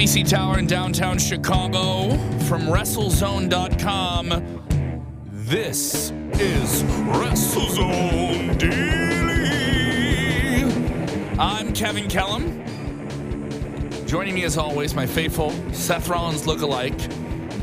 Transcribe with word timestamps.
NBC 0.00 0.26
Tower 0.26 0.58
in 0.58 0.66
downtown 0.66 1.18
Chicago, 1.18 2.08
from 2.44 2.62
WrestleZone.com. 2.62 4.30
This 5.26 6.10
is 6.40 6.82
WrestleZone 7.12 8.58
Daily. 8.58 8.78
I'm 11.38 11.74
Kevin 11.74 12.08
Kellam. 12.08 12.64
Joining 14.08 14.34
me 14.34 14.44
as 14.44 14.56
always, 14.56 14.94
my 14.94 15.04
faithful 15.04 15.50
Seth 15.74 16.08
Rollins 16.08 16.46
lookalike, 16.46 16.98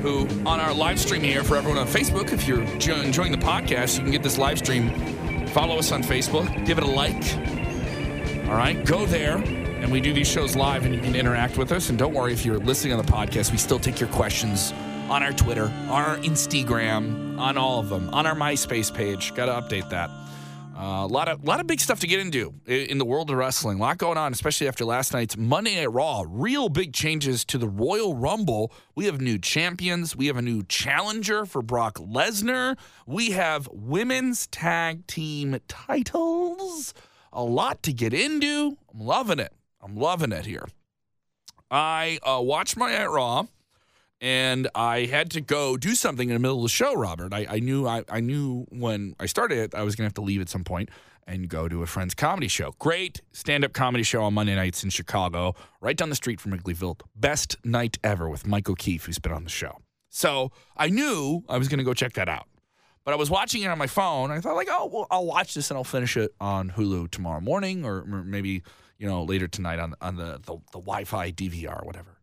who 0.01 0.27
on 0.47 0.59
our 0.59 0.75
live 0.75 0.99
stream 0.99 1.23
here 1.23 1.43
for 1.43 1.55
everyone 1.55 1.79
on 1.79 1.87
Facebook, 1.87 2.31
if 2.33 2.47
you're 2.47 2.61
enjoying 3.01 3.31
the 3.31 3.39
podcast, 3.39 3.97
you 3.97 4.03
can 4.03 4.11
get 4.11 4.21
this 4.21 4.37
live 4.37 4.59
stream. 4.59 4.91
Follow 5.47 5.79
us 5.79 5.91
on 5.91 6.03
Facebook, 6.03 6.67
give 6.67 6.77
it 6.77 6.83
a 6.83 6.87
like. 6.87 7.15
All 8.47 8.55
right, 8.55 8.85
go 8.85 9.07
there. 9.07 9.43
And 9.87 9.93
we 9.93 10.01
do 10.01 10.11
these 10.11 10.27
shows 10.27 10.53
live 10.53 10.83
and 10.83 10.93
you 10.93 10.99
can 10.99 11.15
interact 11.15 11.57
with 11.57 11.71
us. 11.71 11.89
And 11.89 11.97
don't 11.97 12.13
worry 12.13 12.33
if 12.33 12.45
you're 12.45 12.57
listening 12.57 12.91
on 12.91 13.05
the 13.05 13.09
podcast, 13.09 13.53
we 13.53 13.57
still 13.57 13.79
take 13.79 14.01
your 14.01 14.09
questions 14.09 14.73
on 15.07 15.23
our 15.23 15.31
Twitter, 15.31 15.63
on 15.63 16.03
our 16.03 16.17
Instagram, 16.17 17.39
on 17.39 17.57
all 17.57 17.79
of 17.79 17.87
them, 17.87 18.09
on 18.09 18.25
our 18.25 18.35
MySpace 18.35 18.93
page. 18.93 19.33
Got 19.33 19.45
to 19.45 19.53
update 19.53 19.89
that. 19.91 20.09
Uh, 20.77 21.05
a 21.05 21.07
lot 21.07 21.29
of 21.29 21.41
lot 21.45 21.61
of 21.61 21.67
big 21.67 21.79
stuff 21.79 22.01
to 22.01 22.07
get 22.07 22.19
into 22.19 22.53
in 22.65 22.97
the 22.97 23.05
world 23.05 23.29
of 23.31 23.37
wrestling. 23.37 23.77
A 23.77 23.81
lot 23.81 23.97
going 23.97 24.17
on, 24.17 24.33
especially 24.33 24.67
after 24.67 24.83
last 24.83 25.13
night's 25.13 25.37
Monday 25.37 25.77
Night 25.77 25.93
Raw. 25.93 26.25
Real 26.27 26.67
big 26.67 26.91
changes 26.91 27.45
to 27.45 27.57
the 27.57 27.69
Royal 27.69 28.13
Rumble. 28.13 28.73
We 28.93 29.05
have 29.05 29.21
new 29.21 29.39
champions. 29.39 30.17
We 30.17 30.27
have 30.27 30.35
a 30.35 30.41
new 30.41 30.63
challenger 30.63 31.45
for 31.45 31.61
Brock 31.61 31.93
Lesnar. 31.93 32.77
We 33.05 33.31
have 33.31 33.69
women's 33.71 34.47
tag 34.47 35.07
team 35.07 35.57
titles. 35.69 36.93
A 37.31 37.41
lot 37.41 37.83
to 37.83 37.93
get 37.93 38.13
into. 38.13 38.77
I'm 38.93 38.99
loving 38.99 39.39
it. 39.39 39.53
I'm 39.87 39.95
loving 39.95 40.33
it 40.33 40.45
here. 40.45 40.67
I 41.71 42.19
uh, 42.21 42.41
watched 42.41 42.75
my 42.75 42.91
Night 42.91 43.05
Raw 43.05 43.45
and 44.19 44.67
I 44.75 45.05
had 45.05 45.31
to 45.31 45.41
go 45.41 45.77
do 45.77 45.95
something 45.95 46.27
in 46.29 46.33
the 46.33 46.39
middle 46.39 46.57
of 46.57 46.63
the 46.63 46.69
show, 46.69 46.93
Robert. 46.93 47.33
I, 47.33 47.45
I 47.49 47.59
knew 47.59 47.87
I, 47.87 48.03
I 48.09 48.19
knew 48.19 48.65
when 48.69 49.15
I 49.17 49.27
started 49.27 49.59
it, 49.59 49.75
I 49.75 49.83
was 49.83 49.95
gonna 49.95 50.07
have 50.07 50.13
to 50.15 50.21
leave 50.21 50.41
at 50.41 50.49
some 50.49 50.65
point 50.65 50.89
and 51.25 51.47
go 51.47 51.69
to 51.69 51.83
a 51.83 51.85
friend's 51.85 52.13
comedy 52.13 52.49
show. 52.49 52.73
Great 52.79 53.21
stand-up 53.31 53.71
comedy 53.71 54.03
show 54.03 54.23
on 54.23 54.33
Monday 54.33 54.55
nights 54.55 54.83
in 54.83 54.89
Chicago, 54.89 55.55
right 55.79 55.95
down 55.95 56.09
the 56.09 56.15
street 56.15 56.41
from 56.41 56.51
Wrigleyville. 56.51 56.99
Best 57.15 57.55
night 57.63 57.97
ever 58.03 58.29
with 58.29 58.45
Mike 58.45 58.69
O'Keefe, 58.69 59.05
who's 59.05 59.19
been 59.19 59.31
on 59.31 59.45
the 59.45 59.49
show. 59.49 59.77
So 60.09 60.51
I 60.75 60.89
knew 60.89 61.43
I 61.47 61.57
was 61.57 61.69
gonna 61.69 61.83
go 61.85 61.93
check 61.93 62.13
that 62.13 62.27
out. 62.27 62.47
But 63.05 63.13
I 63.13 63.17
was 63.17 63.29
watching 63.29 63.61
it 63.61 63.67
on 63.67 63.77
my 63.77 63.87
phone. 63.87 64.31
I 64.31 64.41
thought 64.41 64.55
like, 64.55 64.67
oh, 64.69 64.89
well, 64.91 65.07
I'll 65.09 65.25
watch 65.25 65.53
this 65.53 65.71
and 65.71 65.77
I'll 65.77 65.85
finish 65.85 66.17
it 66.17 66.33
on 66.41 66.71
Hulu 66.71 67.09
tomorrow 67.09 67.39
morning, 67.39 67.85
or 67.85 68.03
maybe 68.03 68.63
you 68.97 69.07
know 69.07 69.23
later 69.23 69.47
tonight 69.47 69.79
on 69.79 69.95
on 70.01 70.15
the 70.15 70.39
the, 70.45 70.57
the 70.71 70.79
Wi-Fi 70.79 71.31
DVR 71.31 71.85
whatever. 71.85 72.17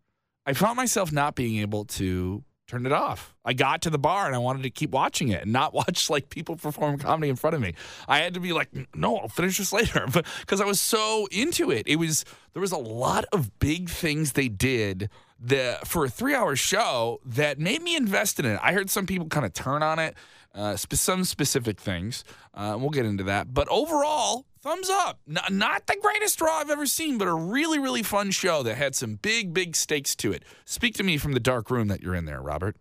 I 0.46 0.52
found 0.52 0.76
myself 0.76 1.10
not 1.10 1.34
being 1.34 1.58
able 1.60 1.84
to 1.86 2.44
turn 2.66 2.86
it 2.86 2.92
off. 2.92 3.34
I 3.44 3.52
got 3.52 3.82
to 3.82 3.90
the 3.90 3.98
bar 3.98 4.26
and 4.26 4.34
I 4.34 4.38
wanted 4.38 4.62
to 4.62 4.70
keep 4.70 4.90
watching 4.90 5.28
it 5.28 5.42
and 5.42 5.52
not 5.52 5.74
watch 5.80 6.08
like 6.08 6.30
people 6.30 6.56
perform 6.56 6.98
comedy 6.98 7.28
in 7.28 7.36
front 7.36 7.54
of 7.54 7.60
me. 7.60 7.74
I 8.08 8.18
had 8.18 8.34
to 8.34 8.40
be 8.40 8.52
like, 8.52 8.70
no, 8.94 9.16
I'll 9.16 9.28
finish 9.28 9.58
this 9.58 9.72
later, 9.72 10.06
because 10.40 10.60
I 10.60 10.64
was 10.64 10.80
so 10.80 11.26
into 11.30 11.70
it. 11.70 11.86
It 11.86 11.96
was 11.96 12.24
there 12.52 12.60
was 12.60 12.72
a 12.72 12.78
lot 12.78 13.24
of 13.32 13.58
big 13.58 13.88
things 13.90 14.32
they 14.32 14.48
did 14.48 15.10
that 15.40 15.86
for 15.86 16.04
a 16.04 16.08
three-hour 16.08 16.56
show 16.56 17.20
that 17.26 17.58
made 17.58 17.82
me 17.82 17.96
invested 17.96 18.44
in 18.46 18.52
it. 18.52 18.60
I 18.62 18.72
heard 18.72 18.88
some 18.88 19.06
people 19.06 19.26
kind 19.28 19.44
of 19.44 19.52
turn 19.52 19.82
on 19.82 19.98
it, 19.98 20.14
uh, 20.54 20.76
spe- 20.76 20.94
some 20.94 21.24
specific 21.24 21.80
things. 21.80 22.24
Uh, 22.54 22.76
we'll 22.78 22.90
get 22.90 23.04
into 23.04 23.24
that, 23.24 23.52
but 23.52 23.68
overall, 23.68 24.46
thumbs 24.64 24.88
up. 24.88 25.20
N- 25.28 25.58
not 25.58 25.86
the 25.86 25.96
greatest 26.00 26.38
draw 26.38 26.58
I've 26.58 26.70
ever 26.70 26.86
seen, 26.86 27.18
but 27.18 27.28
a 27.28 27.34
really, 27.34 27.78
really 27.78 28.02
fun 28.02 28.30
show 28.30 28.62
that 28.62 28.76
had 28.76 28.94
some 28.94 29.16
big, 29.16 29.52
big 29.52 29.76
stakes 29.76 30.16
to 30.16 30.32
it. 30.32 30.42
Speak 30.64 30.94
to 30.94 31.02
me 31.02 31.18
from 31.18 31.32
the 31.32 31.40
dark 31.40 31.70
room 31.70 31.88
that 31.88 32.00
you're 32.00 32.14
in 32.14 32.24
there, 32.24 32.40
Robert. 32.40 32.76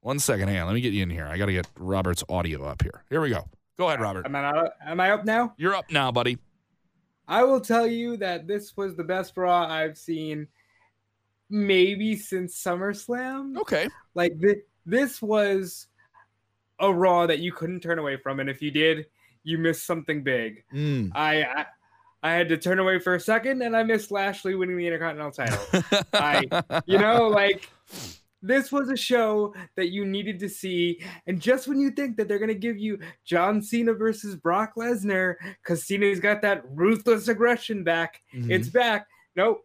One 0.00 0.18
second, 0.18 0.48
hang 0.48 0.58
on. 0.58 0.66
Let 0.66 0.74
me 0.74 0.80
get 0.80 0.92
you 0.92 1.04
in 1.04 1.10
here. 1.10 1.26
I 1.26 1.38
got 1.38 1.46
to 1.46 1.52
get 1.52 1.68
Robert's 1.78 2.24
audio 2.28 2.64
up 2.64 2.82
here. 2.82 3.04
Here 3.08 3.20
we 3.20 3.30
go. 3.30 3.48
Go 3.78 3.86
ahead, 3.86 4.00
Robert. 4.00 4.26
Am 4.26 4.34
I, 4.34 4.40
not, 4.42 4.72
am 4.84 5.00
I 5.00 5.12
up 5.12 5.24
now? 5.24 5.54
You're 5.56 5.74
up 5.74 5.90
now, 5.90 6.10
buddy. 6.10 6.38
I 7.28 7.44
will 7.44 7.60
tell 7.60 7.86
you 7.86 8.16
that 8.18 8.46
this 8.46 8.76
was 8.76 8.96
the 8.96 9.04
best 9.04 9.36
Raw 9.36 9.66
I've 9.66 9.96
seen 9.96 10.48
maybe 11.50 12.16
since 12.16 12.60
SummerSlam. 12.60 13.58
Okay. 13.58 13.88
Like 14.14 14.40
th- 14.40 14.64
this 14.84 15.22
was 15.22 15.86
a 16.80 16.92
Raw 16.92 17.26
that 17.26 17.38
you 17.38 17.52
couldn't 17.52 17.80
turn 17.80 17.98
away 17.98 18.16
from, 18.16 18.40
and 18.40 18.50
if 18.50 18.60
you 18.60 18.70
did, 18.70 19.06
you 19.46 19.58
missed 19.58 19.86
something 19.86 20.22
big. 20.22 20.64
Mm. 20.74 21.12
I, 21.14 21.42
I 21.44 21.66
I 22.22 22.32
had 22.32 22.48
to 22.48 22.56
turn 22.56 22.80
away 22.80 22.98
for 22.98 23.14
a 23.14 23.20
second, 23.20 23.62
and 23.62 23.76
I 23.76 23.84
missed 23.84 24.10
Lashley 24.10 24.56
winning 24.56 24.76
the 24.76 24.86
Intercontinental 24.86 25.30
title. 25.30 26.02
I- 26.12 26.82
you 26.86 26.98
know, 26.98 27.28
like 27.28 27.70
this 28.42 28.72
was 28.72 28.90
a 28.90 28.96
show 28.96 29.54
that 29.76 29.90
you 29.90 30.04
needed 30.04 30.38
to 30.40 30.48
see. 30.48 31.00
And 31.26 31.40
just 31.40 31.68
when 31.68 31.78
you 31.78 31.90
think 31.90 32.16
that 32.16 32.26
they're 32.28 32.38
going 32.38 32.48
to 32.48 32.54
give 32.54 32.78
you 32.78 32.98
John 33.24 33.62
Cena 33.62 33.92
versus 33.94 34.34
Brock 34.36 34.72
Lesnar, 34.76 35.34
because 35.62 35.84
Cena's 35.86 36.18
got 36.20 36.42
that 36.42 36.62
ruthless 36.70 37.28
aggression 37.28 37.84
back, 37.84 38.20
Mhm. 38.34 38.50
it's 38.50 38.68
back. 38.68 39.06
Nope. 39.36 39.64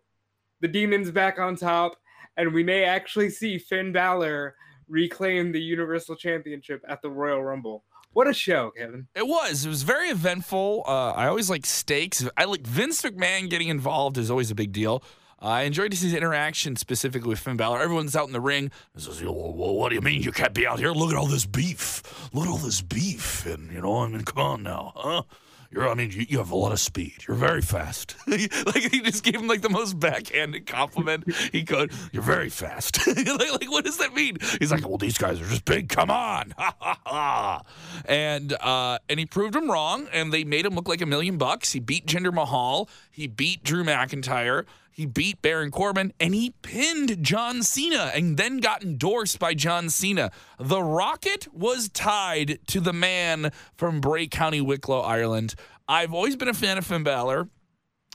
The 0.62 0.68
demon's 0.68 1.10
back 1.12 1.40
on 1.40 1.56
top. 1.56 1.96
And 2.38 2.54
we 2.54 2.64
may 2.64 2.84
actually 2.84 3.30
see 3.30 3.58
Finn 3.58 3.92
Balor 3.92 4.56
reclaim 4.88 5.52
the 5.52 5.62
Universal 5.62 6.16
Championship 6.18 6.84
at 6.88 7.02
the 7.02 7.10
Royal 7.10 7.44
Rumble. 7.44 7.84
What 8.14 8.28
a 8.28 8.34
show, 8.34 8.72
Kevin. 8.72 9.08
It 9.16 9.26
was. 9.26 9.66
It 9.66 9.70
was 9.70 9.84
very 9.84 10.10
eventful. 10.10 10.84
Uh, 10.86 11.12
I 11.12 11.28
always 11.28 11.50
like 11.50 11.66
stakes. 11.66 12.28
I 12.36 12.44
like 12.44 12.68
Vince 12.68 13.02
McMahon 13.04 13.50
getting 13.50 13.70
involved 13.70 14.18
is 14.18 14.30
always 14.30 14.52
a 14.52 14.56
big 14.56 14.74
deal. 14.74 15.02
Uh, 15.42 15.46
I 15.46 15.62
enjoyed 15.64 15.92
to 15.92 15.98
see 15.98 16.08
his 16.08 16.14
interaction 16.14 16.76
specifically 16.76 17.30
with 17.30 17.40
Finn 17.40 17.58
Balor. 17.58 17.82
Everyone's 17.82 18.16
out 18.16 18.28
in 18.28 18.34
the 18.34 18.42
ring. 18.42 18.70
Says, 18.98 19.24
"Well, 19.24 19.54
well, 19.54 19.76
"What 19.76 19.90
do 19.90 19.96
you 19.96 20.02
mean 20.02 20.22
you 20.22 20.32
can't 20.32 20.54
be 20.54 20.68
out 20.68 20.78
here? 20.80 20.92
Look 20.92 21.12
at 21.12 21.18
all 21.18 21.26
this 21.26 21.46
beef. 21.46 22.04
Look 22.34 22.46
at 22.46 22.52
all 22.52 22.58
this 22.58 22.82
beef." 22.82 23.46
And 23.46 23.72
you 23.72 23.82
know, 23.82 24.04
I 24.04 24.08
mean, 24.08 24.24
come 24.24 24.44
on 24.44 24.64
now, 24.64 24.92
huh? 24.96 25.24
You're, 25.72 25.88
I 25.88 25.94
mean, 25.94 26.12
you, 26.12 26.26
you 26.28 26.38
have 26.40 26.52
a 26.52 26.56
lot 26.56 26.74
of 26.74 26.80
speed. 26.80 27.24
You're 27.28 27.38
very 27.38 27.62
fast. 27.62 28.16
like 28.28 28.76
he 28.92 29.02
just 29.02 29.24
gave 29.24 29.36
him 29.36 29.48
like 29.48 29.62
the 29.62 29.70
most 29.70 30.00
backhanded 30.00 30.68
compliment 30.68 31.34
he 31.54 31.64
could. 31.64 31.94
You're 32.12 32.24
very 32.24 32.50
fast. 32.50 33.08
like, 33.08 33.26
like, 33.28 33.72
what 33.72 33.86
does 33.86 33.98
that 33.98 34.14
mean? 34.14 34.38
He's 34.60 34.72
like, 34.72 34.88
well, 34.88 34.98
these 34.98 35.18
guys 35.18 35.40
are 35.40 35.46
just 35.46 35.64
big. 35.64 35.88
Come 35.88 36.12
on, 36.12 36.54
ha 36.58 36.76
ha 36.80 37.00
ha. 37.06 37.62
And 38.06 38.52
uh, 38.54 39.00
and 39.08 39.18
he 39.20 39.26
proved 39.26 39.56
him 39.56 39.72
wrong. 39.72 40.08
And 40.12 40.34
they 40.34 40.44
made 40.44 40.66
him 40.66 40.76
look 40.76 40.90
like 40.90 41.02
a 41.02 41.06
million 41.06 41.38
bucks. 41.38 41.72
He 41.72 41.80
beat 41.80 42.06
Jinder 42.06 42.34
Mahal. 42.34 42.90
He 43.10 43.28
beat 43.28 43.64
Drew 43.64 43.84
McIntyre. 43.84 44.66
He 44.92 45.06
beat 45.06 45.42
Baron 45.42 45.72
Corbin 45.72 46.14
and 46.20 46.36
he 46.36 46.54
pinned 46.62 47.24
John 47.24 47.64
Cena 47.64 48.12
and 48.14 48.38
then 48.38 48.58
got 48.58 48.84
endorsed 48.84 49.40
by 49.40 49.54
John 49.54 49.90
Cena. 49.90 50.32
The 50.60 50.84
Rocket 50.84 51.48
was 51.54 51.90
tied 51.90 52.60
to 52.68 52.80
the 52.80 52.94
man 52.94 53.52
from 53.76 54.02
Bray 54.02 54.28
County, 54.28 54.62
Wicklow, 54.62 55.02
Ireland. 55.02 55.56
I've 55.88 56.14
always 56.14 56.36
been 56.36 56.50
a 56.50 56.54
fan 56.54 56.78
of 56.78 56.86
Finn 56.86 57.04
Balor. 57.04 57.48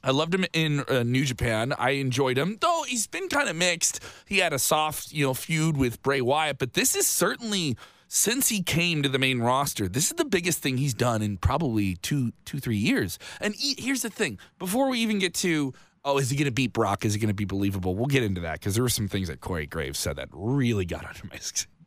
I 0.05 0.11
loved 0.11 0.34
him 0.34 0.44
in 0.52 0.84
uh, 0.88 1.02
New 1.02 1.25
Japan. 1.25 1.73
I 1.76 1.90
enjoyed 1.90 2.38
him, 2.38 2.58
though 2.61 2.84
he's 2.87 3.06
been 3.06 3.29
kind 3.29 3.49
of 3.49 3.56
mixed. 3.56 4.00
He 4.26 4.38
had 4.38 4.52
a 4.52 4.58
soft, 4.58 5.12
you 5.12 5.26
know, 5.26 5.34
feud 5.34 5.76
with 5.76 6.02
Bray 6.02 6.20
Wyatt, 6.20 6.58
but 6.58 6.75
this 6.75 6.94
is 6.94 7.06
certainly 7.06 7.76
since 8.08 8.49
he 8.49 8.62
came 8.62 9.02
to 9.02 9.08
the 9.08 9.19
main 9.19 9.40
roster. 9.40 9.88
This 9.88 10.06
is 10.06 10.12
the 10.12 10.25
biggest 10.25 10.62
thing 10.62 10.76
he's 10.76 10.94
done 10.94 11.22
in 11.22 11.38
probably 11.38 11.96
two, 11.96 12.32
two, 12.44 12.61
three 12.61 12.76
years. 12.76 13.19
And 13.40 13.55
he, 13.55 13.75
here's 13.79 14.02
the 14.02 14.11
thing: 14.11 14.38
before 14.58 14.88
we 14.88 15.00
even 15.00 15.19
get 15.19 15.34
to 15.34 15.75
oh, 16.06 16.19
is 16.19 16.31
he 16.31 16.37
going 16.37 16.47
to 16.47 16.53
beat 16.53 16.73
Brock? 16.73 17.05
Is 17.05 17.12
he 17.12 17.20
going 17.20 17.29
to 17.29 17.35
be 17.35 17.44
believable? 17.44 17.94
We'll 17.94 18.06
get 18.06 18.23
into 18.23 18.41
that 18.43 18.61
because 18.61 18.75
there 18.75 18.82
were 18.82 18.88
some 18.88 19.08
things 19.08 19.29
that 19.29 19.41
Corey 19.41 19.67
Graves 19.67 19.99
said 19.99 20.17
that 20.17 20.29
really 20.32 20.87
got 20.87 21.05
under 21.05 21.20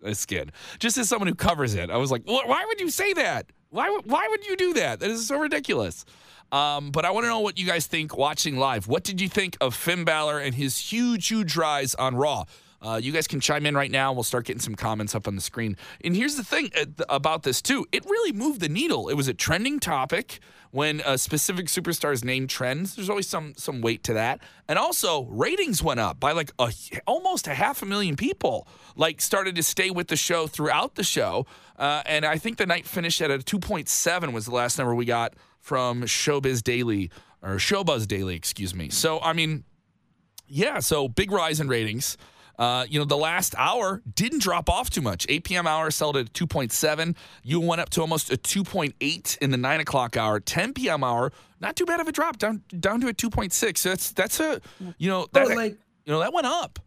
my 0.03 0.11
skin. 0.13 0.51
Just 0.77 0.97
as 0.97 1.09
someone 1.09 1.27
who 1.27 1.35
covers 1.35 1.73
it, 1.73 1.89
I 1.89 1.97
was 1.97 2.11
like, 2.11 2.23
why 2.25 2.63
would 2.67 2.79
you 2.79 2.89
say 2.89 3.13
that? 3.13 3.47
Why, 3.69 3.97
why 4.03 4.27
would 4.29 4.45
you 4.45 4.57
do 4.57 4.73
that? 4.73 4.99
That 4.99 5.09
is 5.09 5.27
so 5.27 5.39
ridiculous. 5.39 6.05
Um, 6.51 6.91
but 6.91 7.05
I 7.05 7.11
want 7.11 7.25
to 7.25 7.29
know 7.29 7.39
what 7.39 7.57
you 7.57 7.65
guys 7.65 7.87
think 7.87 8.17
watching 8.17 8.57
live. 8.57 8.87
What 8.87 9.03
did 9.03 9.21
you 9.21 9.29
think 9.29 9.55
of 9.61 9.73
Finn 9.73 10.03
Balor 10.03 10.39
and 10.39 10.55
his 10.55 10.77
huge, 10.77 11.27
huge 11.27 11.55
rise 11.55 11.95
on 11.95 12.15
Raw? 12.15 12.45
Uh, 12.81 12.99
you 13.01 13.11
guys 13.11 13.27
can 13.27 13.39
chime 13.39 13.65
in 13.65 13.75
right 13.75 13.91
now. 13.91 14.13
We'll 14.13 14.23
start 14.23 14.45
getting 14.45 14.61
some 14.61 14.75
comments 14.75 15.13
up 15.15 15.27
on 15.27 15.35
the 15.35 15.41
screen. 15.41 15.75
And 16.03 16.15
here's 16.15 16.35
the 16.35 16.43
thing 16.43 16.71
uh, 16.79 16.85
about 17.09 17.43
this, 17.43 17.61
too. 17.61 17.85
It 17.91 18.05
really 18.05 18.31
moved 18.31 18.61
the 18.61 18.69
needle. 18.69 19.09
It 19.09 19.15
was 19.15 19.27
a 19.27 19.33
trending 19.33 19.79
topic 19.79 20.39
when 20.71 21.01
a 21.05 21.17
specific 21.17 21.65
superstar's 21.65 22.23
name 22.23 22.47
trends. 22.47 22.95
There's 22.95 23.09
always 23.09 23.27
some 23.27 23.53
some 23.57 23.81
weight 23.81 24.03
to 24.03 24.13
that. 24.13 24.39
And 24.67 24.77
also, 24.77 25.23
ratings 25.25 25.83
went 25.83 25.99
up 25.99 26.19
by 26.19 26.31
like 26.31 26.51
a, 26.59 26.71
almost 27.05 27.47
a 27.47 27.53
half 27.53 27.81
a 27.81 27.85
million 27.85 28.15
people. 28.15 28.67
Like 28.95 29.21
started 29.21 29.55
to 29.55 29.63
stay 29.63 29.89
with 29.89 30.07
the 30.07 30.15
show 30.15 30.47
throughout 30.47 30.95
the 30.95 31.03
show. 31.03 31.45
Uh, 31.77 32.03
and 32.05 32.25
I 32.25 32.37
think 32.37 32.57
the 32.57 32.65
night 32.65 32.85
finished 32.85 33.21
at 33.21 33.31
a 33.31 33.39
2.7 33.39 34.33
was 34.33 34.45
the 34.45 34.53
last 34.53 34.77
number 34.77 34.93
we 34.93 35.05
got 35.05 35.33
from 35.59 36.03
Showbiz 36.03 36.61
Daily 36.61 37.09
or 37.41 37.55
Showbuzz 37.55 38.07
Daily, 38.07 38.35
excuse 38.35 38.75
me. 38.75 38.89
So 38.89 39.19
I 39.21 39.33
mean, 39.33 39.63
yeah, 40.47 40.79
so 40.79 41.07
big 41.07 41.31
rise 41.31 41.59
in 41.59 41.67
ratings. 41.67 42.17
Uh, 42.59 42.85
you 42.89 42.99
know, 42.99 43.05
the 43.05 43.17
last 43.17 43.55
hour 43.57 44.01
didn't 44.15 44.41
drop 44.43 44.69
off 44.69 44.89
too 44.89 45.01
much. 45.01 45.25
8 45.29 45.45
p.m. 45.45 45.65
hour 45.65 45.89
settled 45.89 46.17
at 46.17 46.33
2.7. 46.33 47.15
You 47.41 47.61
went 47.61 47.79
up 47.79 47.89
to 47.91 48.01
almost 48.01 48.31
a 48.33 48.35
2.8 48.37 49.37
in 49.37 49.51
the 49.51 49.57
9 49.57 49.79
o'clock 49.79 50.17
hour. 50.17 50.41
10 50.41 50.73
p.m. 50.73 51.01
hour, 51.01 51.31
not 51.61 51.77
too 51.77 51.85
bad 51.85 52.01
of 52.01 52.07
a 52.09 52.11
drop, 52.11 52.37
down 52.37 52.61
down 52.77 52.99
to 52.99 53.07
a 53.07 53.13
2.6. 53.13 53.77
So 53.77 53.89
that's 53.89 54.11
that's 54.11 54.39
a 54.41 54.59
you 54.97 55.09
know 55.09 55.25
that 55.31 55.47
like, 55.55 55.77
you 56.05 56.11
know 56.13 56.19
that 56.19 56.33
went 56.33 56.47
up. 56.47 56.79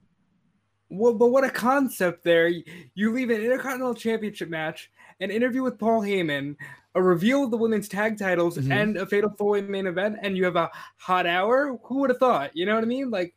well, 0.91 1.15
but 1.15 1.29
what 1.29 1.43
a 1.43 1.51
concept 1.51 2.23
there. 2.23 2.49
You 2.95 3.13
leave 3.13 3.31
an 3.31 3.41
Intercontinental 3.41 3.95
Championship 3.95 4.51
match, 4.51 4.91
an 5.21 5.31
interview 5.31 5.63
with 5.63 5.79
Paul 5.79 6.03
Heyman, 6.03 6.55
a 6.95 7.03
reveal 7.03 7.45
of 7.45 7.51
the 7.51 7.57
women's 7.57 7.89
tag 7.89 8.19
titles, 8.19 8.59
Mhm. 8.59 8.71
and 8.73 8.97
a 8.99 9.07
fatal 9.07 9.31
four 9.39 9.53
way 9.53 9.63
main 9.63 9.87
event, 9.87 10.17
and 10.21 10.37
you 10.37 10.45
have 10.45 10.57
a 10.57 10.71
hot 10.99 11.27
hour. 11.27 11.79
Who 11.85 12.01
would 12.01 12.11
have 12.11 12.19
thought? 12.19 12.51
You 12.55 12.67
know 12.67 12.75
what 12.75 12.85
I 12.85 12.87
mean? 12.87 13.09
Like, 13.11 13.35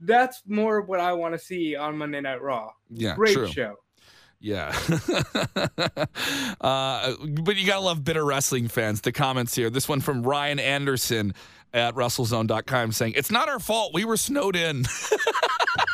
that's 0.00 0.42
more 0.46 0.80
what 0.82 1.00
I 1.00 1.12
want 1.12 1.34
to 1.34 1.38
see 1.38 1.76
on 1.76 1.96
Monday 1.98 2.20
Night 2.20 2.42
Raw. 2.42 2.70
Yeah, 2.90 3.14
Great 3.14 3.34
true. 3.34 3.48
show. 3.48 3.76
Yeah. 4.40 4.76
uh, 6.60 7.14
but 7.20 7.56
you 7.56 7.66
got 7.66 7.76
to 7.76 7.80
love 7.80 8.04
bitter 8.04 8.24
wrestling 8.24 8.68
fans. 8.68 9.00
The 9.00 9.12
comments 9.12 9.54
here. 9.54 9.70
This 9.70 9.88
one 9.88 10.00
from 10.00 10.22
Ryan 10.22 10.58
Anderson 10.58 11.34
at 11.72 11.94
WrestleZone.com 11.94 12.92
saying, 12.92 13.14
It's 13.16 13.30
not 13.30 13.48
our 13.48 13.58
fault. 13.58 13.92
We 13.94 14.04
were 14.04 14.16
snowed 14.16 14.56
in. 14.56 14.84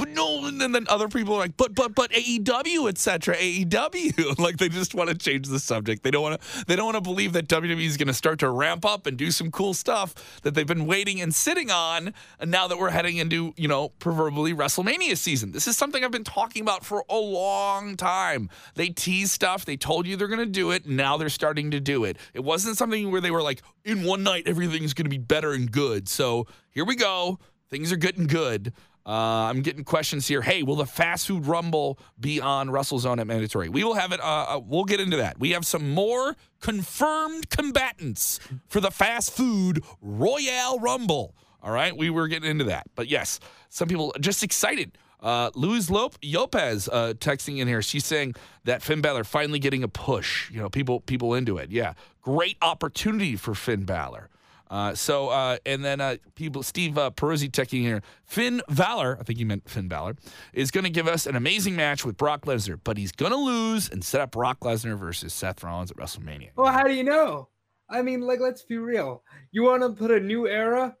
but 0.00 0.08
no, 0.08 0.46
and 0.46 0.58
then, 0.58 0.72
then 0.72 0.86
other 0.88 1.08
people 1.08 1.34
are 1.34 1.38
like, 1.38 1.58
but 1.58 1.74
but 1.74 1.94
but 1.94 2.10
AEW, 2.12 2.88
etc. 2.88 3.36
AEW. 3.36 4.38
like 4.38 4.56
they 4.56 4.70
just 4.70 4.94
want 4.94 5.10
to 5.10 5.14
change 5.14 5.48
the 5.48 5.58
subject. 5.58 6.02
They 6.02 6.10
don't 6.10 6.22
want 6.22 6.40
to 6.40 6.64
they 6.64 6.74
don't 6.74 6.86
want 6.86 6.96
to 6.96 7.02
believe 7.02 7.34
that 7.34 7.48
WWE 7.48 7.84
is 7.84 7.98
going 7.98 8.08
to 8.08 8.14
start 8.14 8.38
to 8.38 8.48
ramp 8.48 8.86
up 8.86 9.06
and 9.06 9.18
do 9.18 9.30
some 9.30 9.50
cool 9.50 9.74
stuff 9.74 10.40
that 10.42 10.54
they've 10.54 10.66
been 10.66 10.86
waiting 10.86 11.20
and 11.20 11.34
sitting 11.34 11.70
on. 11.70 12.14
And 12.38 12.50
now 12.50 12.66
that 12.66 12.78
we're 12.78 12.88
heading 12.90 13.18
into, 13.18 13.52
you 13.58 13.68
know, 13.68 13.90
proverbially 13.90 14.54
WrestleMania 14.54 15.18
season. 15.18 15.52
This 15.52 15.68
is 15.68 15.76
something 15.76 16.02
I've 16.02 16.10
been 16.10 16.24
talking 16.24 16.62
about 16.62 16.82
for 16.82 17.04
a 17.10 17.18
long 17.18 17.96
time. 17.96 18.48
They 18.76 18.88
tease 18.88 19.32
stuff, 19.32 19.66
they 19.66 19.76
told 19.76 20.06
you 20.06 20.16
they're 20.16 20.28
going 20.28 20.40
to 20.40 20.46
do 20.46 20.70
it, 20.70 20.86
now 20.86 21.18
they're 21.18 21.28
starting 21.28 21.70
to 21.72 21.80
do 21.80 22.04
it. 22.04 22.16
It 22.32 22.42
wasn't 22.42 22.78
something 22.78 23.10
where 23.10 23.20
they 23.20 23.30
were 23.30 23.42
like, 23.42 23.60
in 23.84 24.04
one 24.04 24.22
night 24.22 24.44
everything's 24.46 24.94
going 24.94 25.04
to 25.04 25.10
be 25.10 25.18
better 25.18 25.52
and 25.52 25.70
good. 25.70 26.08
So, 26.08 26.46
here 26.70 26.84
we 26.84 26.96
go. 26.96 27.38
Things 27.68 27.92
are 27.92 27.96
getting 27.96 28.26
good. 28.26 28.72
Uh, 29.06 29.48
I'm 29.48 29.62
getting 29.62 29.82
questions 29.84 30.28
here. 30.28 30.42
Hey, 30.42 30.62
will 30.62 30.76
the 30.76 30.86
fast 30.86 31.26
food 31.26 31.46
rumble 31.46 31.98
be 32.18 32.40
on 32.40 32.68
WrestleZone 32.68 33.18
at 33.18 33.26
mandatory? 33.26 33.68
We 33.68 33.82
will 33.82 33.94
have 33.94 34.12
it. 34.12 34.20
Uh, 34.20 34.56
uh, 34.56 34.60
we'll 34.64 34.84
get 34.84 35.00
into 35.00 35.16
that. 35.16 35.40
We 35.40 35.50
have 35.50 35.66
some 35.66 35.90
more 35.90 36.36
confirmed 36.60 37.48
combatants 37.50 38.38
for 38.68 38.80
the 38.80 38.90
fast 38.90 39.32
food 39.34 39.82
Royal 40.00 40.78
Rumble. 40.78 41.34
All 41.62 41.72
right, 41.72 41.94
we 41.96 42.08
were 42.10 42.28
getting 42.28 42.50
into 42.50 42.64
that, 42.64 42.86
but 42.94 43.08
yes, 43.08 43.38
some 43.68 43.86
people 43.88 44.14
just 44.20 44.42
excited. 44.42 44.96
Uh, 45.22 45.50
Luis 45.54 45.90
Lop- 45.90 46.16
Lopez 46.24 46.88
uh, 46.88 47.12
texting 47.18 47.58
in 47.58 47.68
here. 47.68 47.82
She's 47.82 48.06
saying 48.06 48.34
that 48.64 48.80
Finn 48.82 49.02
Balor 49.02 49.24
finally 49.24 49.58
getting 49.58 49.82
a 49.82 49.88
push. 49.88 50.50
You 50.50 50.60
know, 50.60 50.70
people 50.70 51.00
people 51.00 51.34
into 51.34 51.58
it. 51.58 51.70
Yeah, 51.70 51.92
great 52.22 52.56
opportunity 52.62 53.36
for 53.36 53.54
Finn 53.54 53.84
Balor. 53.84 54.30
Uh, 54.70 54.94
so, 54.94 55.28
uh, 55.28 55.58
and 55.66 55.84
then 55.84 56.00
uh, 56.00 56.16
people, 56.36 56.62
Steve 56.62 56.96
uh, 56.96 57.10
Peruzzi 57.10 57.52
checking 57.52 57.82
here. 57.82 58.02
Finn 58.24 58.62
Balor, 58.68 59.18
I 59.18 59.24
think 59.24 59.38
he 59.38 59.44
meant 59.44 59.68
Finn 59.68 59.88
Balor, 59.88 60.14
is 60.52 60.70
going 60.70 60.84
to 60.84 60.90
give 60.90 61.08
us 61.08 61.26
an 61.26 61.34
amazing 61.34 61.74
match 61.74 62.04
with 62.04 62.16
Brock 62.16 62.42
Lesnar, 62.42 62.78
but 62.82 62.96
he's 62.96 63.10
going 63.10 63.32
to 63.32 63.38
lose 63.38 63.90
and 63.90 64.04
set 64.04 64.20
up 64.20 64.30
Brock 64.30 64.60
Lesnar 64.60 64.96
versus 64.96 65.34
Seth 65.34 65.64
Rollins 65.64 65.90
at 65.90 65.96
WrestleMania. 65.96 66.50
Well, 66.54 66.72
how 66.72 66.84
do 66.84 66.94
you 66.94 67.02
know? 67.02 67.48
I 67.88 68.02
mean, 68.02 68.20
like, 68.20 68.38
let's 68.38 68.62
be 68.62 68.78
real. 68.78 69.24
You 69.50 69.64
want 69.64 69.82
to 69.82 69.90
put 69.90 70.12
a 70.12 70.20
new 70.20 70.46
era? 70.46 70.96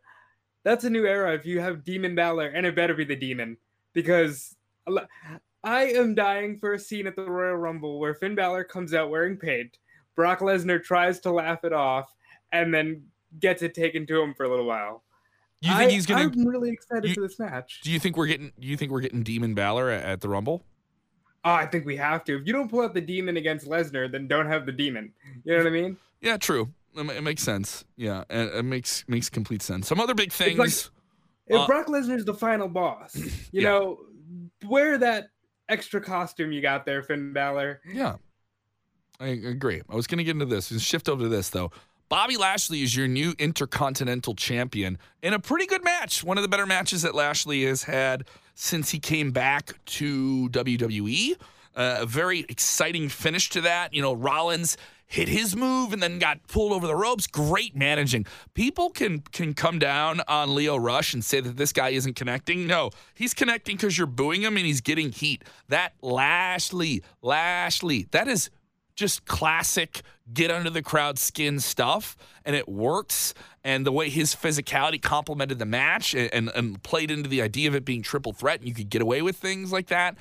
That's 0.64 0.82
a 0.82 0.90
new 0.90 1.06
era 1.06 1.34
if 1.34 1.46
you 1.46 1.60
have 1.60 1.84
Demon 1.84 2.16
Balor, 2.16 2.48
and 2.48 2.66
it 2.66 2.74
better 2.74 2.94
be 2.94 3.04
the 3.04 3.14
Demon. 3.14 3.56
Because 3.92 4.56
I 5.62 5.84
am 5.84 6.14
dying 6.16 6.56
for 6.56 6.72
a 6.72 6.78
scene 6.78 7.06
at 7.06 7.14
the 7.14 7.30
Royal 7.30 7.56
Rumble 7.56 8.00
where 8.00 8.14
Finn 8.14 8.34
Balor 8.34 8.64
comes 8.64 8.94
out 8.94 9.10
wearing 9.10 9.36
paint, 9.36 9.78
Brock 10.16 10.40
Lesnar 10.40 10.82
tries 10.82 11.20
to 11.20 11.30
laugh 11.30 11.64
it 11.64 11.72
off, 11.72 12.12
and 12.52 12.74
then 12.74 13.04
gets 13.38 13.62
it 13.62 13.74
taken 13.74 14.06
to 14.06 14.20
him 14.20 14.34
for 14.34 14.44
a 14.44 14.48
little 14.48 14.66
while. 14.66 15.02
You 15.60 15.70
think 15.76 15.90
I- 15.90 15.92
he's 15.94 16.06
to? 16.06 16.14
I'm 16.14 16.46
really 16.46 16.70
excited 16.70 17.08
you- 17.08 17.14
for 17.14 17.20
this 17.20 17.38
match. 17.38 17.80
Do 17.82 17.90
you 17.92 18.00
think 18.00 18.16
we're 18.16 18.26
getting? 18.26 18.52
Do 18.58 18.66
you 18.66 18.76
think 18.76 18.90
we're 18.90 19.00
getting 19.00 19.22
Demon 19.22 19.54
Balor 19.54 19.90
at, 19.90 20.04
at 20.04 20.20
the 20.20 20.28
Rumble? 20.28 20.64
Oh, 21.44 21.52
I 21.52 21.66
think 21.66 21.86
we 21.86 21.96
have 21.96 22.24
to. 22.24 22.36
If 22.40 22.46
you 22.46 22.52
don't 22.52 22.68
pull 22.70 22.80
out 22.82 22.92
the 22.94 23.00
Demon 23.00 23.36
against 23.38 23.66
Lesnar, 23.66 24.10
then 24.10 24.26
don't 24.26 24.46
have 24.46 24.66
the 24.66 24.72
Demon. 24.72 25.12
You 25.44 25.52
know 25.52 25.58
what 25.58 25.66
I 25.68 25.70
mean? 25.70 25.96
Yeah, 26.20 26.36
true. 26.36 26.70
It, 26.94 27.08
it 27.10 27.22
makes 27.22 27.42
sense. 27.42 27.84
Yeah, 27.96 28.24
it, 28.28 28.54
it 28.56 28.62
makes 28.64 29.04
makes 29.08 29.30
complete 29.30 29.62
sense. 29.62 29.86
Some 29.88 30.00
other 30.00 30.14
big 30.14 30.32
things. 30.32 30.58
like- 30.58 30.68
If 31.46 31.56
Uh, 31.60 31.66
Brock 31.66 31.86
Lesnar's 31.86 32.24
the 32.24 32.34
final 32.34 32.68
boss, 32.68 33.14
you 33.16 33.30
Yeah. 33.62 33.68
know, 33.70 34.00
wear 34.66 34.98
that 34.98 35.28
extra 35.68 36.00
costume 36.00 36.52
you 36.52 36.60
got 36.60 36.84
there, 36.84 37.02
Finn 37.02 37.32
Balor. 37.32 37.80
Yeah, 37.90 38.16
I 39.18 39.28
agree. 39.28 39.82
I 39.88 39.94
was 39.94 40.06
going 40.06 40.18
to 40.18 40.24
get 40.24 40.32
into 40.32 40.46
this. 40.46 40.68
Shift 40.82 41.08
over 41.08 41.22
to 41.22 41.28
this 41.28 41.48
though. 41.50 41.70
Bobby 42.10 42.36
Lashley 42.36 42.82
is 42.82 42.96
your 42.96 43.06
new 43.06 43.34
Intercontinental 43.38 44.34
Champion 44.34 44.98
in 45.22 45.32
a 45.32 45.38
pretty 45.38 45.64
good 45.64 45.84
match. 45.84 46.24
One 46.24 46.38
of 46.38 46.42
the 46.42 46.48
better 46.48 46.66
matches 46.66 47.02
that 47.02 47.14
Lashley 47.14 47.64
has 47.66 47.84
had 47.84 48.24
since 48.56 48.90
he 48.90 48.98
came 48.98 49.30
back 49.30 49.74
to 49.84 50.48
WWE. 50.48 51.36
Uh, 51.76 51.98
a 52.00 52.06
very 52.06 52.40
exciting 52.48 53.08
finish 53.08 53.48
to 53.50 53.60
that. 53.60 53.94
You 53.94 54.02
know, 54.02 54.12
Rollins 54.12 54.76
hit 55.06 55.28
his 55.28 55.54
move 55.54 55.92
and 55.92 56.02
then 56.02 56.18
got 56.18 56.44
pulled 56.48 56.72
over 56.72 56.84
the 56.84 56.96
ropes. 56.96 57.28
Great 57.28 57.76
managing. 57.76 58.26
People 58.54 58.90
can 58.90 59.20
can 59.30 59.54
come 59.54 59.78
down 59.78 60.20
on 60.26 60.52
Lio 60.52 60.76
Rush 60.76 61.14
and 61.14 61.24
say 61.24 61.38
that 61.38 61.56
this 61.56 61.72
guy 61.72 61.90
isn't 61.90 62.16
connecting. 62.16 62.66
No, 62.66 62.90
he's 63.14 63.34
connecting 63.34 63.76
because 63.76 63.96
you're 63.96 64.08
booing 64.08 64.42
him 64.42 64.56
and 64.56 64.66
he's 64.66 64.80
getting 64.80 65.12
heat. 65.12 65.44
That 65.68 65.92
Lashley, 66.02 67.04
Lashley, 67.22 68.08
that 68.10 68.26
is 68.26 68.50
just 68.96 69.24
classic 69.26 70.02
get 70.32 70.50
under 70.50 70.70
the 70.70 70.82
crowd 70.82 71.18
skin 71.18 71.60
stuff 71.60 72.16
and 72.44 72.54
it 72.54 72.68
works 72.68 73.34
and 73.64 73.86
the 73.86 73.92
way 73.92 74.08
his 74.08 74.34
physicality 74.34 75.00
complemented 75.00 75.58
the 75.58 75.66
match 75.66 76.14
and, 76.14 76.32
and, 76.32 76.50
and 76.54 76.82
played 76.82 77.10
into 77.10 77.28
the 77.28 77.42
idea 77.42 77.68
of 77.68 77.74
it 77.74 77.84
being 77.84 78.02
triple 78.02 78.32
threat 78.32 78.60
and 78.60 78.68
you 78.68 78.74
could 78.74 78.90
get 78.90 79.02
away 79.02 79.22
with 79.22 79.36
things 79.36 79.72
like 79.72 79.88
that 79.88 80.16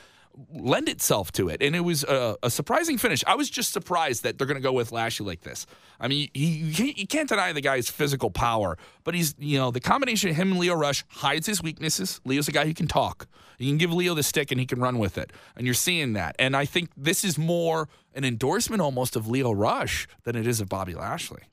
lend 0.53 0.87
itself 0.87 1.31
to 1.33 1.49
it. 1.49 1.61
And 1.61 1.75
it 1.75 1.81
was 1.81 2.03
a, 2.03 2.37
a 2.43 2.49
surprising 2.49 2.97
finish. 2.97 3.23
I 3.27 3.35
was 3.35 3.49
just 3.49 3.73
surprised 3.73 4.23
that 4.23 4.37
they're 4.37 4.47
going 4.47 4.57
to 4.57 4.63
go 4.63 4.73
with 4.73 4.91
lashley 4.91 5.25
like 5.25 5.41
this. 5.41 5.65
I 5.99 6.07
mean 6.07 6.29
he, 6.33 6.45
you, 6.45 6.73
can't, 6.73 6.97
you 6.97 7.07
can't 7.07 7.29
deny 7.29 7.51
the 7.51 7.61
guy's 7.61 7.89
physical 7.89 8.29
power 8.31 8.77
but 9.03 9.13
he's 9.13 9.35
you 9.37 9.57
know 9.57 9.71
the 9.71 9.79
combination 9.79 10.29
of 10.29 10.35
him 10.35 10.51
and 10.51 10.59
Lio 10.59 10.75
Rush 10.75 11.03
hides 11.09 11.47
his 11.47 11.61
weaknesses. 11.61 12.21
Lio's 12.25 12.47
a 12.47 12.51
guy 12.51 12.65
who 12.65 12.73
can 12.73 12.87
talk. 12.87 13.27
You 13.57 13.69
can 13.69 13.77
give 13.77 13.91
Lio 13.91 14.13
the 14.13 14.23
stick 14.23 14.51
and 14.51 14.59
he 14.59 14.65
can 14.65 14.79
run 14.79 14.99
with 14.99 15.17
it. 15.17 15.33
And 15.55 15.65
you're 15.65 15.73
seeing 15.73 16.13
that. 16.13 16.35
And 16.39 16.55
i 16.55 16.65
think 16.65 16.89
this 16.95 17.23
is 17.23 17.37
more 17.37 17.89
an 18.13 18.23
endorsement 18.23 18.81
almost 18.81 19.15
of 19.15 19.27
Lio 19.27 19.51
Rush 19.51 20.07
than 20.23 20.35
it 20.35 20.47
is 20.47 20.61
of 20.61 20.69
bobby 20.69 20.93
lashley. 20.93 21.43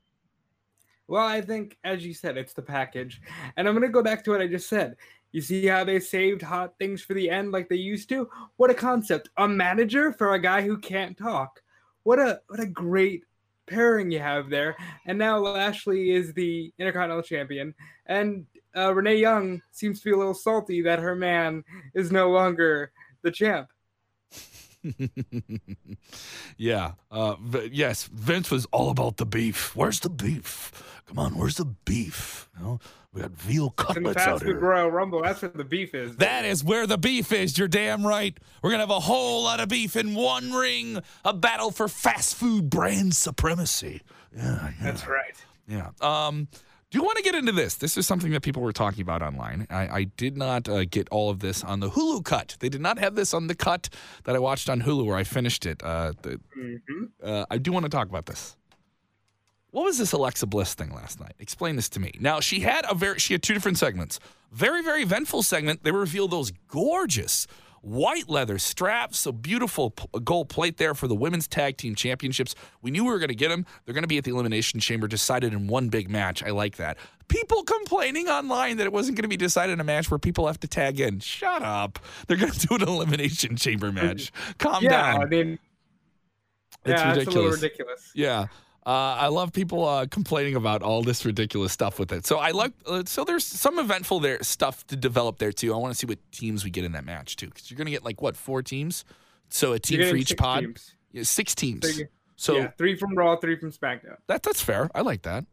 Well, 1.07 1.25
I 1.25 1.41
think, 1.41 1.77
as 1.85 2.05
you 2.05 2.13
said, 2.13 2.37
it's 2.37 2.53
the 2.53 2.61
package. 2.61 3.21
And 3.55 3.67
I'm 3.67 3.73
going 3.73 3.87
to 3.87 3.89
go 3.89 4.03
back 4.03 4.23
to 4.25 4.31
what 4.31 4.41
I 4.41 4.47
just 4.47 4.67
said. 4.67 4.97
You 5.31 5.41
see 5.41 5.65
how 5.65 5.83
they 5.83 5.99
saved 5.99 6.41
hot 6.41 6.73
things 6.79 7.01
for 7.01 7.13
the 7.13 7.29
end 7.29 7.51
like 7.51 7.69
they 7.69 7.75
used 7.75 8.09
to? 8.09 8.29
What 8.55 8.71
a 8.71 8.73
concept. 8.73 9.29
A 9.37 9.47
manager 9.47 10.11
for 10.11 10.33
a 10.33 10.39
guy 10.39 10.61
who 10.61 10.77
can't 10.77 11.17
talk. 11.17 11.61
What 12.03 12.19
a 12.19 12.41
what 12.47 12.59
a 12.59 12.65
great 12.65 13.23
pairing 13.67 14.09
you 14.09 14.19
have 14.19 14.49
there. 14.49 14.75
And 15.05 15.17
now 15.17 15.37
Lashley 15.37 16.11
is 16.11 16.33
the 16.33 16.73
Intercontinental 16.79 17.23
Champion. 17.23 17.75
And 18.05 18.45
uh, 18.75 18.93
Renee 18.93 19.17
Young 19.17 19.61
seems 19.71 19.99
to 19.99 20.05
be 20.05 20.11
a 20.13 20.17
little 20.17 20.33
salty 20.33 20.81
that 20.83 20.99
her 20.99 21.15
man 21.15 21.63
is 21.93 22.11
no 22.11 22.29
longer 22.29 22.91
the 23.23 23.31
champ. 23.31 23.69
yeah. 26.57 26.93
Uh, 27.11 27.35
yes, 27.71 28.05
Vince 28.05 28.51
was 28.51 28.65
all 28.67 28.89
about 28.89 29.17
the 29.17 29.25
beef. 29.25 29.75
Where's 29.75 29.99
the 29.99 30.09
beef? 30.09 31.01
Come 31.05 31.19
on, 31.19 31.37
where's 31.37 31.55
the 31.55 31.65
beef? 31.65 32.49
You 32.57 32.63
know, 32.63 32.79
we 33.13 33.21
got 33.21 33.31
veal 33.31 33.69
cutlets 33.71 34.21
out 34.25 34.43
here. 34.43 34.59
Royal 34.59 34.91
Rumble, 34.91 35.21
that's 35.21 35.41
where 35.41 35.51
the 35.51 35.63
beef 35.63 35.95
is. 35.95 36.17
That 36.17 36.45
is 36.45 36.63
where 36.63 36.85
the 36.85 36.97
beef 36.97 37.31
is. 37.31 37.57
You're 37.57 37.67
damn 37.67 38.05
right. 38.05 38.37
We're 38.61 38.71
to 38.71 38.77
have 38.77 38.89
a 38.89 38.99
whole 38.99 39.43
lot 39.43 39.59
of 39.59 39.69
beef 39.69 39.95
in 39.95 40.15
one 40.15 40.51
ring. 40.51 40.99
A 41.23 41.33
battle 41.33 41.71
for 41.71 41.87
fast 41.87 42.35
food 42.35 42.69
brand 42.69 43.15
supremacy. 43.15 44.01
Yeah, 44.35 44.43
yeah. 44.43 44.71
That's 44.83 45.07
right. 45.07 45.35
Yeah. 45.67 45.89
Um, 46.01 46.47
do 46.89 46.97
you 46.97 47.03
want 47.03 47.17
to 47.17 47.23
get 47.23 47.35
into 47.35 47.51
this? 47.51 47.75
This 47.75 47.97
is 47.97 48.07
something 48.07 48.31
that 48.31 48.41
people 48.41 48.61
were 48.61 48.71
talking 48.71 49.01
about 49.01 49.21
online. 49.21 49.67
I, 49.69 49.87
I 49.87 50.03
did 50.05 50.37
not 50.37 50.69
uh, 50.69 50.85
get 50.85 51.09
all 51.09 51.29
of 51.29 51.39
this 51.39 51.63
on 51.63 51.81
the 51.81 51.89
Hulu 51.89 52.23
cut. 52.23 52.55
They 52.59 52.69
did 52.69 52.79
not 52.79 52.97
have 52.97 53.15
this 53.15 53.33
on 53.33 53.47
the 53.47 53.55
cut 53.55 53.89
that 54.23 54.35
I 54.35 54.39
watched 54.39 54.69
on 54.69 54.81
Hulu 54.81 55.05
where 55.05 55.17
I 55.17 55.25
finished 55.25 55.65
it. 55.65 55.83
Uh, 55.83 56.13
the, 56.21 56.39
hmm 56.53 57.05
uh, 57.21 57.45
I 57.49 57.57
do 57.57 57.71
want 57.71 57.83
to 57.83 57.89
talk 57.89 58.07
about 58.07 58.25
this. 58.25 58.55
What 59.71 59.83
was 59.83 59.97
this 59.97 60.13
Alexa 60.13 60.47
Bliss 60.47 60.73
thing 60.75 60.91
last 60.93 61.19
night? 61.19 61.33
Explain 61.39 61.75
this 61.75 61.89
to 61.89 61.99
me. 61.99 62.13
Now 62.19 62.39
she 62.39 62.61
had 62.61 62.85
a 62.89 62.95
very 62.95 63.19
she 63.19 63.33
had 63.33 63.43
two 63.43 63.53
different 63.53 63.77
segments. 63.77 64.19
Very 64.51 64.81
very 64.81 65.03
eventful 65.03 65.43
segment. 65.43 65.83
They 65.83 65.91
revealed 65.91 66.31
those 66.31 66.51
gorgeous 66.67 67.47
white 67.81 68.29
leather 68.29 68.57
straps, 68.57 69.19
so 69.19 69.31
beautiful 69.31 69.93
gold 70.23 70.49
plate 70.49 70.77
there 70.77 70.93
for 70.93 71.07
the 71.07 71.15
women's 71.15 71.47
tag 71.47 71.77
team 71.77 71.95
championships. 71.95 72.55
We 72.81 72.91
knew 72.91 73.03
we 73.05 73.11
were 73.11 73.19
going 73.19 73.29
to 73.29 73.35
get 73.35 73.49
them. 73.49 73.65
They're 73.85 73.93
going 73.93 74.03
to 74.03 74.07
be 74.07 74.17
at 74.17 74.23
the 74.23 74.31
Elimination 74.31 74.79
Chamber, 74.79 75.07
decided 75.07 75.53
in 75.53 75.67
one 75.67 75.89
big 75.89 76.09
match. 76.09 76.43
I 76.43 76.49
like 76.51 76.77
that. 76.77 76.97
People 77.27 77.63
complaining 77.63 78.27
online 78.27 78.77
that 78.77 78.85
it 78.85 78.93
wasn't 78.93 79.17
going 79.17 79.23
to 79.23 79.29
be 79.29 79.37
decided 79.37 79.73
in 79.73 79.79
a 79.79 79.83
match 79.83 80.09
where 80.09 80.17
people 80.17 80.47
have 80.47 80.59
to 80.61 80.67
tag 80.67 80.99
in. 80.99 81.19
Shut 81.19 81.61
up. 81.61 81.99
They're 82.27 82.37
going 82.37 82.53
to 82.53 82.67
do 82.67 82.75
an 82.75 82.83
Elimination 82.83 83.57
Chamber 83.57 83.91
match. 83.91 84.31
Calm 84.59 84.83
yeah, 84.83 84.89
down. 84.89 85.21
I 85.21 85.25
mean, 85.25 85.59
It's 86.85 87.01
yeah, 87.01 87.15
it's 87.15 87.27
a 87.27 87.29
little 87.31 87.51
ridiculous. 87.51 87.61
ridiculous. 87.61 88.11
Yeah. 88.15 88.47
Uh, 88.87 89.17
I 89.19 89.27
love 89.27 89.51
people 89.51 89.85
uh, 89.85 90.05
complaining 90.05 90.55
about 90.55 90.81
all 90.81 91.03
this 91.03 91.25
ridiculous 91.25 91.73
stuff 91.73 91.99
with 91.99 92.13
it. 92.13 92.25
So 92.25 92.37
I 92.37 92.51
like. 92.51 92.71
Uh, 92.85 93.03
so 93.05 93.25
there's 93.25 93.43
some 93.45 93.79
eventful 93.79 94.21
there 94.21 94.41
stuff 94.43 94.87
to 94.87 94.95
develop 94.95 95.39
there 95.39 95.51
too. 95.51 95.73
I 95.73 95.77
want 95.77 95.93
to 95.93 95.99
see 95.99 96.07
what 96.07 96.19
teams 96.31 96.63
we 96.63 96.69
get 96.69 96.85
in 96.85 96.93
that 96.93 97.03
match 97.03 97.35
too, 97.35 97.47
because 97.47 97.69
you're 97.69 97.77
gonna 97.77 97.91
get 97.91 98.05
like 98.05 98.21
what 98.21 98.37
four 98.37 98.63
teams. 98.63 99.03
So 99.49 99.73
a 99.73 99.79
team 99.79 100.07
for 100.09 100.15
each 100.15 100.29
six 100.29 100.39
pod. 100.41 100.61
teams. 100.61 100.95
Yeah, 101.11 101.23
six 101.23 101.53
teams. 101.53 101.97
So 101.97 102.03
So 102.37 102.55
yeah, 102.55 102.67
three 102.77 102.95
from 102.95 103.13
Raw, 103.13 103.35
three 103.35 103.57
from 103.57 103.73
SmackDown. 103.73 104.17
that 104.27 104.43
that's 104.43 104.61
fair. 104.61 104.89
I 104.95 105.01
like 105.01 105.23
that. 105.23 105.43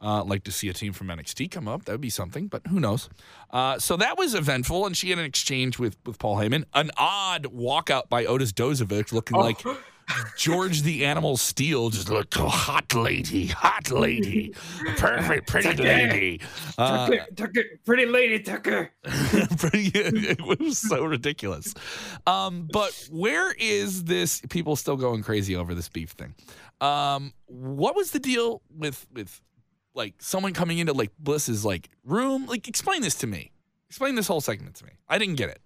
Uh, 0.00 0.22
like 0.22 0.44
to 0.44 0.52
see 0.52 0.68
a 0.68 0.72
team 0.72 0.92
from 0.92 1.08
NXT 1.08 1.50
come 1.50 1.66
up. 1.66 1.86
That 1.86 1.92
would 1.92 2.00
be 2.00 2.10
something, 2.10 2.46
but 2.46 2.64
who 2.68 2.78
knows? 2.78 3.08
Uh, 3.50 3.76
so 3.80 3.96
that 3.96 4.16
was 4.16 4.36
eventful, 4.36 4.86
and 4.86 4.96
she 4.96 5.10
had 5.10 5.18
an 5.18 5.24
exchange 5.24 5.80
with 5.80 5.96
with 6.06 6.20
Paul 6.20 6.36
Heyman. 6.36 6.64
An 6.74 6.92
odd 6.96 7.44
walkout 7.44 8.08
by 8.08 8.24
Otis 8.24 8.52
Dozovic, 8.52 9.10
looking 9.10 9.36
like 9.36 9.64
George 10.36 10.82
the 10.82 11.04
Animal 11.04 11.36
Steele, 11.36 11.90
just 11.90 12.08
looked 12.08 12.38
oh, 12.38 12.48
hot 12.48 12.94
lady, 12.94 13.46
hot 13.46 13.90
lady, 13.90 14.54
perfect 14.96 15.48
pretty 15.48 15.74
lady. 15.74 16.40
Uh, 16.76 17.06
Tucker, 17.08 17.26
Tucker, 17.36 17.62
pretty 17.84 18.06
lady 18.06 18.40
Tucker. 18.40 18.90
pretty, 19.58 19.90
it 19.94 20.40
was 20.42 20.78
so 20.78 21.04
ridiculous. 21.04 21.74
Um, 22.26 22.68
but 22.72 23.08
where 23.10 23.52
is 23.52 24.04
this? 24.04 24.40
People 24.50 24.76
still 24.76 24.96
going 24.96 25.22
crazy 25.22 25.56
over 25.56 25.74
this 25.74 25.88
beef 25.88 26.10
thing. 26.10 26.34
Um, 26.80 27.32
what 27.46 27.96
was 27.96 28.10
the 28.10 28.18
deal 28.18 28.62
with 28.76 29.06
with 29.12 29.40
like 29.94 30.14
someone 30.20 30.52
coming 30.52 30.78
into 30.78 30.92
like 30.92 31.12
Bliss's 31.18 31.64
like 31.64 31.88
room? 32.04 32.46
Like, 32.46 32.68
explain 32.68 33.02
this 33.02 33.14
to 33.16 33.26
me. 33.26 33.52
Explain 33.88 34.16
this 34.16 34.26
whole 34.26 34.40
segment 34.40 34.76
to 34.76 34.84
me. 34.84 34.92
I 35.08 35.18
didn't 35.18 35.36
get 35.36 35.50
it. 35.50 35.60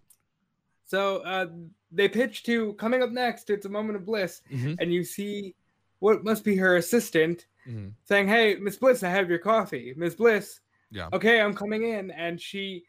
So 0.88 1.18
uh, 1.18 1.48
they 1.92 2.08
pitch 2.08 2.44
to 2.44 2.72
coming 2.74 3.02
up 3.02 3.10
next. 3.10 3.50
It's 3.50 3.66
a 3.66 3.68
moment 3.68 3.96
of 3.96 4.06
bliss, 4.06 4.40
Mhm. 4.50 4.76
and 4.80 4.90
you 4.92 5.04
see 5.04 5.54
what 5.98 6.24
must 6.24 6.44
be 6.44 6.56
her 6.56 6.76
assistant 6.76 7.46
Mhm. 7.68 7.92
saying, 8.04 8.26
"Hey, 8.26 8.56
Miss 8.56 8.76
Bliss, 8.76 9.02
I 9.02 9.10
have 9.10 9.28
your 9.28 9.38
coffee, 9.38 9.92
Miss 9.98 10.14
Bliss." 10.14 10.60
Yeah. 10.90 11.10
Okay, 11.12 11.42
I'm 11.42 11.52
coming 11.54 11.82
in, 11.84 12.10
and 12.10 12.40
she 12.40 12.84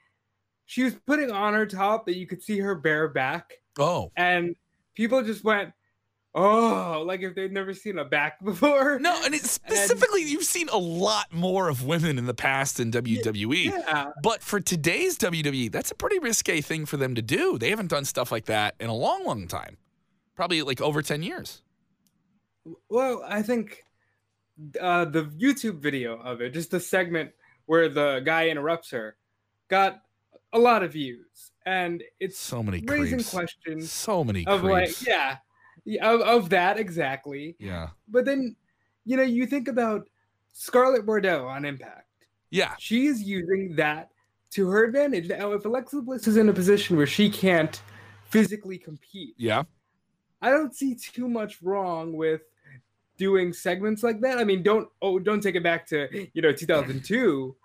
she 0.65 0.83
was 0.83 0.93
putting 1.07 1.29
on 1.31 1.53
her 1.55 1.65
top 1.65 2.05
that 2.05 2.15
you 2.15 2.25
could 2.27 2.41
see 2.43 2.59
her 2.59 2.75
bare 2.75 3.07
back, 3.09 3.59
Oh 3.79 4.11
and 4.15 4.55
people 4.93 5.21
just 5.23 5.43
went, 5.43 5.73
"Oh!" 6.35 7.03
Like 7.05 7.21
if 7.21 7.35
they'd 7.35 7.51
never 7.51 7.73
seen 7.73 7.97
a 7.97 8.05
back 8.05 8.39
before. 8.43 8.99
no, 8.99 9.19
and 9.25 9.33
it's 9.33 9.49
specifically 9.51 10.21
you've 10.23 10.43
seen 10.43 10.69
a 10.69 10.77
lot 10.77 11.31
more 11.33 11.69
of 11.69 11.85
women 11.85 12.17
in 12.17 12.25
the 12.25 12.33
past 12.33 12.79
in 12.79 12.91
WWE. 12.91 13.65
Yeah, 13.65 14.11
But 14.23 14.41
for 14.43 14.59
today's 14.59 15.17
WWE, 15.17 15.71
that's 15.71 15.91
a 15.91 15.95
pretty 15.95 16.19
risque 16.19 16.61
thing 16.61 16.85
for 16.85 16.97
them 16.97 17.15
to 17.15 17.21
do. 17.21 17.57
They 17.57 17.69
haven't 17.69 17.89
done 17.89 18.05
stuff 18.05 18.31
like 18.31 18.45
that 18.45 18.75
in 18.79 18.89
a 18.89 18.95
long, 18.95 19.25
long 19.25 19.47
time. 19.47 19.77
Probably 20.35 20.61
like 20.61 20.79
over 20.81 21.01
10 21.01 21.21
years. 21.23 21.61
Well, 22.89 23.23
I 23.27 23.41
think 23.41 23.83
uh, 24.79 25.05
the 25.05 25.23
YouTube 25.25 25.79
video 25.79 26.17
of 26.19 26.41
it, 26.41 26.53
just 26.53 26.71
the 26.71 26.79
segment 26.79 27.31
where 27.65 27.89
the 27.89 28.21
guy 28.23 28.49
interrupts 28.49 28.91
her, 28.91 29.15
got 29.69 30.01
a 30.53 30.59
lot 30.59 30.83
of 30.83 30.93
views, 30.93 31.51
and 31.65 32.03
it's 32.19 32.37
So 32.37 32.63
many 32.63 32.81
raising 32.85 33.17
creeps. 33.19 33.29
questions 33.31 33.91
So 33.91 34.23
many 34.23 34.45
of 34.47 34.61
creeps. 34.61 35.01
like, 35.01 35.07
yeah, 35.07 35.37
of, 36.01 36.21
of 36.21 36.49
that 36.49 36.77
exactly. 36.77 37.55
yeah. 37.59 37.89
But 38.07 38.25
then, 38.25 38.55
you 39.05 39.17
know, 39.17 39.23
you 39.23 39.45
think 39.45 39.67
about 39.67 40.07
Scarlett 40.53 41.05
Bordeaux 41.05 41.45
on 41.47 41.65
Impact. 41.65 42.05
Yeah. 42.51 42.73
She 42.79 43.05
is 43.07 43.21
using 43.21 43.75
that 43.75 44.09
to 44.51 44.67
her 44.69 44.83
advantage. 44.85 45.29
Now, 45.29 45.51
if 45.53 45.65
Alexa 45.65 46.01
Bliss 46.01 46.27
is 46.27 46.37
in 46.37 46.49
a 46.49 46.53
position 46.53 46.97
where 46.97 47.05
she 47.07 47.29
can't 47.29 47.81
physically 48.25 48.77
compete, 48.77 49.33
Yeah. 49.37 49.63
I 50.41 50.49
don't 50.51 50.73
see 50.73 50.95
too 50.95 51.27
much 51.27 51.61
wrong 51.61 52.13
with 52.13 52.41
doing 53.17 53.51
segments 53.51 54.03
like 54.03 54.21
that. 54.21 54.37
I 54.37 54.45
mean, 54.45 54.63
don't 54.63 54.87
oh 55.01 55.19
don't 55.19 55.41
take 55.41 55.55
it 55.55 55.63
back 55.63 55.85
to 55.87 56.07
you 56.33 56.41
know 56.41 56.53
2002, 56.53 57.55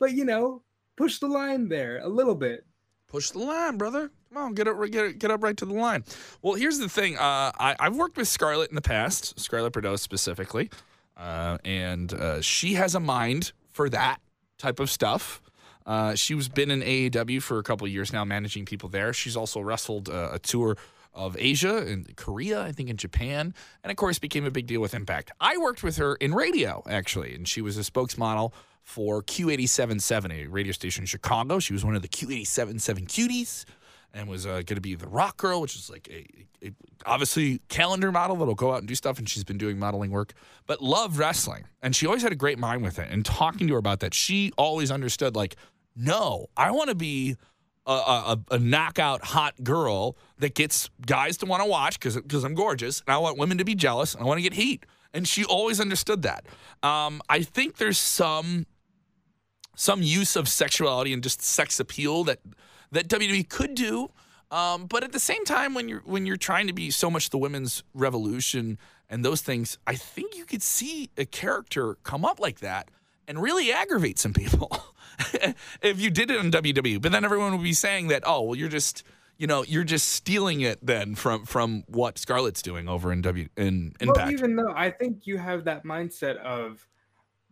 but 0.00 0.12
you 0.12 0.24
know 0.24 0.60
push 0.96 1.18
the 1.20 1.28
line 1.28 1.68
there 1.68 1.98
a 2.02 2.08
little 2.08 2.34
bit. 2.34 2.66
Push 3.06 3.30
the 3.30 3.38
line, 3.38 3.78
brother. 3.78 4.10
On, 4.36 4.54
get 4.54 4.66
up, 4.68 4.76
get 4.90 5.18
get 5.18 5.30
up 5.30 5.42
right 5.42 5.56
to 5.56 5.64
the 5.64 5.74
line. 5.74 6.04
Well, 6.42 6.54
here's 6.54 6.78
the 6.78 6.88
thing. 6.88 7.16
Uh, 7.16 7.52
I, 7.58 7.76
I've 7.78 7.96
worked 7.96 8.16
with 8.16 8.28
Scarlett 8.28 8.68
in 8.70 8.74
the 8.74 8.82
past, 8.82 9.38
Scarlett 9.38 9.72
Bordeaux 9.72 9.96
specifically, 9.96 10.70
uh, 11.16 11.58
and 11.64 12.12
uh, 12.12 12.40
she 12.40 12.74
has 12.74 12.94
a 12.94 13.00
mind 13.00 13.52
for 13.70 13.88
that 13.90 14.20
type 14.58 14.80
of 14.80 14.90
stuff. 14.90 15.40
Uh, 15.86 16.14
she 16.14 16.34
was 16.34 16.48
been 16.48 16.70
in 16.70 16.80
AEW 16.80 17.42
for 17.42 17.58
a 17.58 17.62
couple 17.62 17.86
years 17.86 18.12
now, 18.12 18.24
managing 18.24 18.64
people 18.64 18.88
there. 18.88 19.12
She's 19.12 19.36
also 19.36 19.60
wrestled 19.60 20.08
uh, 20.08 20.30
a 20.32 20.38
tour 20.38 20.76
of 21.12 21.36
Asia 21.38 21.78
and 21.78 22.16
Korea, 22.16 22.62
I 22.62 22.72
think 22.72 22.88
in 22.88 22.96
Japan, 22.96 23.54
and 23.84 23.90
of 23.90 23.96
course 23.96 24.18
became 24.18 24.44
a 24.44 24.50
big 24.50 24.66
deal 24.66 24.80
with 24.80 24.94
Impact. 24.94 25.30
I 25.40 25.56
worked 25.58 25.82
with 25.82 25.96
her 25.98 26.16
in 26.16 26.34
radio 26.34 26.82
actually, 26.88 27.34
and 27.34 27.46
she 27.46 27.60
was 27.60 27.78
a 27.78 27.82
spokesmodel 27.82 28.52
for 28.82 29.22
Q877, 29.22 30.44
a 30.44 30.46
radio 30.46 30.72
station 30.72 31.02
in 31.02 31.06
Chicago. 31.06 31.58
She 31.58 31.72
was 31.72 31.84
one 31.84 31.94
of 31.94 32.02
the 32.02 32.08
Q877 32.08 33.06
cuties 33.06 33.64
and 34.14 34.28
was 34.28 34.46
uh, 34.46 34.62
going 34.64 34.76
to 34.76 34.80
be 34.80 34.94
the 34.94 35.08
Rock 35.08 35.36
Girl, 35.36 35.60
which 35.60 35.74
is 35.74 35.90
like 35.90 36.08
a, 36.08 36.66
a 36.66 36.72
obviously 37.04 37.60
calendar 37.68 38.12
model 38.12 38.36
that'll 38.36 38.54
go 38.54 38.72
out 38.72 38.78
and 38.78 38.88
do 38.88 38.94
stuff. 38.94 39.18
And 39.18 39.28
she's 39.28 39.44
been 39.44 39.58
doing 39.58 39.78
modeling 39.78 40.12
work, 40.12 40.32
but 40.66 40.80
loved 40.80 41.18
wrestling. 41.18 41.64
And 41.82 41.94
she 41.94 42.06
always 42.06 42.22
had 42.22 42.32
a 42.32 42.36
great 42.36 42.58
mind 42.58 42.82
with 42.82 42.98
it. 42.98 43.08
And 43.10 43.24
talking 43.24 43.66
to 43.66 43.74
her 43.74 43.78
about 43.78 44.00
that, 44.00 44.14
she 44.14 44.52
always 44.56 44.90
understood 44.90 45.34
like, 45.34 45.56
no, 45.96 46.46
I 46.56 46.70
want 46.70 46.90
to 46.90 46.94
be 46.94 47.36
a, 47.86 47.92
a, 47.92 48.40
a 48.52 48.58
knockout 48.58 49.24
hot 49.24 49.62
girl 49.62 50.16
that 50.38 50.54
gets 50.54 50.88
guys 51.04 51.36
to 51.38 51.46
want 51.46 51.62
to 51.62 51.68
watch 51.68 51.98
because 51.98 52.16
because 52.16 52.44
I'm 52.44 52.54
gorgeous 52.54 53.02
and 53.06 53.14
I 53.14 53.18
want 53.18 53.36
women 53.36 53.58
to 53.58 53.64
be 53.64 53.74
jealous 53.74 54.14
and 54.14 54.22
I 54.22 54.26
want 54.26 54.38
to 54.38 54.42
get 54.42 54.54
heat. 54.54 54.86
And 55.12 55.28
she 55.28 55.44
always 55.44 55.80
understood 55.80 56.22
that. 56.22 56.46
Um, 56.82 57.20
I 57.28 57.42
think 57.42 57.76
there's 57.76 57.98
some 57.98 58.66
some 59.76 60.02
use 60.02 60.36
of 60.36 60.48
sexuality 60.48 61.12
and 61.12 61.22
just 61.22 61.42
sex 61.42 61.78
appeal 61.80 62.24
that 62.24 62.38
that 62.92 63.08
WWE 63.08 63.48
could 63.48 63.74
do. 63.74 64.10
Um, 64.50 64.86
but 64.86 65.02
at 65.02 65.12
the 65.12 65.20
same 65.20 65.44
time, 65.44 65.74
when 65.74 65.88
you're 65.88 66.02
when 66.04 66.26
you're 66.26 66.36
trying 66.36 66.66
to 66.68 66.72
be 66.72 66.90
so 66.90 67.10
much 67.10 67.30
the 67.30 67.38
women's 67.38 67.82
revolution 67.92 68.78
and 69.10 69.24
those 69.24 69.40
things, 69.40 69.78
I 69.86 69.96
think 69.96 70.36
you 70.36 70.44
could 70.44 70.62
see 70.62 71.10
a 71.16 71.24
character 71.24 71.96
come 72.02 72.24
up 72.24 72.38
like 72.38 72.60
that 72.60 72.90
and 73.26 73.42
really 73.42 73.72
aggravate 73.72 74.18
some 74.18 74.32
people 74.32 74.70
if 75.82 76.00
you 76.00 76.10
did 76.10 76.30
it 76.30 76.40
in 76.40 76.50
WWE. 76.50 77.00
But 77.00 77.12
then 77.12 77.24
everyone 77.24 77.52
would 77.52 77.62
be 77.62 77.72
saying 77.72 78.08
that, 78.08 78.22
oh, 78.26 78.42
well, 78.42 78.54
you're 78.56 78.68
just 78.68 79.02
you 79.38 79.46
know 79.46 79.64
you're 79.64 79.84
just 79.84 80.10
stealing 80.10 80.60
it 80.60 80.78
then 80.84 81.14
from 81.14 81.44
from 81.44 81.84
what 81.88 82.18
Scarlett's 82.18 82.62
doing 82.62 82.88
over 82.88 83.12
in 83.12 83.22
W 83.22 83.48
in 83.56 83.92
Impact. 84.00 84.18
Well, 84.18 84.32
even 84.32 84.56
though 84.56 84.72
I 84.74 84.90
think 84.90 85.26
you 85.26 85.38
have 85.38 85.64
that 85.64 85.84
mindset 85.84 86.36
of, 86.36 86.86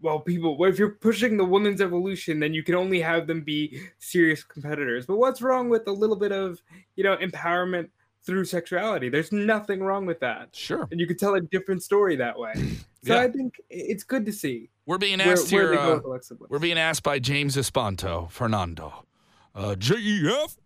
well, 0.02 0.20
people, 0.20 0.58
well, 0.58 0.68
if 0.70 0.78
you're 0.78 0.90
pushing 0.90 1.36
the 1.36 1.44
women's 1.44 1.80
evolution, 1.80 2.40
then 2.40 2.52
you 2.52 2.62
can 2.62 2.74
only 2.74 3.00
have 3.00 3.26
them 3.26 3.42
be 3.42 3.80
serious 3.98 4.42
competitors. 4.44 5.06
But 5.06 5.18
what's 5.18 5.40
wrong 5.40 5.68
with 5.68 5.86
a 5.86 5.92
little 5.92 6.16
bit 6.16 6.32
of, 6.32 6.60
you 6.96 7.04
know, 7.04 7.16
empowerment 7.16 7.88
through 8.24 8.44
sexuality? 8.44 9.08
There's 9.08 9.32
nothing 9.32 9.82
wrong 9.82 10.04
with 10.04 10.20
that. 10.20 10.48
sure, 10.54 10.88
And 10.90 11.00
you 11.00 11.06
could 11.06 11.18
tell 11.18 11.34
a 11.34 11.40
different 11.40 11.82
story 11.82 12.16
that 12.16 12.38
way. 12.38 12.52
So 13.04 13.16
Yeah. 13.16 13.22
I 13.22 13.32
think 13.32 13.56
it's 13.68 14.04
good 14.04 14.24
to 14.26 14.32
see 14.32 14.70
we're 14.86 14.96
being 14.96 15.20
asked 15.20 15.52
where 15.52 15.72
here. 15.72 15.74
go 15.74 16.14
uh, 16.14 16.34
We're 16.48 16.60
being 16.60 16.78
asked 16.78 17.02
by 17.02 17.18
James 17.18 17.56
Espanto, 17.56 18.30
Fernando. 18.30 19.04
Uh, 19.56 19.74
JEF, 19.76 20.56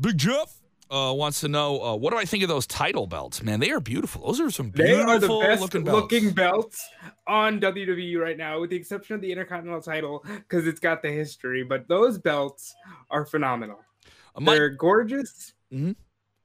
Big 0.00 0.18
Jeff, 0.18 0.59
uh, 0.90 1.12
wants 1.12 1.40
to 1.40 1.48
know 1.48 1.80
uh, 1.82 1.96
what 1.96 2.10
do 2.12 2.18
I 2.18 2.24
think 2.24 2.42
of 2.42 2.48
those 2.48 2.66
title 2.66 3.06
belts? 3.06 3.42
Man, 3.42 3.60
they 3.60 3.70
are 3.70 3.80
beautiful. 3.80 4.26
Those 4.26 4.40
are 4.40 4.50
some 4.50 4.70
They 4.72 4.86
beautiful 4.86 5.10
are 5.12 5.18
the 5.42 5.48
best 5.48 5.62
looking 5.62 5.84
belts. 5.84 6.12
looking 6.12 6.30
belts 6.32 6.88
on 7.26 7.60
WWE 7.60 8.18
right 8.20 8.36
now, 8.36 8.60
with 8.60 8.70
the 8.70 8.76
exception 8.76 9.14
of 9.14 9.20
the 9.20 9.30
Intercontinental 9.30 9.82
title 9.82 10.24
because 10.26 10.66
it's 10.66 10.80
got 10.80 11.02
the 11.02 11.10
history. 11.10 11.62
But 11.62 11.86
those 11.88 12.18
belts 12.18 12.74
are 13.10 13.24
phenomenal. 13.24 13.78
Uh, 14.34 14.40
Mike, 14.40 14.56
They're 14.56 14.68
gorgeous. 14.70 15.52
Go 15.72 15.94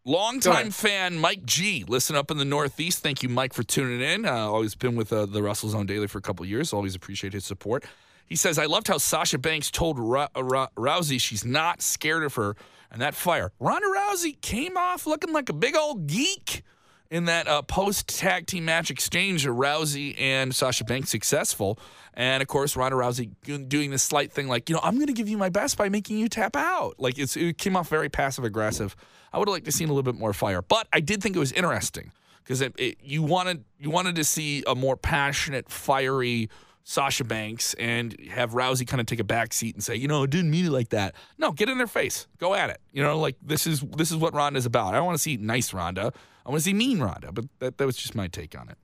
longtime 0.05 0.69
fan 0.69 1.17
Mike 1.17 1.43
G. 1.45 1.83
Listen 1.87 2.15
up 2.15 2.29
in 2.29 2.37
the 2.37 2.45
Northeast. 2.45 2.99
Thank 2.99 3.23
you, 3.23 3.29
Mike, 3.29 3.53
for 3.53 3.63
tuning 3.63 4.01
in. 4.01 4.25
Uh, 4.25 4.33
always 4.35 4.75
been 4.75 4.95
with 4.95 5.11
uh, 5.11 5.25
the 5.25 5.41
WrestleZone 5.41 5.87
Daily 5.87 6.07
for 6.07 6.19
a 6.19 6.21
couple 6.21 6.45
years. 6.45 6.73
Always 6.73 6.93
appreciate 6.95 7.33
his 7.33 7.45
support. 7.45 7.83
He 8.27 8.35
says, 8.35 8.57
I 8.57 8.65
loved 8.65 8.87
how 8.87 8.97
Sasha 8.97 9.37
Banks 9.37 9.69
told 9.69 9.99
Ro- 9.99 10.27
Ro- 10.35 10.67
Rousey 10.75 11.19
she's 11.19 11.45
not 11.45 11.81
scared 11.81 12.23
of 12.23 12.35
her 12.35 12.55
and 12.91 13.01
that 13.01 13.15
fire. 13.15 13.51
Ronda 13.59 13.87
Rousey 13.87 14.39
came 14.41 14.77
off 14.77 15.05
looking 15.05 15.33
like 15.33 15.49
a 15.49 15.53
big 15.53 15.75
old 15.75 16.07
geek 16.07 16.63
in 17.11 17.25
that 17.25 17.47
uh, 17.47 17.61
post 17.61 18.07
tag 18.09 18.47
team 18.47 18.65
match 18.65 18.89
exchange 18.89 19.45
Rousey 19.45 20.19
and 20.19 20.53
Sasha 20.53 20.83
Banks 20.83 21.09
successful. 21.09 21.79
And 22.13 22.41
of 22.41 22.47
course, 22.47 22.75
Ronda 22.75 22.97
Rousey 22.97 23.31
doing 23.67 23.91
this 23.91 24.03
slight 24.03 24.31
thing 24.31 24.47
like, 24.47 24.69
you 24.69 24.75
know, 24.75 24.81
I'm 24.83 24.95
going 24.95 25.07
to 25.07 25.13
give 25.13 25.29
you 25.29 25.37
my 25.37 25.49
best 25.49 25.77
by 25.77 25.89
making 25.89 26.17
you 26.17 26.29
tap 26.29 26.55
out. 26.55 26.95
Like 26.97 27.17
it 27.17 27.57
came 27.57 27.75
off 27.75 27.89
very 27.89 28.09
passive 28.09 28.43
aggressive. 28.43 28.95
I 29.33 29.37
would 29.37 29.47
have 29.47 29.53
liked 29.53 29.65
to 29.65 29.71
seen 29.71 29.89
a 29.89 29.93
little 29.93 30.09
bit 30.09 30.19
more 30.19 30.33
fire, 30.33 30.61
but 30.61 30.87
I 30.93 31.01
did 31.01 31.21
think 31.21 31.35
it 31.35 31.39
was 31.39 31.51
interesting 31.51 32.11
because 32.43 32.63
you 33.01 33.21
wanted 33.21 33.65
you 33.79 33.89
wanted 33.89 34.15
to 34.15 34.23
see 34.23 34.63
a 34.65 34.75
more 34.75 34.95
passionate, 34.95 35.69
fiery 35.69 36.49
Sasha 36.87 37.23
Banks 37.23 37.73
and 37.73 38.15
have 38.29 38.51
Rousey 38.51 38.87
kind 38.87 39.01
of 39.01 39.07
take 39.07 39.19
a 39.19 39.23
back 39.23 39.53
seat 39.53 39.73
and 39.73 39.83
say, 39.83 39.95
you 39.95 40.07
know, 40.07 40.21
it 40.21 40.29
didn't 40.29 40.51
mean 40.51 40.67
it 40.67 40.71
like 40.71 40.89
that. 40.89 41.15
No, 41.39 41.51
get 41.51 41.67
in 41.67 41.79
their 41.79 41.87
face, 41.87 42.27
go 42.37 42.53
at 42.53 42.69
it. 42.69 42.79
You 42.93 43.01
know, 43.01 43.19
like 43.19 43.35
this 43.41 43.65
is 43.65 43.81
this 43.81 44.11
is 44.11 44.17
what 44.17 44.35
Ronda's 44.35 44.67
about. 44.67 44.93
I 44.93 44.97
don't 44.97 45.05
want 45.07 45.17
to 45.17 45.21
see 45.21 45.35
nice 45.35 45.73
Ronda. 45.73 46.13
I 46.45 46.49
want 46.49 46.59
to 46.59 46.63
see 46.63 46.73
mean 46.73 46.99
Ronda. 46.99 47.31
But 47.31 47.45
that, 47.57 47.77
that 47.79 47.85
was 47.87 47.97
just 47.97 48.13
my 48.13 48.27
take 48.27 48.57
on 48.57 48.69
it. 48.69 48.77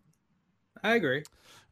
I 0.84 0.96
agree. 0.96 1.24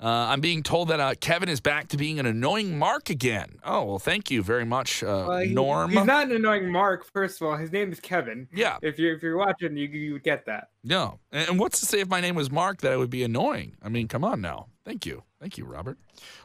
Uh, 0.02 0.08
I'm 0.32 0.40
being 0.40 0.64
told 0.64 0.88
that 0.88 1.00
uh, 1.02 1.14
Kevin 1.20 1.50
is 1.50 1.60
back 1.60 1.90
to 1.90 1.98
being 1.98 2.20
an 2.20 2.26
annoying 2.26 2.80
Mark 2.80 3.10
again. 3.10 3.60
Oh 3.66 3.84
well, 3.84 4.00
thank 4.00 4.32
you 4.32 4.42
very 4.42 4.64
much, 4.66 5.04
uh, 5.04 5.26
Well, 5.28 5.40
he- 5.40 5.54
Norm. 5.54 5.92
He's 5.92 6.06
not 6.06 6.28
an 6.30 6.36
annoying 6.38 6.72
Mark. 6.72 7.06
First 7.12 7.42
of 7.42 7.48
all, 7.48 7.58
his 7.58 7.72
name 7.74 7.92
is 7.92 8.00
Kevin. 8.00 8.48
yeah, 8.54 8.78
If 8.82 8.98
you're 8.98 9.14
if 9.16 9.22
you're 9.22 9.38
watching, 9.38 9.76
you 9.76 9.88
you 9.90 10.14
would 10.14 10.24
get 10.24 10.46
that. 10.46 10.70
no. 10.86 11.20
And, 11.34 11.50
and 11.50 11.60
what's 11.60 11.82
to 11.82 11.86
say 11.86 12.00
if 12.00 12.08
my 12.08 12.22
name 12.22 12.36
was 12.36 12.50
Mark 12.50 12.80
that 12.82 12.94
I 12.94 12.98
would 12.98 13.10
be 13.10 13.24
annoying? 13.24 13.76
I 13.84 13.90
mean, 13.90 14.08
come 14.08 14.24
on 14.24 14.40
now. 14.40 14.68
Thank 14.86 15.06
you, 15.06 15.24
thank 15.42 15.58
you, 15.58 15.66
Robert. 15.66 15.98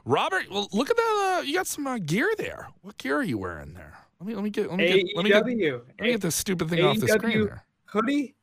Robert, 0.04 0.50
well, 0.50 0.68
look 0.72 0.90
at 0.90 0.96
that. 0.96 1.36
Uh, 1.38 1.42
you 1.42 1.54
got 1.54 1.66
some 1.68 1.86
uh, 1.86 1.98
gear 1.98 2.32
there. 2.36 2.68
What 2.82 2.98
gear 2.98 3.16
are 3.18 3.22
you 3.22 3.38
wearing 3.38 3.74
there? 3.74 3.94
Let 4.18 4.26
me 4.26 4.34
let 4.34 4.42
me 4.42 4.50
get 4.50 4.68
let 4.68 4.78
me 4.78 4.86
get 4.86 5.06
let 5.16 5.24
me 5.24 5.30
get, 5.30 5.44
let 5.46 5.46
AEW 5.46 6.00
me 6.00 6.10
get 6.12 6.20
this 6.22 6.34
stupid 6.34 6.70
thing 6.70 6.82
off 6.84 6.98
the 6.98 7.06
screen 7.08 7.38
AEW. 7.38 7.46
there. 7.46 7.64
hoodie. 7.86 8.34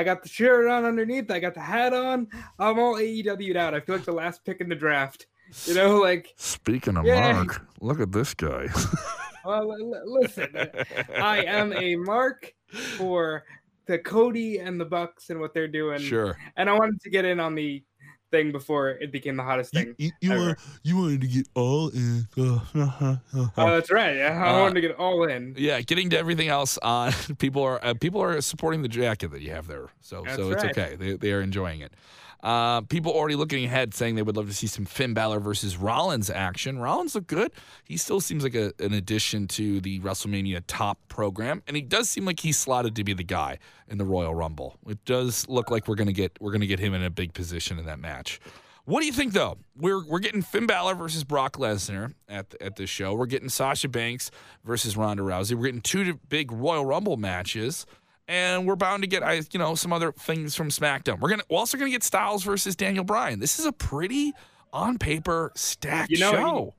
I 0.00 0.02
got 0.04 0.22
the 0.22 0.30
shirt 0.30 0.66
on 0.66 0.86
underneath. 0.86 1.30
I 1.30 1.38
got 1.40 1.52
the 1.52 1.60
hat 1.60 1.92
on. 1.92 2.26
I'm 2.58 2.78
all 2.78 2.94
AEW'd 2.94 3.54
out. 3.56 3.74
I 3.74 3.80
feel 3.80 3.96
like 3.96 4.06
the 4.06 4.12
last 4.12 4.42
pick 4.46 4.62
in 4.62 4.68
the 4.70 4.74
draft. 4.74 5.26
You 5.66 5.74
know, 5.74 5.98
like 5.98 6.32
Speaking 6.36 6.96
of 6.96 7.04
Yeah. 7.04 7.32
Mark, 7.34 7.66
look 7.80 8.00
at 8.00 8.10
this 8.10 8.32
guy. 8.32 8.68
well, 9.44 9.76
listen, 10.06 10.56
uh, 10.56 10.66
I 11.22 11.44
am 11.44 11.74
a 11.74 11.96
mark 11.96 12.50
for 12.96 13.44
the 13.84 13.98
Cody 13.98 14.58
and 14.58 14.80
the 14.80 14.86
Bucks 14.86 15.28
and 15.28 15.38
what 15.38 15.52
they're 15.52 15.68
doing. 15.68 15.98
sure. 16.00 16.38
And 16.56 16.70
I 16.70 16.72
wanted 16.72 16.98
to 17.02 17.10
get 17.10 17.26
in 17.26 17.38
on 17.38 17.54
the 17.54 17.82
thing 18.30 18.52
before 18.52 18.90
it 18.90 19.10
became 19.12 19.36
the 19.36 19.42
hottest 19.42 19.72
thing. 19.72 19.94
You, 19.98 20.10
you, 20.20 20.32
ever. 20.32 20.40
want, 20.46 20.58
you 20.82 20.96
wanted 20.96 21.20
to 21.22 21.26
get 21.26 21.48
all 21.54 21.88
in. 21.90 22.26
Oh, 22.36 23.20
that's 23.56 23.90
right. 23.90 24.16
Yeah, 24.16 24.42
I 24.44 24.50
Uh, 24.56 24.60
wanted 24.60 24.74
to 24.74 24.80
get 24.80 24.96
all 24.96 25.24
in. 25.24 25.54
Yeah, 25.56 25.80
getting 25.80 26.10
to 26.10 26.18
everything 26.18 26.48
else 26.48 26.78
on 26.78 27.12
people 27.38 27.62
are 27.62 27.84
uh, 27.84 27.94
people 27.94 28.22
are 28.22 28.40
supporting 28.40 28.82
the 28.82 28.88
jacket 28.88 29.30
that 29.32 29.40
you 29.42 29.50
have 29.52 29.66
there, 29.66 29.88
so 30.00 30.22
That's 30.24 30.36
so 30.36 30.50
it's 30.52 30.62
right. 30.62 30.76
okay. 30.78 30.96
They 30.96 31.12
they 31.16 31.32
are 31.32 31.40
enjoying 31.42 31.80
it. 31.80 31.92
Uh, 32.42 32.80
people 32.82 33.12
already 33.12 33.34
looking 33.34 33.64
ahead, 33.64 33.94
saying 33.94 34.14
they 34.14 34.22
would 34.22 34.36
love 34.36 34.48
to 34.48 34.54
see 34.54 34.66
some 34.66 34.84
Finn 34.84 35.14
Balor 35.14 35.40
versus 35.40 35.76
Rollins 35.76 36.30
action. 36.30 36.78
Rollins 36.78 37.14
look 37.14 37.26
good. 37.26 37.52
He 37.84 37.96
still 37.96 38.20
seems 38.20 38.42
like 38.42 38.54
a, 38.54 38.72
an 38.78 38.94
addition 38.94 39.46
to 39.48 39.80
the 39.80 40.00
WrestleMania 40.00 40.62
top 40.66 40.98
program, 41.08 41.62
and 41.66 41.76
he 41.76 41.82
does 41.82 42.08
seem 42.08 42.24
like 42.24 42.40
he's 42.40 42.58
slotted 42.58 42.96
to 42.96 43.04
be 43.04 43.12
the 43.12 43.24
guy 43.24 43.58
in 43.88 43.98
the 43.98 44.04
Royal 44.04 44.34
Rumble. 44.34 44.76
It 44.88 45.04
does 45.04 45.48
look 45.48 45.70
like 45.70 45.86
we're 45.86 45.96
gonna 45.96 46.12
get 46.12 46.36
we're 46.40 46.52
gonna 46.52 46.66
get 46.66 46.78
him 46.78 46.94
in 46.94 47.02
a 47.02 47.10
big 47.10 47.34
position 47.34 47.78
in 47.78 47.84
that 47.86 47.98
match. 47.98 48.40
What 48.86 49.00
do 49.00 49.06
you 49.06 49.12
think, 49.12 49.34
though? 49.34 49.58
We're 49.76 50.04
we're 50.04 50.18
getting 50.18 50.42
Finn 50.42 50.66
Balor 50.66 50.94
versus 50.94 51.22
Brock 51.22 51.58
Lesnar 51.58 52.14
at 52.28 52.54
at 52.60 52.76
this 52.76 52.90
show. 52.90 53.14
We're 53.14 53.26
getting 53.26 53.48
Sasha 53.48 53.88
Banks 53.88 54.30
versus 54.64 54.96
Ronda 54.96 55.22
Rousey. 55.22 55.54
We're 55.54 55.66
getting 55.66 55.80
two 55.80 56.18
big 56.28 56.50
Royal 56.50 56.84
Rumble 56.84 57.16
matches, 57.16 57.86
and 58.30 58.64
we're 58.64 58.76
bound 58.76 59.02
to 59.02 59.08
get 59.08 59.52
you 59.52 59.58
know 59.58 59.74
some 59.74 59.92
other 59.92 60.12
things 60.12 60.54
from 60.54 60.68
SmackDown. 60.70 61.18
We're 61.18 61.30
gonna 61.30 61.42
we're 61.50 61.58
also 61.58 61.76
gonna 61.76 61.90
get 61.90 62.04
Styles 62.04 62.44
versus 62.44 62.76
Daniel 62.76 63.04
Bryan. 63.04 63.40
This 63.40 63.58
is 63.58 63.66
a 63.66 63.72
pretty 63.72 64.32
on 64.72 64.98
paper 64.98 65.50
stacked 65.56 66.12
You 66.12 66.18
know, 66.20 66.30
show. 66.32 66.74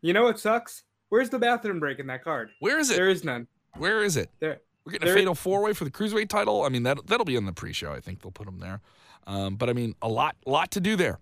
You 0.00 0.12
know 0.12 0.24
what 0.24 0.40
sucks? 0.40 0.82
Where's 1.08 1.30
the 1.30 1.38
bathroom 1.38 1.78
break 1.78 2.00
in 2.00 2.08
that 2.08 2.24
card? 2.24 2.50
Where 2.58 2.80
is 2.80 2.90
it? 2.90 2.96
There 2.96 3.08
is 3.08 3.22
none. 3.22 3.46
Where 3.76 4.02
is 4.02 4.16
it? 4.16 4.28
There. 4.40 4.60
We're 4.84 4.92
getting 4.92 5.06
There- 5.06 5.14
a 5.14 5.18
fatal 5.18 5.36
four 5.36 5.62
way 5.62 5.72
for 5.72 5.84
the 5.84 5.90
cruiserweight 5.90 6.28
title. 6.28 6.64
I 6.64 6.68
mean 6.68 6.82
that 6.82 7.06
that'll 7.06 7.24
be 7.24 7.36
in 7.36 7.46
the 7.46 7.52
pre-show. 7.52 7.92
I 7.92 8.00
think 8.00 8.20
they'll 8.20 8.32
put 8.32 8.46
them 8.46 8.58
there. 8.58 8.80
Um, 9.28 9.54
but 9.54 9.70
I 9.70 9.72
mean 9.72 9.94
a 10.02 10.08
lot 10.08 10.34
lot 10.46 10.72
to 10.72 10.80
do 10.80 10.96
there. 10.96 11.20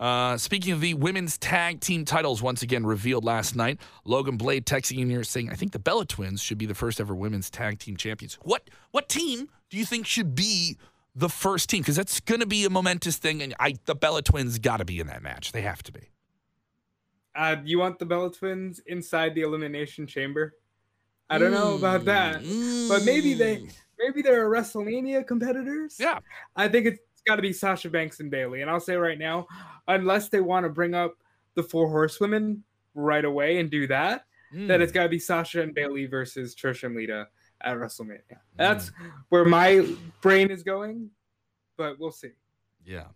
Uh, 0.00 0.36
speaking 0.38 0.72
of 0.72 0.80
the 0.80 0.94
women's 0.94 1.36
tag 1.36 1.78
team 1.80 2.06
titles, 2.06 2.40
once 2.42 2.62
again 2.62 2.86
revealed 2.86 3.22
last 3.22 3.54
night. 3.54 3.78
Logan 4.06 4.38
Blade 4.38 4.64
texting 4.64 4.98
in 4.98 5.10
here 5.10 5.22
saying, 5.22 5.50
"I 5.50 5.54
think 5.54 5.72
the 5.72 5.78
Bella 5.78 6.06
Twins 6.06 6.42
should 6.42 6.56
be 6.56 6.64
the 6.64 6.74
first 6.74 7.00
ever 7.00 7.14
women's 7.14 7.50
tag 7.50 7.78
team 7.78 7.96
champions." 7.98 8.38
What 8.42 8.70
what 8.92 9.10
team 9.10 9.50
do 9.68 9.76
you 9.76 9.84
think 9.84 10.06
should 10.06 10.34
be 10.34 10.78
the 11.14 11.28
first 11.28 11.68
team? 11.68 11.82
Because 11.82 11.96
that's 11.96 12.18
going 12.20 12.40
to 12.40 12.46
be 12.46 12.64
a 12.64 12.70
momentous 12.70 13.18
thing, 13.18 13.42
and 13.42 13.54
I 13.60 13.74
the 13.84 13.94
Bella 13.94 14.22
Twins 14.22 14.58
got 14.58 14.78
to 14.78 14.86
be 14.86 15.00
in 15.00 15.06
that 15.08 15.22
match. 15.22 15.52
They 15.52 15.62
have 15.62 15.82
to 15.82 15.92
be. 15.92 16.08
Uh, 17.34 17.56
you 17.62 17.78
want 17.78 17.98
the 17.98 18.06
Bella 18.06 18.32
Twins 18.32 18.80
inside 18.86 19.34
the 19.34 19.42
Elimination 19.42 20.06
Chamber? 20.06 20.54
I 21.28 21.38
don't 21.38 21.52
know 21.52 21.76
about 21.76 22.06
that. 22.06 22.42
But 22.88 23.04
maybe 23.04 23.34
they- 23.34 23.58
Mm. 23.58 23.72
Maybe 24.02 24.22
they're 24.22 24.50
a 24.50 24.58
WrestleMania 24.60 25.26
competitors. 25.26 25.96
Yeah. 26.00 26.20
I 26.56 26.68
think 26.68 26.86
it's 26.86 27.00
got 27.26 27.36
to 27.36 27.42
be 27.42 27.52
Sasha 27.52 27.90
Banks 27.90 28.20
and 28.20 28.30
Bayley. 28.30 28.62
And 28.62 28.70
I'll 28.70 28.80
say 28.80 28.96
right 28.96 29.18
now, 29.18 29.46
unless 29.88 30.28
they 30.28 30.40
want 30.40 30.64
to 30.64 30.70
bring 30.70 30.94
up 30.94 31.14
the 31.54 31.62
four 31.62 31.88
horsewomen 31.88 32.62
right 32.94 33.24
away 33.24 33.58
and 33.58 33.70
do 33.70 33.86
that, 33.88 34.24
then 34.52 34.68
Mm. 34.68 34.80
it's 34.80 34.92
got 34.92 35.04
to 35.04 35.08
be 35.08 35.18
Sasha 35.18 35.62
and 35.62 35.74
Bayley 35.74 36.06
versus 36.06 36.54
Trish 36.54 36.82
and 36.82 36.96
Lita 36.96 37.28
at 37.60 37.76
WrestleMania. 37.76 38.32
Mm. 38.32 38.38
That's 38.56 38.90
where 39.28 39.44
my 39.44 39.86
brain 40.22 40.50
is 40.50 40.62
going, 40.62 41.10
but 41.76 41.98
we'll 42.00 42.10
see. 42.12 42.30
Yeah. 42.84 43.06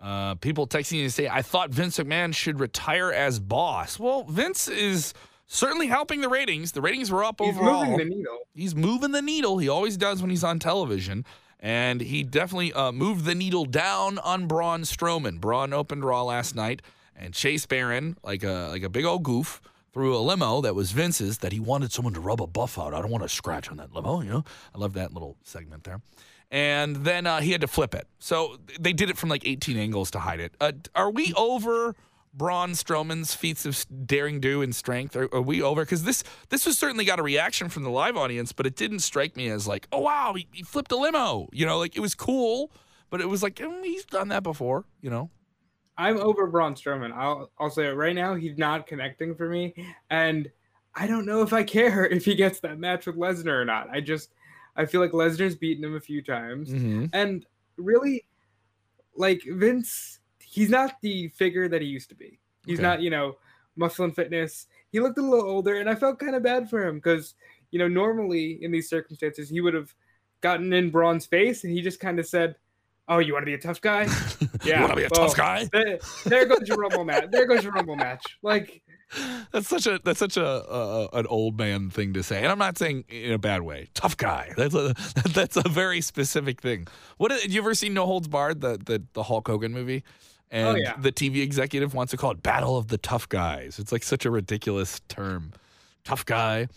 Uh, 0.00 0.34
people 0.34 0.66
texting 0.66 0.98
you 0.98 1.04
to 1.04 1.10
say, 1.10 1.28
I 1.28 1.40
thought 1.40 1.70
Vince 1.70 1.96
McMahon 1.98 2.34
should 2.34 2.60
retire 2.60 3.10
as 3.10 3.40
boss. 3.40 3.98
Well, 3.98 4.24
Vince 4.24 4.68
is 4.68 5.14
certainly 5.54 5.86
helping 5.86 6.20
the 6.20 6.28
ratings. 6.28 6.72
The 6.72 6.80
ratings 6.82 7.10
were 7.10 7.24
up 7.24 7.40
He's 7.40 7.56
overall. 7.56 7.84
moving 7.86 8.08
the 8.08 8.14
needle. 8.16 8.38
he's 8.54 8.74
moving 8.74 9.12
the 9.12 9.22
needle. 9.22 9.58
He 9.58 9.68
always 9.68 9.96
does 9.96 10.20
when 10.20 10.30
he's 10.30 10.44
on 10.44 10.58
television. 10.58 11.24
And 11.60 12.00
he 12.02 12.22
definitely 12.24 12.72
uh, 12.74 12.92
moved 12.92 13.24
the 13.24 13.34
needle 13.34 13.64
down 13.64 14.18
on 14.18 14.46
Braun 14.46 14.82
Strowman. 14.82 15.40
Braun 15.40 15.72
opened 15.72 16.04
Raw 16.04 16.22
last 16.24 16.54
night, 16.54 16.82
and 17.16 17.32
Chase 17.32 17.64
Baron, 17.64 18.18
like 18.22 18.44
a 18.44 18.68
like 18.70 18.82
a 18.82 18.90
big 18.90 19.06
old 19.06 19.22
goof, 19.22 19.62
threw 19.94 20.14
a 20.14 20.18
limo 20.18 20.60
that 20.60 20.74
was 20.74 20.92
Vince's 20.92 21.38
that 21.38 21.52
he 21.52 21.60
wanted 21.60 21.90
someone 21.90 22.12
to 22.14 22.20
rub 22.20 22.42
a 22.42 22.46
buff 22.46 22.78
out. 22.78 22.92
I 22.92 23.00
don't 23.00 23.10
want 23.10 23.22
to 23.22 23.30
scratch 23.30 23.70
on 23.70 23.78
that 23.78 23.94
limo, 23.94 24.20
you 24.20 24.28
know. 24.28 24.44
I 24.74 24.78
love 24.78 24.92
that 24.94 25.14
little 25.14 25.38
segment 25.42 25.84
there. 25.84 26.02
And 26.50 26.96
then 26.96 27.26
uh, 27.26 27.40
he 27.40 27.52
had 27.52 27.62
to 27.62 27.66
flip 27.66 27.94
it. 27.94 28.06
So 28.18 28.58
they 28.78 28.92
did 28.92 29.08
it 29.08 29.16
from 29.16 29.30
like 29.30 29.46
18 29.46 29.78
angles 29.78 30.10
to 30.10 30.18
hide 30.18 30.40
it. 30.40 30.54
Uh, 30.60 30.72
are 30.94 31.10
we 31.10 31.32
over 31.34 31.96
Braun 32.36 32.72
Strowman's 32.72 33.34
feats 33.34 33.64
of 33.64 33.84
daring 34.06 34.40
do 34.40 34.60
and 34.60 34.74
strength? 34.74 35.14
Are, 35.16 35.32
are 35.32 35.42
we 35.42 35.62
over? 35.62 35.82
Because 35.82 36.02
this 36.02 36.24
this 36.48 36.66
was 36.66 36.76
certainly 36.76 37.04
got 37.04 37.18
a 37.18 37.22
reaction 37.22 37.68
from 37.68 37.84
the 37.84 37.90
live 37.90 38.16
audience, 38.16 38.52
but 38.52 38.66
it 38.66 38.76
didn't 38.76 39.00
strike 39.00 39.36
me 39.36 39.48
as 39.48 39.68
like, 39.68 39.86
oh 39.92 40.00
wow, 40.00 40.34
he, 40.34 40.48
he 40.52 40.62
flipped 40.62 40.92
a 40.92 40.96
limo. 40.96 41.48
You 41.52 41.66
know, 41.66 41.78
like 41.78 41.96
it 41.96 42.00
was 42.00 42.14
cool, 42.14 42.72
but 43.10 43.20
it 43.20 43.28
was 43.28 43.42
like 43.42 43.56
mm, 43.56 43.84
he's 43.84 44.04
done 44.04 44.28
that 44.28 44.42
before. 44.42 44.84
You 45.00 45.10
know, 45.10 45.30
I'm 45.96 46.18
over 46.18 46.46
Braun 46.46 46.74
Strowman. 46.74 47.12
I'll 47.12 47.50
I'll 47.58 47.70
say 47.70 47.86
it 47.86 47.92
right 47.92 48.14
now. 48.14 48.34
He's 48.34 48.58
not 48.58 48.86
connecting 48.86 49.34
for 49.34 49.48
me, 49.48 49.74
and 50.10 50.50
I 50.94 51.06
don't 51.06 51.26
know 51.26 51.42
if 51.42 51.52
I 51.52 51.62
care 51.62 52.06
if 52.10 52.24
he 52.24 52.34
gets 52.34 52.60
that 52.60 52.78
match 52.78 53.06
with 53.06 53.16
Lesnar 53.16 53.60
or 53.60 53.64
not. 53.64 53.88
I 53.90 54.00
just 54.00 54.30
I 54.76 54.86
feel 54.86 55.00
like 55.00 55.12
Lesnar's 55.12 55.54
beaten 55.54 55.84
him 55.84 55.94
a 55.94 56.00
few 56.00 56.22
times, 56.22 56.70
mm-hmm. 56.70 57.06
and 57.12 57.46
really, 57.76 58.24
like 59.16 59.42
Vince, 59.46 60.20
he's 60.54 60.70
not 60.70 60.94
the 61.02 61.28
figure 61.28 61.68
that 61.68 61.82
he 61.82 61.88
used 61.88 62.08
to 62.10 62.14
be. 62.14 62.38
He's 62.66 62.78
Okay. 62.78 62.82
not 62.88 63.02
you 63.02 63.10
know 63.10 63.36
muscle 63.76 64.04
and 64.04 64.14
fitness. 64.14 64.66
He 64.92 65.00
looked 65.00 65.18
a 65.18 65.22
little 65.22 65.48
older, 65.48 65.74
and 65.80 65.90
I 65.90 65.96
felt 65.96 66.18
kind 66.20 66.36
of 66.36 66.42
bad 66.42 66.70
for 66.70 66.86
him 66.86 66.96
because 66.96 67.34
you 67.72 67.78
know 67.78 67.88
normally 67.88 68.62
in 68.62 68.70
these 68.70 68.88
circumstances 68.88 69.48
he 69.48 69.60
would 69.60 69.74
have 69.74 69.92
gotten 70.40 70.72
in 70.72 70.90
Braun's 70.90 71.26
face, 71.26 71.64
and 71.64 71.72
he 71.72 71.82
just 71.82 72.00
kind 72.00 72.18
of 72.18 72.26
said. 72.26 72.56
Oh, 73.06 73.18
you 73.18 73.34
want 73.34 73.42
to 73.42 73.46
be 73.46 73.52
a 73.52 73.58
tough 73.58 73.82
guy? 73.82 74.06
Yeah, 74.64 74.76
you 74.76 74.80
want 74.80 74.92
to 74.92 74.96
be 74.96 75.04
a 75.04 75.08
well, 75.14 75.26
tough 75.28 75.36
guy? 75.36 75.68
there, 75.74 75.98
there 76.24 76.46
goes 76.46 76.66
your 76.66 76.78
rumble 76.78 77.04
match. 77.04 77.26
There 77.30 77.44
goes 77.44 77.62
your 77.62 77.72
rumble 77.74 77.96
match. 77.96 78.24
Like 78.42 78.80
That's 79.52 79.68
such 79.68 79.86
a 79.86 80.00
that's 80.02 80.18
such 80.18 80.38
a 80.38 80.46
uh, 80.46 81.08
an 81.12 81.26
old 81.26 81.58
man 81.58 81.90
thing 81.90 82.14
to 82.14 82.22
say, 82.22 82.38
and 82.38 82.46
I'm 82.50 82.56
not 82.58 82.78
saying 82.78 83.04
in 83.10 83.32
a 83.32 83.38
bad 83.38 83.60
way. 83.60 83.88
Tough 83.92 84.16
guy. 84.16 84.54
That's 84.56 84.74
a 84.74 84.94
that's 85.34 85.58
a 85.58 85.68
very 85.68 86.00
specific 86.00 86.62
thing. 86.62 86.86
What 87.18 87.28
did 87.30 87.52
you 87.52 87.60
ever 87.60 87.74
seen 87.74 87.92
No 87.92 88.06
Holds 88.06 88.26
Barred, 88.26 88.62
the 88.62 88.78
the, 88.82 89.02
the 89.12 89.24
Hulk 89.24 89.48
Hogan 89.48 89.74
movie? 89.74 90.02
And 90.50 90.68
Oh, 90.68 90.74
yeah. 90.76 90.94
the 90.98 91.10
TV 91.12 91.42
executive 91.42 91.94
wants 91.94 92.10
to 92.12 92.16
call 92.16 92.30
it 92.30 92.42
Battle 92.42 92.76
of 92.76 92.88
the 92.88 92.98
Tough 92.98 93.28
Guys. 93.28 93.78
It's 93.78 93.90
like 93.92 94.02
such 94.02 94.24
a 94.24 94.30
ridiculous 94.30 95.00
term. 95.08 95.52
Tough 96.04 96.24
guy. 96.26 96.68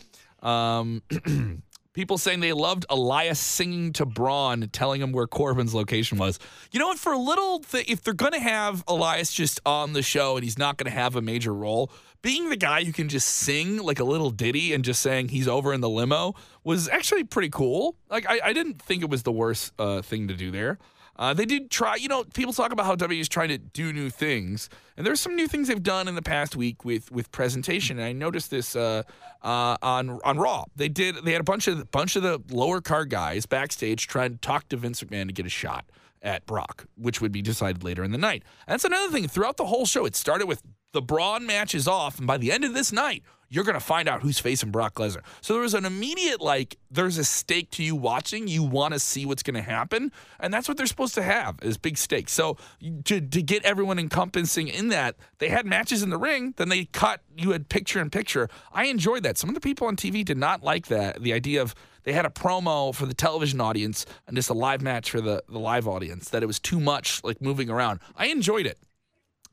Um, 0.41 1.01
people 1.93 2.17
saying 2.17 2.39
they 2.39 2.53
loved 2.53 2.85
Elias 2.89 3.39
singing 3.39 3.91
to 3.93 4.05
Braun, 4.05 4.67
telling 4.71 5.01
him 5.01 5.11
where 5.11 5.27
Corbin's 5.27 5.73
location 5.75 6.17
was. 6.17 6.39
You 6.71 6.79
know 6.79 6.87
what? 6.87 6.97
For 6.97 7.11
a 7.11 7.17
little, 7.17 7.59
th- 7.59 7.89
if 7.89 8.01
they're 8.03 8.13
going 8.13 8.31
to 8.33 8.39
have 8.39 8.83
Elias 8.87 9.33
just 9.33 9.59
on 9.65 9.93
the 9.93 10.01
show 10.01 10.37
and 10.37 10.43
he's 10.43 10.57
not 10.57 10.77
going 10.77 10.89
to 10.91 10.97
have 10.97 11.15
a 11.15 11.21
major 11.21 11.53
role, 11.53 11.91
being 12.21 12.49
the 12.49 12.55
guy 12.57 12.83
who 12.83 12.91
can 12.91 13.09
just 13.09 13.27
sing 13.27 13.77
like 13.77 13.99
a 13.99 14.03
little 14.03 14.31
ditty 14.31 14.73
and 14.73 14.83
just 14.85 15.01
saying 15.01 15.27
he's 15.29 15.47
over 15.47 15.73
in 15.73 15.81
the 15.81 15.89
limo 15.89 16.33
was 16.63 16.87
actually 16.89 17.23
pretty 17.23 17.49
cool. 17.49 17.95
Like 18.09 18.27
I, 18.29 18.39
I 18.45 18.53
didn't 18.53 18.81
think 18.81 19.03
it 19.03 19.09
was 19.09 19.23
the 19.23 19.31
worst 19.31 19.73
uh, 19.77 20.01
thing 20.01 20.27
to 20.29 20.33
do 20.35 20.51
there. 20.51 20.77
Uh, 21.19 21.33
they 21.33 21.45
did 21.45 21.71
try, 21.71 21.95
you 21.95 22.07
know, 22.07 22.23
people 22.23 22.53
talk 22.53 22.71
about 22.71 22.85
how 22.85 22.95
WWE 22.95 23.19
is 23.19 23.29
trying 23.29 23.49
to 23.49 23.57
do 23.57 23.91
new 23.91 24.09
things, 24.09 24.69
and 24.95 25.05
there's 25.05 25.19
some 25.19 25.35
new 25.35 25.47
things 25.47 25.67
they've 25.67 25.81
done 25.81 26.07
in 26.07 26.15
the 26.15 26.21
past 26.21 26.55
week 26.55 26.85
with 26.85 27.11
with 27.11 27.31
presentation. 27.31 27.97
And 27.97 28.05
I 28.05 28.13
noticed 28.13 28.51
this 28.51 28.75
uh, 28.75 29.03
uh, 29.41 29.77
on 29.81 30.19
on 30.23 30.37
Raw. 30.37 30.65
They 30.75 30.89
did 30.89 31.15
they 31.23 31.31
had 31.31 31.41
a 31.41 31.45
bunch 31.45 31.67
of 31.67 31.89
bunch 31.91 32.15
of 32.15 32.23
the 32.23 32.41
lower 32.51 32.81
card 32.81 33.09
guys 33.09 33.45
backstage 33.45 34.07
trying 34.07 34.33
to 34.33 34.37
talk 34.37 34.69
to 34.69 34.77
Vince 34.77 35.03
McMahon 35.03 35.27
to 35.27 35.33
get 35.33 35.45
a 35.45 35.49
shot 35.49 35.85
at 36.21 36.45
Brock, 36.45 36.85
which 36.95 37.21
would 37.21 37.31
be 37.31 37.41
decided 37.41 37.83
later 37.83 38.03
in 38.03 38.11
the 38.11 38.17
night. 38.17 38.43
And 38.67 38.73
that's 38.73 38.85
another 38.85 39.11
thing. 39.11 39.27
Throughout 39.27 39.57
the 39.57 39.65
whole 39.65 39.85
show, 39.85 40.05
it 40.05 40.15
started 40.15 40.47
with 40.47 40.61
the 40.93 41.01
Braun 41.01 41.45
match 41.45 41.75
is 41.75 41.87
off, 41.87 42.17
and 42.17 42.27
by 42.27 42.37
the 42.37 42.51
end 42.51 42.63
of 42.63 42.73
this 42.73 42.91
night, 42.91 43.23
you're 43.49 43.63
going 43.63 43.75
to 43.75 43.79
find 43.79 44.09
out 44.09 44.21
who's 44.21 44.39
facing 44.39 44.71
Brock 44.71 44.95
Lesnar. 44.95 45.23
So 45.41 45.53
there 45.53 45.61
was 45.61 45.73
an 45.73 45.85
immediate, 45.85 46.41
like, 46.41 46.77
there's 46.91 47.17
a 47.17 47.23
stake 47.23 47.71
to 47.71 47.83
you 47.83 47.95
watching. 47.95 48.47
You 48.47 48.63
want 48.63 48.93
to 48.93 48.99
see 48.99 49.25
what's 49.25 49.43
going 49.43 49.55
to 49.55 49.61
happen. 49.61 50.11
And 50.39 50.53
that's 50.53 50.67
what 50.67 50.77
they're 50.77 50.85
supposed 50.85 51.15
to 51.15 51.23
have 51.23 51.57
is 51.61 51.77
big 51.77 51.97
stakes. 51.97 52.33
So 52.33 52.57
to, 53.05 53.21
to 53.21 53.41
get 53.41 53.63
everyone 53.63 53.99
encompassing 53.99 54.67
in 54.67 54.89
that, 54.89 55.15
they 55.39 55.49
had 55.49 55.65
matches 55.65 56.03
in 56.03 56.09
the 56.09 56.17
ring, 56.17 56.53
then 56.57 56.69
they 56.69 56.85
cut, 56.85 57.21
you 57.37 57.51
had 57.51 57.69
picture 57.69 58.01
in 58.01 58.09
picture. 58.09 58.49
I 58.73 58.85
enjoyed 58.85 59.23
that. 59.23 59.37
Some 59.37 59.49
of 59.49 59.55
the 59.55 59.61
people 59.61 59.87
on 59.87 59.95
TV 59.95 60.25
did 60.25 60.37
not 60.37 60.63
like 60.63 60.87
that. 60.87 61.21
The 61.21 61.33
idea 61.33 61.61
of 61.61 61.73
they 62.03 62.13
had 62.13 62.25
a 62.25 62.29
promo 62.29 62.93
for 62.93 63.05
the 63.05 63.13
television 63.13 63.61
audience 63.61 64.05
and 64.27 64.35
just 64.35 64.49
a 64.49 64.53
live 64.53 64.81
match 64.81 65.11
for 65.11 65.21
the, 65.21 65.43
the 65.49 65.59
live 65.59 65.87
audience, 65.87 66.29
that 66.29 66.43
it 66.43 66.45
was 66.45 66.59
too 66.59 66.79
much, 66.79 67.23
like, 67.23 67.41
moving 67.41 67.69
around. 67.69 67.99
I 68.15 68.27
enjoyed 68.27 68.65
it. 68.65 68.77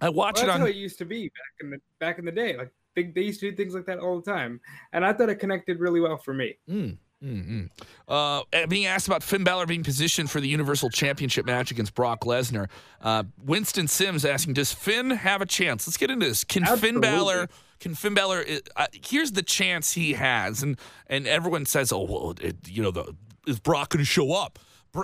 I 0.01 0.09
watch 0.09 0.37
well, 0.37 0.45
it 0.45 0.51
on. 0.51 0.61
how 0.61 0.67
it 0.67 0.77
used 0.77 0.99
to 0.99 1.05
be 1.05 1.29
back 1.29 1.55
in 1.61 1.71
the 1.71 1.79
back 1.99 2.19
in 2.19 2.25
the 2.25 2.33
day. 2.33 2.57
Like 2.57 2.73
they, 2.95 3.05
they 3.05 3.23
used 3.23 3.41
to 3.41 3.51
do 3.51 3.57
things 3.57 3.75
like 3.75 3.87
that 3.87 3.99
all 3.99 4.21
the 4.21 4.31
time, 4.31 4.61
and 4.93 5.05
I 5.05 5.13
thought 5.13 5.29
it 5.29 5.37
connected 5.37 5.81
really 5.81 6.01
well 6.01 6.17
for 6.17 6.35
me. 6.35 6.57
Mm. 6.69 6.99
Mm-hmm. 7.25 7.65
Uh, 8.07 8.43
being 8.69 8.85
asked 8.85 9.07
about 9.07 9.23
Finn 9.23 9.45
Balor 9.45 9.65
being 9.65 9.83
positioned 9.83 10.31
for 10.31 10.41
the 10.41 10.49
Universal 10.49 10.91
Championship 10.91 11.47
match 11.47 11.71
against 11.71 11.95
Brock 11.95 12.25
Lesnar, 12.25 12.69
uh, 13.01 13.25
Winston 13.43 13.89
Sims 13.89 14.27
asking, 14.27 14.55
"Does 14.55 14.73
Finn 14.73 15.11
have 15.11 15.41
a 15.41 15.47
chance?" 15.47 15.87
Let's 15.87 15.97
get 15.97 16.11
into 16.11 16.27
this. 16.27 16.45
Can 16.45 16.65
Absolutely. 16.65 16.89
Finn 16.89 17.01
Balor? 17.01 17.49
Can 17.81 17.95
Finn 17.95 18.13
Balor? 18.13 18.45
Uh, 18.77 18.87
here's 18.93 19.33
the 19.33 19.43
chance 19.43 19.93
he 19.93 20.13
has, 20.15 20.63
and 20.63 20.79
and 21.07 21.27
everyone 21.27 21.65
says, 21.65 21.93
"Oh 21.93 22.03
well, 22.03 22.35
it, 22.43 22.57
you 22.69 22.83
know, 22.83 22.91
the, 22.91 23.17
is 23.47 23.59
Brock 23.59 23.91
going 23.91 24.01
to 24.01 24.05
show 24.05 24.33
up?" 24.33 24.59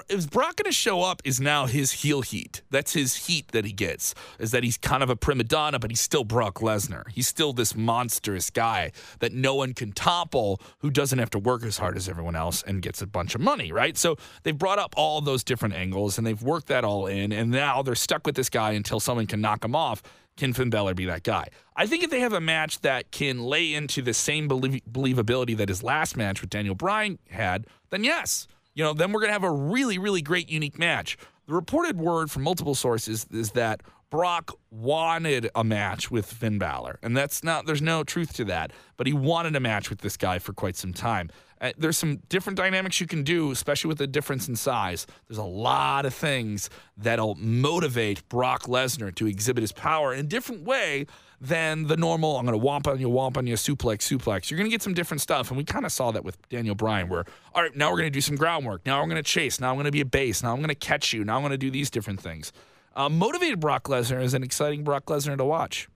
Is 0.08 0.26
Brock 0.26 0.56
going 0.56 0.70
to 0.70 0.72
show 0.72 1.02
up 1.02 1.20
is 1.24 1.40
now 1.40 1.66
his 1.66 1.90
heel 1.90 2.22
heat. 2.22 2.62
That's 2.70 2.92
his 2.92 3.26
heat 3.26 3.48
that 3.48 3.64
he 3.64 3.72
gets, 3.72 4.14
is 4.38 4.52
that 4.52 4.62
he's 4.62 4.78
kind 4.78 5.02
of 5.02 5.10
a 5.10 5.16
prima 5.16 5.44
donna, 5.44 5.78
but 5.78 5.90
he's 5.90 6.00
still 6.00 6.22
Brock 6.22 6.60
Lesnar. 6.60 7.08
He's 7.10 7.26
still 7.26 7.52
this 7.52 7.74
monstrous 7.74 8.50
guy 8.50 8.92
that 9.18 9.32
no 9.32 9.54
one 9.54 9.74
can 9.74 9.92
topple 9.92 10.60
who 10.78 10.90
doesn't 10.90 11.18
have 11.18 11.30
to 11.30 11.38
work 11.38 11.64
as 11.64 11.78
hard 11.78 11.96
as 11.96 12.08
everyone 12.08 12.36
else 12.36 12.62
and 12.62 12.82
gets 12.82 13.02
a 13.02 13.06
bunch 13.06 13.34
of 13.34 13.40
money, 13.40 13.72
right? 13.72 13.96
So 13.96 14.16
they've 14.44 14.56
brought 14.56 14.78
up 14.78 14.94
all 14.96 15.20
those 15.20 15.42
different 15.42 15.74
angles 15.74 16.18
and 16.18 16.26
they've 16.26 16.42
worked 16.42 16.68
that 16.68 16.84
all 16.84 17.06
in, 17.06 17.32
and 17.32 17.50
now 17.50 17.82
they're 17.82 17.94
stuck 17.96 18.26
with 18.26 18.36
this 18.36 18.48
guy 18.48 18.72
until 18.72 19.00
someone 19.00 19.26
can 19.26 19.40
knock 19.40 19.64
him 19.64 19.74
off. 19.74 20.02
Can 20.36 20.52
Finn 20.52 20.70
Balor 20.70 20.94
be 20.94 21.04
that 21.06 21.24
guy? 21.24 21.48
I 21.76 21.86
think 21.86 22.04
if 22.04 22.10
they 22.10 22.20
have 22.20 22.32
a 22.32 22.40
match 22.40 22.80
that 22.82 23.10
can 23.10 23.42
lay 23.42 23.74
into 23.74 24.00
the 24.00 24.14
same 24.14 24.46
belie- 24.46 24.82
believability 24.90 25.56
that 25.56 25.68
his 25.68 25.82
last 25.82 26.16
match 26.16 26.40
with 26.40 26.48
Daniel 26.48 26.74
Bryan 26.74 27.18
had, 27.28 27.66
then 27.90 28.04
yes 28.04 28.46
you 28.74 28.84
know, 28.84 28.92
then 28.92 29.12
we're 29.12 29.20
going 29.20 29.30
to 29.30 29.34
have 29.34 29.44
a 29.44 29.50
really, 29.50 29.98
really 29.98 30.22
great, 30.22 30.48
unique 30.48 30.78
match. 30.78 31.16
The 31.46 31.54
reported 31.54 31.98
word 31.98 32.30
from 32.30 32.42
multiple 32.42 32.74
sources 32.74 33.26
is 33.30 33.52
that 33.52 33.82
Brock 34.10 34.58
wanted 34.70 35.50
a 35.54 35.62
match 35.62 36.10
with 36.10 36.26
Finn 36.26 36.58
Balor, 36.58 36.98
and 37.02 37.16
that's 37.16 37.44
not. 37.44 37.66
There's 37.66 37.82
no 37.82 38.02
truth 38.02 38.34
to 38.34 38.44
that, 38.46 38.72
but 38.96 39.06
he 39.06 39.12
wanted 39.12 39.54
a 39.54 39.60
match 39.60 39.88
with 39.88 40.00
this 40.00 40.16
guy 40.16 40.40
for 40.40 40.52
quite 40.52 40.76
some 40.76 40.92
time. 40.92 41.30
Uh, 41.60 41.72
there's 41.78 41.98
some 41.98 42.16
different 42.28 42.56
dynamics 42.56 43.00
you 43.00 43.06
can 43.06 43.22
do, 43.22 43.52
especially 43.52 43.88
with 43.88 43.98
the 43.98 44.06
difference 44.06 44.48
in 44.48 44.56
size. 44.56 45.06
There's 45.28 45.38
a 45.38 45.44
lot 45.44 46.06
of 46.06 46.14
things 46.14 46.70
that'll 46.96 47.36
motivate 47.36 48.28
Brock 48.28 48.64
Lesnar 48.64 49.14
to 49.14 49.26
exhibit 49.26 49.62
his 49.62 49.72
power 49.72 50.12
in 50.12 50.20
a 50.20 50.24
different 50.24 50.64
way 50.64 51.06
than 51.40 51.86
the 51.86 51.96
normal, 51.96 52.36
I'm 52.36 52.44
going 52.44 52.58
to 52.58 52.64
womp 52.64 52.86
on 52.86 53.00
you, 53.00 53.08
womp 53.08 53.36
on 53.38 53.46
you, 53.46 53.54
suplex, 53.54 54.00
suplex. 54.00 54.50
You're 54.50 54.58
going 54.58 54.68
to 54.68 54.70
get 54.70 54.82
some 54.82 54.92
different 54.92 55.22
stuff. 55.22 55.50
And 55.50 55.56
we 55.56 55.64
kind 55.64 55.86
of 55.86 55.92
saw 55.92 56.10
that 56.10 56.22
with 56.22 56.36
Daniel 56.50 56.74
Bryan, 56.74 57.08
where, 57.08 57.24
all 57.54 57.62
right, 57.62 57.74
now 57.74 57.90
we're 57.90 57.96
going 57.96 58.10
to 58.10 58.16
do 58.16 58.20
some 58.20 58.36
groundwork. 58.36 58.84
Now 58.84 59.00
we're 59.00 59.08
going 59.08 59.16
to 59.16 59.22
chase. 59.22 59.58
Now 59.58 59.70
I'm 59.70 59.76
going 59.76 59.86
to 59.86 59.92
be 59.92 60.02
a 60.02 60.06
base. 60.06 60.42
Now 60.42 60.52
I'm 60.52 60.58
going 60.58 60.68
to 60.68 60.74
catch 60.74 61.12
you. 61.12 61.24
Now 61.24 61.36
I'm 61.36 61.42
going 61.42 61.52
to 61.52 61.58
do 61.58 61.70
these 61.70 61.88
different 61.88 62.20
things. 62.20 62.52
Uh, 62.94 63.08
motivated 63.08 63.60
Brock 63.60 63.84
Lesnar 63.84 64.22
is 64.22 64.34
an 64.34 64.42
exciting 64.42 64.84
Brock 64.84 65.06
Lesnar 65.06 65.38
to 65.38 65.44
watch. 65.44 65.88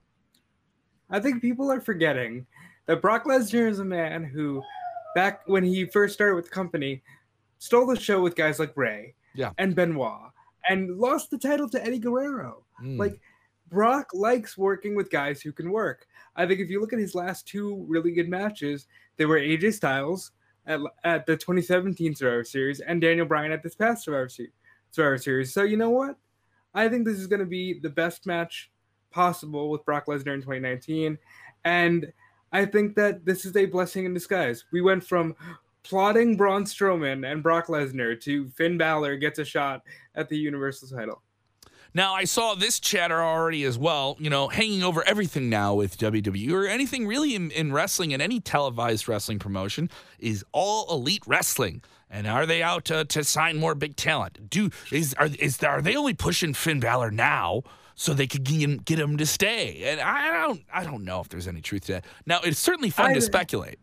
I 1.09 1.19
think 1.19 1.41
people 1.41 1.71
are 1.71 1.81
forgetting 1.81 2.47
that 2.87 3.01
Brock 3.01 3.25
Lesnar 3.25 3.69
is 3.69 3.79
a 3.79 3.85
man 3.85 4.23
who, 4.23 4.63
back 5.13 5.41
when 5.45 5.63
he 5.63 5.85
first 5.85 6.15
started 6.15 6.35
with 6.35 6.45
the 6.45 6.51
company, 6.51 7.03
stole 7.59 7.85
the 7.85 7.99
show 7.99 8.21
with 8.21 8.35
guys 8.35 8.57
like 8.57 8.75
Rey 8.75 9.13
yeah. 9.35 9.51
and 9.59 9.75
Benoit 9.75 10.31
and 10.67 10.97
lost 10.97 11.29
the 11.29 11.37
title 11.37 11.69
to 11.69 11.85
Eddie 11.85 11.99
Guerrero. 11.99 12.63
Mm. 12.81 12.97
Like 12.97 13.19
Brock 13.75 14.11
likes 14.13 14.57
working 14.57 14.95
with 14.95 15.11
guys 15.11 15.41
who 15.41 15.51
can 15.51 15.69
work. 15.69 16.07
I 16.37 16.45
think 16.45 16.61
if 16.61 16.69
you 16.69 16.79
look 16.79 16.93
at 16.93 16.99
his 16.99 17.13
last 17.13 17.45
two 17.45 17.85
really 17.89 18.13
good 18.13 18.29
matches, 18.29 18.87
they 19.17 19.25
were 19.25 19.37
AJ 19.37 19.73
Styles 19.73 20.31
at, 20.65 20.79
at 21.03 21.25
the 21.25 21.35
2017 21.35 22.15
Survivor 22.15 22.45
Series 22.45 22.79
and 22.79 23.01
Daniel 23.01 23.25
Bryan 23.25 23.51
at 23.51 23.63
this 23.63 23.75
past 23.75 24.05
Survivor, 24.05 24.29
Survivor 24.91 25.17
Series. 25.17 25.53
So 25.53 25.63
you 25.63 25.75
know 25.75 25.89
what? 25.89 26.15
I 26.73 26.87
think 26.87 27.05
this 27.05 27.19
is 27.19 27.27
going 27.27 27.41
to 27.41 27.45
be 27.45 27.77
the 27.77 27.89
best 27.89 28.25
match 28.25 28.71
possible 29.11 29.69
with 29.69 29.83
Brock 29.83 30.05
Lesnar 30.05 30.35
in 30.35 30.39
2019, 30.41 31.17
and 31.65 32.13
I 32.53 32.65
think 32.65 32.95
that 32.95 33.25
this 33.25 33.43
is 33.43 33.57
a 33.57 33.65
blessing 33.65 34.05
in 34.05 34.13
disguise. 34.13 34.63
We 34.71 34.79
went 34.79 35.03
from 35.03 35.35
plotting 35.83 36.37
Braun 36.37 36.63
Strowman 36.63 37.29
and 37.29 37.43
Brock 37.43 37.67
Lesnar 37.67 38.19
to 38.21 38.47
Finn 38.51 38.77
Balor 38.77 39.17
gets 39.17 39.39
a 39.39 39.43
shot 39.43 39.81
at 40.15 40.29
the 40.29 40.37
Universal 40.37 40.97
title. 40.97 41.21
Now, 41.95 42.13
I 42.13 42.25
saw 42.25 42.55
this 42.55 42.81
chatter 42.81 43.23
already 43.23 43.63
as 43.63 43.77
well, 43.77 44.17
you 44.19 44.29
know, 44.29 44.49
hanging 44.49 44.83
over 44.83 45.01
everything 45.07 45.49
now 45.49 45.73
with 45.75 45.97
WWE 45.97 46.51
or 46.51 46.67
anything 46.67 47.07
really 47.07 47.35
in, 47.35 47.51
in 47.51 47.71
wrestling 47.71 48.11
and 48.11 48.21
any 48.21 48.41
televised 48.41 49.07
wrestling 49.07 49.39
promotion 49.39 49.89
is 50.19 50.43
all 50.51 50.93
elite 50.93 51.23
wrestling. 51.25 51.81
And 52.09 52.27
are 52.27 52.45
they 52.45 52.61
out 52.61 52.83
to, 52.85 53.05
to 53.05 53.23
sign 53.23 53.55
more 53.55 53.75
big 53.75 53.95
talent? 53.95 54.49
Do 54.49 54.71
is 54.91 55.13
are 55.13 55.29
is 55.39 55.63
are 55.63 55.81
they 55.81 55.95
only 55.95 56.13
pushing 56.13 56.53
Finn 56.53 56.81
Balor 56.81 57.11
now 57.11 57.63
so 57.95 58.13
they 58.13 58.27
could 58.27 58.43
get 58.43 58.59
him, 58.59 58.77
get 58.83 58.99
him 58.99 59.15
to 59.15 59.25
stay? 59.25 59.83
And 59.85 60.01
I 60.01 60.41
don't 60.41 60.63
I 60.73 60.83
don't 60.83 61.05
know 61.05 61.21
if 61.21 61.29
there's 61.29 61.47
any 61.47 61.61
truth 61.61 61.85
to 61.85 61.93
that. 61.93 62.05
Now 62.25 62.41
it's 62.43 62.59
certainly 62.59 62.89
fun 62.89 63.11
I, 63.11 63.13
to 63.13 63.21
speculate 63.21 63.79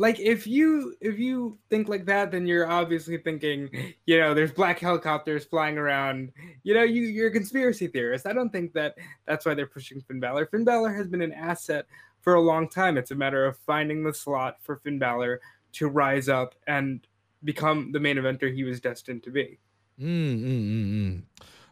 like 0.00 0.18
if 0.18 0.46
you 0.46 0.94
if 1.02 1.18
you 1.18 1.58
think 1.68 1.86
like 1.86 2.06
that 2.06 2.30
then 2.30 2.46
you're 2.46 2.66
obviously 2.66 3.18
thinking 3.18 3.68
you 4.06 4.18
know 4.18 4.32
there's 4.32 4.50
black 4.50 4.78
helicopters 4.78 5.44
flying 5.44 5.76
around. 5.76 6.32
You 6.62 6.72
know 6.72 6.82
you 6.82 7.02
you're 7.02 7.28
a 7.28 7.32
conspiracy 7.32 7.86
theorist. 7.86 8.26
I 8.26 8.32
don't 8.32 8.48
think 8.48 8.72
that 8.72 8.94
that's 9.26 9.44
why 9.44 9.52
they're 9.52 9.66
pushing 9.66 10.00
finn 10.00 10.18
Balor. 10.18 10.46
finn 10.46 10.64
Balor 10.64 10.94
has 10.94 11.06
been 11.06 11.20
an 11.20 11.34
asset 11.34 11.84
for 12.22 12.34
a 12.34 12.40
long 12.40 12.66
time. 12.66 12.96
It's 12.96 13.10
a 13.10 13.14
matter 13.14 13.44
of 13.44 13.58
finding 13.58 14.02
the 14.02 14.14
slot 14.14 14.56
for 14.62 14.76
finn 14.76 14.98
Balor 14.98 15.42
to 15.72 15.88
rise 15.88 16.30
up 16.30 16.54
and 16.66 17.06
become 17.44 17.92
the 17.92 18.00
main 18.00 18.16
eventer 18.16 18.52
he 18.52 18.64
was 18.64 18.80
destined 18.80 19.22
to 19.24 19.30
be. 19.30 19.58
Mm, 20.00 21.24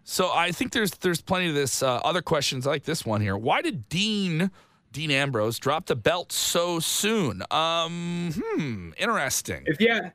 so 0.05 0.31
i 0.35 0.53
think 0.53 0.73
there's 0.73 0.91
there's 0.91 1.23
plenty 1.23 1.49
of 1.49 1.55
this 1.55 1.83
uh, 1.83 1.97
other 2.05 2.21
questions 2.21 2.67
like 2.67 2.85
this 2.85 3.07
one 3.07 3.23
here. 3.23 3.39
Why 3.39 3.63
did 3.63 3.89
dean 3.89 4.51
Dean 4.93 5.11
Ambrose 5.11 5.59
dropped 5.59 5.89
the 5.89 5.97
belt 5.97 6.33
so 6.33 6.81
soon. 6.81 7.43
Um, 7.51 8.33
hmm, 8.35 8.91
interesting. 8.99 9.65
If 9.67 9.81
yeah, 9.81 10.11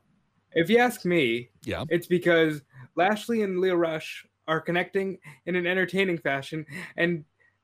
if 0.53 0.69
you 0.69 0.77
ask 0.77 1.05
me, 1.05 1.49
yeah, 1.63 1.83
it's 1.89 2.07
because 2.07 2.61
Lashley 2.95 3.43
and 3.43 3.59
Lio 3.59 3.75
Rush 3.75 4.25
are 4.47 4.59
connecting 4.59 5.17
in 5.45 5.55
an 5.55 5.67
entertaining 5.67 6.17
fashion, 6.17 6.65
and 6.97 7.23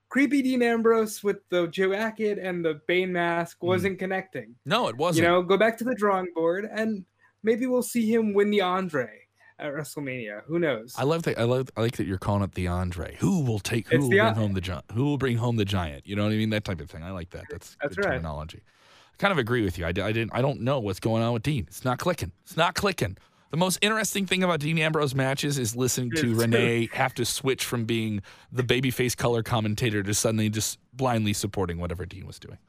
creepy 0.10 0.42
Dean 0.42 0.62
Ambrose 0.62 1.24
with 1.24 1.38
the 1.50 1.68
jacket 1.68 2.40
and 2.40 2.64
the 2.64 2.82
Bane 2.88 3.14
mask 3.14 3.58
hmm. 3.60 3.68
wasn't 3.68 3.96
mm. 3.96 4.00
connecting. 4.00 4.56
No, 4.66 4.88
it 4.88 4.98
wasn't. 4.98 5.24
You 5.24 5.30
know, 5.30 5.42
go 5.42 5.58
back 5.58 5.78
to 5.80 5.84
the 5.84 5.96
drawing 5.96 6.28
board, 6.34 6.70
and 6.72 7.06
maybe 7.44 7.66
we'll 7.66 7.82
see 7.82 8.12
him 8.12 8.34
win 8.34 8.50
the 8.50 8.62
Andre 8.62 9.19
at 9.60 9.74
WrestleMania. 9.74 10.44
Who 10.46 10.60
knows? 10.60 10.96
I 10.98 11.04
love 11.04 11.24
that. 11.24 11.40
I 11.40 11.44
love. 11.44 11.70
I 11.76 11.82
like 11.82 11.98
that 11.98 12.08
you're 12.08 12.18
calling 12.18 12.44
it 12.44 12.54
the 12.54 12.68
Andre. 12.68 13.16
Who 13.20 13.42
will 13.42 13.60
take? 13.60 13.88
Who 13.90 13.96
it's 13.96 14.04
will 14.04 14.10
bring 14.10 14.36
home 14.36 14.54
the 14.54 14.62
giant? 14.62 14.86
Who 14.94 15.04
will 15.06 15.18
bring 15.18 15.38
home 15.38 15.56
the 15.58 15.66
giant? 15.66 16.08
You 16.08 16.16
know 16.16 16.24
what 16.24 16.34
I 16.34 16.36
mean? 16.36 16.50
That 16.50 16.64
type 16.64 16.82
of 16.82 16.90
thing. 16.90 17.04
I 17.04 17.12
like 17.12 17.30
that. 17.32 17.46
That's 17.50 17.78
that's 17.82 17.98
right. 17.98 18.08
terminology. 18.08 18.62
I 19.14 19.18
kind 19.18 19.32
of 19.32 19.38
agree 19.38 19.64
with 19.64 19.78
you. 19.78 19.86
I, 19.86 19.90
I 19.90 19.92
didn't. 19.92 20.32
I 20.34 20.42
don't 20.42 20.62
know 20.62 20.80
what's 20.80 21.00
going 21.00 21.24
on 21.24 21.34
with 21.34 21.44
Dean. 21.44 21.66
It's 21.68 21.84
not 21.84 22.00
clicking. 22.00 22.32
It's 22.44 22.58
not 22.58 22.76
clicking. 22.76 23.18
The 23.52 23.58
most 23.58 23.80
interesting 23.82 24.28
thing 24.28 24.44
about 24.44 24.60
Dean 24.60 24.78
Ambrose 24.78 25.16
matches 25.16 25.58
is 25.58 25.76
listening 25.76 26.12
to 26.18 26.36
Renee 26.36 26.88
have 26.94 27.16
to 27.16 27.26
switch 27.26 27.66
from 27.66 27.86
being 27.86 28.22
the 28.52 28.62
babyface 28.62 29.18
color 29.18 29.42
commentator 29.42 30.04
to 30.04 30.14
suddenly 30.14 30.50
just 30.50 30.78
blindly 30.94 31.34
supporting 31.34 31.80
whatever 31.80 32.06
Dean 32.06 32.28
was 32.28 32.38
doing. 32.38 32.60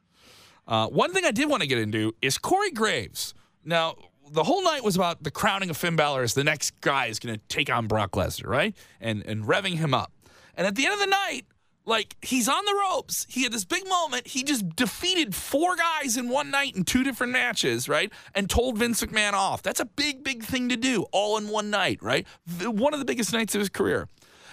Uh, 0.66 0.86
one 0.86 1.12
thing 1.12 1.26
I 1.26 1.32
did 1.32 1.50
want 1.50 1.60
to 1.60 1.66
get 1.66 1.78
into 1.78 2.14
is 2.22 2.38
Corey 2.38 2.70
Graves. 2.70 3.34
Now, 3.62 3.96
the 4.30 4.44
whole 4.44 4.62
night 4.62 4.84
was 4.84 4.96
about 4.96 5.22
the 5.22 5.30
crowning 5.30 5.70
of 5.70 5.76
Finn 5.76 5.96
Balor 5.96 6.22
as 6.22 6.34
the 6.34 6.44
next 6.44 6.80
guy 6.80 7.06
is 7.06 7.18
going 7.18 7.34
to 7.34 7.40
take 7.48 7.70
on 7.70 7.86
Brock 7.86 8.12
Lesnar, 8.12 8.46
right? 8.46 8.76
And 9.00 9.24
and 9.26 9.44
revving 9.44 9.76
him 9.76 9.92
up. 9.94 10.12
And 10.56 10.66
at 10.66 10.74
the 10.76 10.84
end 10.84 10.94
of 10.94 11.00
the 11.00 11.06
night, 11.06 11.42
Like 11.86 12.16
he's 12.22 12.46
on 12.48 12.64
the 12.66 12.74
ropes. 12.74 13.26
He 13.28 13.42
had 13.42 13.52
this 13.52 13.64
big 13.64 13.88
moment. 13.88 14.28
He 14.28 14.42
just 14.44 14.76
defeated 14.76 15.34
four 15.34 15.74
guys 15.76 16.16
in 16.16 16.28
one 16.28 16.50
night 16.50 16.76
in 16.76 16.84
two 16.84 17.02
different 17.02 17.32
matches, 17.32 17.88
right? 17.88 18.12
And 18.34 18.48
told 18.48 18.78
Vince 18.78 19.02
McMahon 19.02 19.32
off. 19.32 19.62
That's 19.62 19.80
a 19.80 19.86
big, 19.86 20.22
big 20.22 20.44
thing 20.44 20.68
to 20.68 20.76
do 20.76 21.06
all 21.10 21.38
in 21.38 21.48
one 21.48 21.70
night, 21.70 21.98
right? 22.02 22.26
One 22.62 22.92
of 22.92 23.00
the 23.00 23.06
biggest 23.06 23.32
nights 23.32 23.54
of 23.54 23.60
his 23.60 23.70
career. 23.70 24.08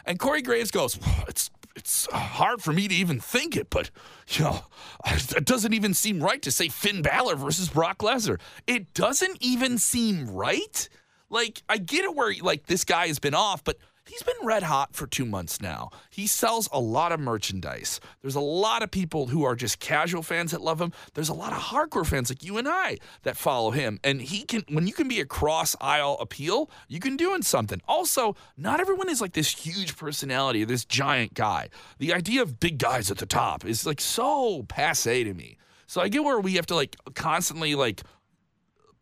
And 0.05 0.17
Corey 0.17 0.41
Graves 0.41 0.71
goes, 0.71 0.97
"It's 1.27 1.49
it's 1.77 2.07
hard 2.11 2.61
for 2.61 2.73
me 2.73 2.87
to 2.87 2.95
even 2.95 3.19
think 3.19 3.55
it, 3.55 3.69
but 3.69 3.91
you 4.29 4.43
know, 4.43 4.61
it 5.05 5.45
doesn't 5.45 5.73
even 5.73 5.93
seem 5.93 6.21
right 6.21 6.41
to 6.41 6.51
say 6.51 6.69
Finn 6.69 7.03
Balor 7.03 7.35
versus 7.35 7.69
Brock 7.69 7.99
Lesnar. 7.99 8.39
It 8.65 8.93
doesn't 8.95 9.37
even 9.41 9.77
seem 9.77 10.27
right. 10.27 10.89
Like 11.29 11.61
I 11.69 11.77
get 11.77 12.03
it 12.03 12.15
where 12.15 12.33
like 12.41 12.65
this 12.65 12.83
guy 12.83 13.07
has 13.07 13.19
been 13.19 13.35
off, 13.35 13.63
but 13.63 13.77
he's 14.07 14.23
been 14.23 14.35
red 14.43 14.63
hot 14.63 14.95
for 14.95 15.07
two 15.07 15.25
months 15.25 15.61
now. 15.61 15.89
He 16.09 16.27
sells 16.27 16.67
a 16.71 16.79
lot 16.79 17.11
of 17.11 17.19
merchandise. 17.19 17.99
There's 18.21 18.35
a 18.35 18.39
lot 18.39 18.83
of 18.83 18.91
people 18.91 19.27
who 19.27 19.43
are 19.43 19.55
just 19.55 19.79
casual 19.79 20.23
fans 20.23 20.51
that 20.51 20.61
love 20.61 20.81
him. 20.81 20.91
There's 21.13 21.29
a 21.29 21.33
lot 21.33 21.53
of 21.53 21.59
hardcore 21.59 22.05
fans 22.05 22.29
like 22.29 22.43
you 22.43 22.57
and 22.57 22.67
I 22.67 22.97
that 23.23 23.37
follow 23.37 23.71
him. 23.71 23.99
And 24.03 24.21
he 24.21 24.43
can, 24.43 24.63
when 24.69 24.87
you 24.87 24.93
can 24.93 25.07
be 25.07 25.19
a 25.19 25.25
cross 25.25 25.75
aisle 25.79 26.17
appeal, 26.19 26.69
you 26.87 26.99
can 26.99 27.15
do 27.15 27.27
something. 27.41 27.81
Also, 27.87 28.35
not 28.55 28.79
everyone 28.79 29.09
is 29.09 29.21
like 29.21 29.33
this 29.33 29.53
huge 29.53 29.97
personality, 29.97 30.63
this 30.63 30.85
giant 30.85 31.33
guy. 31.33 31.69
The 31.99 32.13
idea 32.13 32.41
of 32.41 32.59
big 32.59 32.77
guys 32.77 33.11
at 33.11 33.17
the 33.17 33.25
top 33.25 33.65
is 33.65 33.85
like 33.85 34.01
so 34.01 34.63
passe 34.63 35.23
to 35.23 35.33
me. 35.33 35.57
So 35.87 36.01
I 36.01 36.09
get 36.09 36.23
where 36.23 36.39
we 36.39 36.53
have 36.53 36.65
to 36.67 36.75
like 36.75 36.95
constantly 37.15 37.75
like 37.75 38.01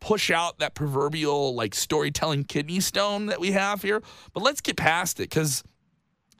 push 0.06 0.30
out 0.30 0.60
that 0.60 0.72
proverbial 0.74 1.52
like 1.56 1.74
storytelling 1.74 2.44
kidney 2.44 2.78
stone 2.78 3.26
that 3.26 3.40
we 3.40 3.50
have 3.50 3.82
here. 3.82 4.00
But 4.32 4.44
let's 4.44 4.60
get 4.60 4.76
past 4.76 5.18
it 5.18 5.28
because 5.28 5.64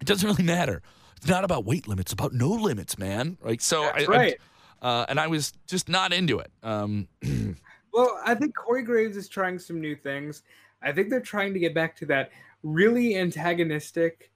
it 0.01 0.07
doesn't 0.07 0.29
really 0.29 0.45
matter. 0.45 0.83
It's 1.17 1.27
not 1.27 1.43
about 1.43 1.65
weight 1.65 1.89
limits; 1.89 2.13
it's 2.13 2.21
about 2.21 2.33
no 2.33 2.51
limits, 2.51 2.97
man. 2.97 3.37
Like 3.43 3.61
so, 3.61 3.83
That's 3.83 4.09
I, 4.09 4.13
right. 4.13 4.37
I, 4.81 4.87
uh, 4.87 5.07
and 5.09 5.19
I 5.19 5.27
was 5.27 5.53
just 5.67 5.89
not 5.89 6.13
into 6.13 6.39
it. 6.39 6.53
Um, 6.63 7.09
well, 7.93 8.21
I 8.25 8.37
think 8.37 8.55
Corey 8.55 8.85
Graves 8.85 9.17
is 9.17 9.29
trying 9.29 9.59
some 9.59 9.81
new 9.81 9.97
things. 9.97 10.45
I 10.81 10.93
think 10.93 11.11
they're 11.11 11.21
trying 11.21 11.53
to 11.55 11.59
get 11.59 11.75
back 11.75 11.97
to 11.97 12.07
that 12.07 12.31
really 12.63 13.17
antagonistic 13.17 14.31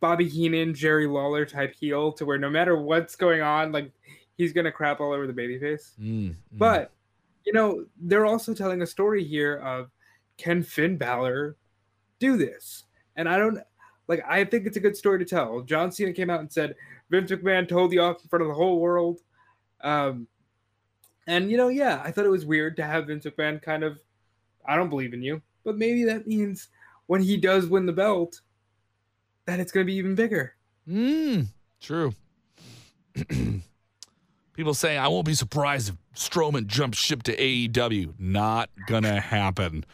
Bobby 0.00 0.28
Heenan, 0.28 0.74
Jerry 0.74 1.06
Lawler 1.06 1.46
type 1.46 1.74
heel, 1.74 2.12
to 2.12 2.26
where 2.26 2.36
no 2.36 2.50
matter 2.50 2.76
what's 2.76 3.16
going 3.16 3.40
on, 3.40 3.72
like 3.72 3.90
he's 4.36 4.52
gonna 4.52 4.72
crap 4.72 5.00
all 5.00 5.14
over 5.14 5.26
the 5.26 5.32
babyface. 5.32 5.98
mm, 5.98 6.28
mm. 6.28 6.34
But 6.52 6.92
you 7.50 7.54
know, 7.54 7.84
they're 8.00 8.26
also 8.26 8.54
telling 8.54 8.80
a 8.80 8.86
story 8.86 9.24
here 9.24 9.56
of 9.56 9.90
can 10.36 10.62
Finn 10.62 10.96
Balor 10.96 11.56
do 12.20 12.36
this? 12.36 12.84
And 13.16 13.28
I 13.28 13.38
don't 13.38 13.58
like 14.06 14.22
I 14.28 14.44
think 14.44 14.66
it's 14.66 14.76
a 14.76 14.80
good 14.80 14.96
story 14.96 15.18
to 15.18 15.24
tell. 15.24 15.60
John 15.62 15.90
Cena 15.90 16.12
came 16.12 16.30
out 16.30 16.38
and 16.38 16.52
said 16.52 16.76
Vince 17.10 17.32
McMahon 17.32 17.66
told 17.66 17.92
you 17.92 18.02
off 18.02 18.22
in 18.22 18.28
front 18.28 18.44
of 18.44 18.48
the 18.48 18.54
whole 18.54 18.78
world. 18.78 19.18
Um 19.82 20.28
and 21.26 21.50
you 21.50 21.56
know, 21.56 21.66
yeah, 21.66 22.00
I 22.04 22.12
thought 22.12 22.24
it 22.24 22.30
was 22.30 22.46
weird 22.46 22.76
to 22.76 22.84
have 22.84 23.08
Vince 23.08 23.24
McMahon 23.24 23.60
kind 23.60 23.82
of 23.82 23.98
I 24.64 24.76
don't 24.76 24.88
believe 24.88 25.12
in 25.12 25.24
you, 25.24 25.42
but 25.64 25.76
maybe 25.76 26.04
that 26.04 26.28
means 26.28 26.68
when 27.08 27.20
he 27.20 27.36
does 27.36 27.66
win 27.66 27.84
the 27.84 27.92
belt, 27.92 28.42
that 29.46 29.58
it's 29.58 29.72
gonna 29.72 29.84
be 29.86 29.96
even 29.96 30.14
bigger. 30.14 30.54
Mm, 30.88 31.48
true. 31.80 32.14
People 34.60 34.74
saying 34.74 34.98
I 34.98 35.08
won't 35.08 35.24
be 35.24 35.32
surprised 35.32 35.88
if 35.88 35.96
Strowman 36.14 36.66
jumps 36.66 36.98
ship 36.98 37.22
to 37.22 37.34
AEW. 37.34 38.12
Not 38.18 38.68
gonna 38.88 39.18
happen. 39.18 39.86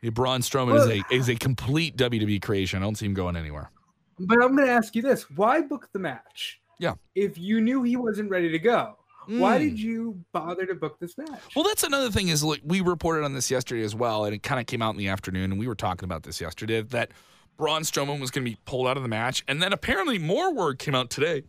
Yeah, 0.00 0.12
Braun 0.12 0.40
Strowman 0.40 0.76
is 0.80 0.86
a 0.86 1.14
is 1.14 1.28
a 1.28 1.34
complete 1.34 1.98
WWE 1.98 2.40
creation. 2.40 2.78
I 2.78 2.86
don't 2.86 2.94
see 2.96 3.04
him 3.04 3.12
going 3.12 3.36
anywhere. 3.36 3.70
But 4.18 4.42
I'm 4.42 4.56
gonna 4.56 4.70
ask 4.70 4.96
you 4.96 5.02
this: 5.02 5.28
Why 5.28 5.60
book 5.60 5.90
the 5.92 5.98
match? 5.98 6.58
Yeah. 6.78 6.94
If 7.14 7.36
you 7.36 7.60
knew 7.60 7.82
he 7.82 7.96
wasn't 7.96 8.30
ready 8.30 8.48
to 8.48 8.58
go, 8.58 8.96
why 9.26 9.58
Mm. 9.58 9.60
did 9.60 9.78
you 9.78 10.24
bother 10.32 10.64
to 10.64 10.74
book 10.74 10.98
this 11.00 11.18
match? 11.18 11.42
Well, 11.54 11.66
that's 11.66 11.82
another 11.82 12.10
thing 12.10 12.28
is 12.28 12.42
like 12.42 12.62
we 12.64 12.80
reported 12.80 13.24
on 13.26 13.34
this 13.34 13.50
yesterday 13.50 13.82
as 13.84 13.94
well, 13.94 14.24
and 14.24 14.34
it 14.34 14.42
kind 14.42 14.58
of 14.58 14.64
came 14.64 14.80
out 14.80 14.92
in 14.94 14.96
the 14.96 15.08
afternoon, 15.08 15.50
and 15.52 15.58
we 15.60 15.68
were 15.68 15.74
talking 15.74 16.06
about 16.06 16.22
this 16.22 16.40
yesterday 16.40 16.80
that 16.80 17.10
Braun 17.58 17.82
Strowman 17.82 18.20
was 18.20 18.30
going 18.30 18.46
to 18.46 18.50
be 18.50 18.56
pulled 18.64 18.86
out 18.86 18.96
of 18.96 19.02
the 19.02 19.08
match, 19.10 19.44
and 19.46 19.60
then 19.62 19.74
apparently 19.74 20.18
more 20.18 20.50
word 20.50 20.78
came 20.78 20.94
out 20.94 21.10
today 21.10 21.42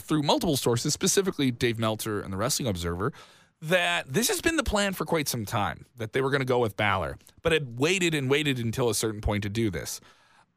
through 0.00 0.22
multiple 0.22 0.56
sources, 0.56 0.92
specifically 0.92 1.50
Dave 1.50 1.78
Meltzer 1.78 2.20
and 2.20 2.32
the 2.32 2.36
Wrestling 2.36 2.68
Observer, 2.68 3.12
that 3.60 4.12
this 4.12 4.28
has 4.28 4.40
been 4.40 4.56
the 4.56 4.64
plan 4.64 4.92
for 4.92 5.04
quite 5.04 5.28
some 5.28 5.44
time 5.44 5.86
that 5.96 6.12
they 6.12 6.20
were 6.20 6.30
going 6.30 6.40
to 6.40 6.46
go 6.46 6.58
with 6.58 6.76
Balor, 6.76 7.16
but 7.42 7.52
had 7.52 7.78
waited 7.78 8.14
and 8.14 8.28
waited 8.28 8.58
until 8.58 8.90
a 8.90 8.94
certain 8.94 9.20
point 9.20 9.44
to 9.44 9.48
do 9.48 9.70
this. 9.70 10.00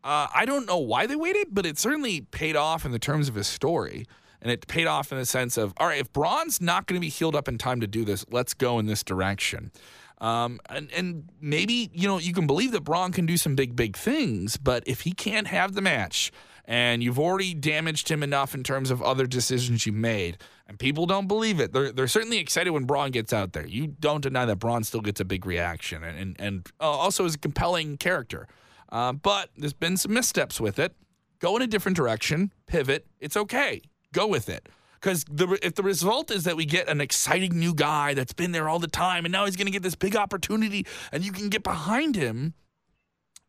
Uh, 0.04 0.28
I 0.34 0.46
don't 0.46 0.66
know 0.66 0.78
why 0.78 1.08
they 1.08 1.16
waited, 1.16 1.48
but 1.52 1.66
it 1.66 1.78
certainly 1.78 2.22
paid 2.22 2.56
off 2.56 2.86
in 2.86 2.92
the 2.92 3.00
terms 3.00 3.28
of 3.28 3.36
his 3.36 3.48
story. 3.48 4.06
And 4.42 4.52
it 4.52 4.68
paid 4.68 4.86
off 4.86 5.12
in 5.12 5.18
the 5.18 5.26
sense 5.26 5.58
of, 5.58 5.74
all 5.78 5.88
right, 5.88 6.00
if 6.00 6.14
Braun's 6.14 6.62
not 6.62 6.86
going 6.86 7.00
to 7.00 7.02
be 7.02 7.10
healed 7.10 7.36
up 7.36 7.48
in 7.48 7.58
time 7.58 7.82
to 7.82 7.88
do 7.88 8.06
this, 8.06 8.24
let's 8.30 8.54
go 8.54 8.78
in 8.78 8.86
this 8.86 9.04
direction. 9.04 9.72
Um, 10.20 10.60
and, 10.70 10.92
and 10.92 11.30
maybe, 11.42 11.90
you 11.94 12.08
know, 12.08 12.20
you 12.20 12.34
can 12.34 12.46
believe 12.46 12.72
that 12.74 12.84
Braun 12.84 13.12
can 13.12 13.26
do 13.26 13.38
some 13.38 13.56
big, 13.56 13.76
big 13.76 13.98
things, 13.98 14.58
but 14.58 14.84
if 14.86 15.02
he 15.02 15.14
can't 15.14 15.48
have 15.48 15.74
the 15.74 15.82
match 15.82 16.32
and 16.66 17.04
you've 17.04 17.20
already 17.20 17.54
damaged 17.54 18.10
him 18.10 18.24
enough 18.24 18.54
in 18.54 18.64
terms 18.64 18.92
of 18.92 19.02
other 19.02 19.26
decisions 19.28 19.86
you 19.86 19.92
made, 19.92 20.38
and 20.68 20.80
people 20.80 21.06
don't 21.06 21.28
believe 21.28 21.60
it, 21.60 21.74
they're, 21.74 21.92
they're 21.92 22.08
certainly 22.08 22.38
excited 22.38 22.72
when 22.72 22.86
Braun 22.86 23.12
gets 23.12 23.32
out 23.32 23.54
there. 23.54 23.68
You 23.68 23.88
don't 23.88 24.22
deny 24.22 24.46
that 24.46 24.58
Braun 24.58 24.84
still 24.84 25.02
gets 25.02 25.20
a 25.20 25.26
big 25.26 25.46
reaction 25.46 26.04
and, 26.04 26.18
and, 26.18 26.36
and 26.40 26.68
uh, 26.82 26.90
also 26.90 27.26
is 27.26 27.36
a 27.36 27.40
compelling 27.40 27.98
character. 27.98 28.48
Uh, 28.90 29.14
but 29.14 29.50
there's 29.58 29.74
been 29.74 29.98
some 29.98 30.14
missteps 30.14 30.60
with 30.60 30.80
it. 30.80 30.96
Go 31.40 31.56
in 31.56 31.62
a 31.62 31.68
different 31.68 31.96
direction, 31.98 32.52
pivot. 32.66 33.06
It's 33.20 33.38
okay. 33.38 33.82
Go 34.14 34.28
with 34.28 34.50
it. 34.50 34.70
Because 34.94 35.26
if 35.62 35.76
the 35.76 35.84
result 35.84 36.32
is 36.32 36.46
that 36.46 36.56
we 36.56 36.66
get 36.66 36.88
an 36.88 37.00
exciting 37.00 37.60
new 37.60 37.76
guy 37.76 38.16
that's 38.16 38.34
been 38.34 38.54
there 38.54 38.68
all 38.68 38.80
the 38.80 38.88
time 38.88 39.26
and 39.26 39.32
now 39.32 39.46
he's 39.46 39.56
going 39.56 39.68
to 39.68 39.72
get 39.72 39.84
this 39.84 39.94
big 39.94 40.16
opportunity 40.16 40.88
and 41.12 41.24
you 41.24 41.32
can 41.32 41.50
get 41.50 41.62
behind 41.62 42.16
him, 42.16 42.56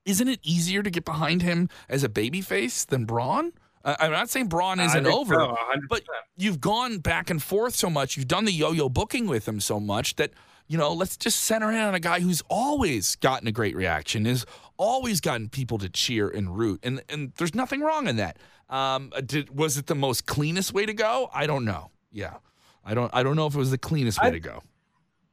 isn't 0.07 0.29
it 0.29 0.41
easier 0.43 0.83
to 0.83 0.91
get 0.91 1.05
behind 1.05 1.43
him 1.43 1.69
as 1.89 2.03
a 2.03 2.09
babyface 2.09 2.87
than 2.87 3.05
Braun? 3.05 3.53
Uh, 3.85 3.95
I'm 4.01 4.11
not 4.11 4.31
saying 4.31 4.49
Braun 4.49 4.81
isn't 4.81 5.07
over, 5.07 5.35
so, 5.35 5.57
but 5.89 6.03
you've 6.37 6.61
gone 6.61 6.99
back 6.99 7.29
and 7.31 7.43
forth 7.43 7.75
so 7.75 7.91
much. 7.91 8.17
You've 8.17 8.27
done 8.29 8.45
the 8.45 8.53
yo-yo 8.53 8.89
booking 8.89 9.27
with 9.27 9.47
him 9.47 9.61
so 9.61 9.79
much 9.79 10.17
that 10.17 10.31
you 10.67 10.77
know. 10.77 10.93
Let's 10.93 11.17
just 11.17 11.43
center 11.43 11.71
in 11.71 11.79
on 11.79 11.95
a 11.95 12.01
guy 12.01 12.21
who's 12.21 12.43
always 12.49 13.15
gotten 13.17 13.47
a 13.47 13.53
great 13.53 13.77
reaction, 13.77 14.25
has 14.25 14.45
always 14.77 15.21
gotten 15.21 15.49
people 15.49 15.79
to 15.79 15.89
cheer 15.89 16.29
and 16.29 16.59
root, 16.59 16.81
and 16.83 17.03
and 17.09 17.33
there's 17.37 17.55
nothing 17.55 17.81
wrong 17.81 18.09
in 18.09 18.17
that. 18.17 18.39
Um, 18.69 19.13
uh, 19.15 19.21
did, 19.21 19.57
was 19.57 19.77
it 19.79 19.87
the 19.87 19.95
most 19.95 20.27
cleanest 20.27 20.75
way 20.75 20.85
to 20.87 20.93
go? 20.93 21.31
I 21.33 21.47
don't 21.47 21.65
know. 21.65 21.91
Yeah, 22.11 22.39
I 22.85 22.95
don't. 22.95 23.15
I 23.15 23.23
don't 23.23 23.37
know 23.37 23.47
if 23.47 23.55
it 23.55 23.59
was 23.59 23.71
the 23.71 23.79
cleanest 23.79 24.21
way 24.21 24.29
I- 24.29 24.33
to 24.33 24.41
go. 24.41 24.63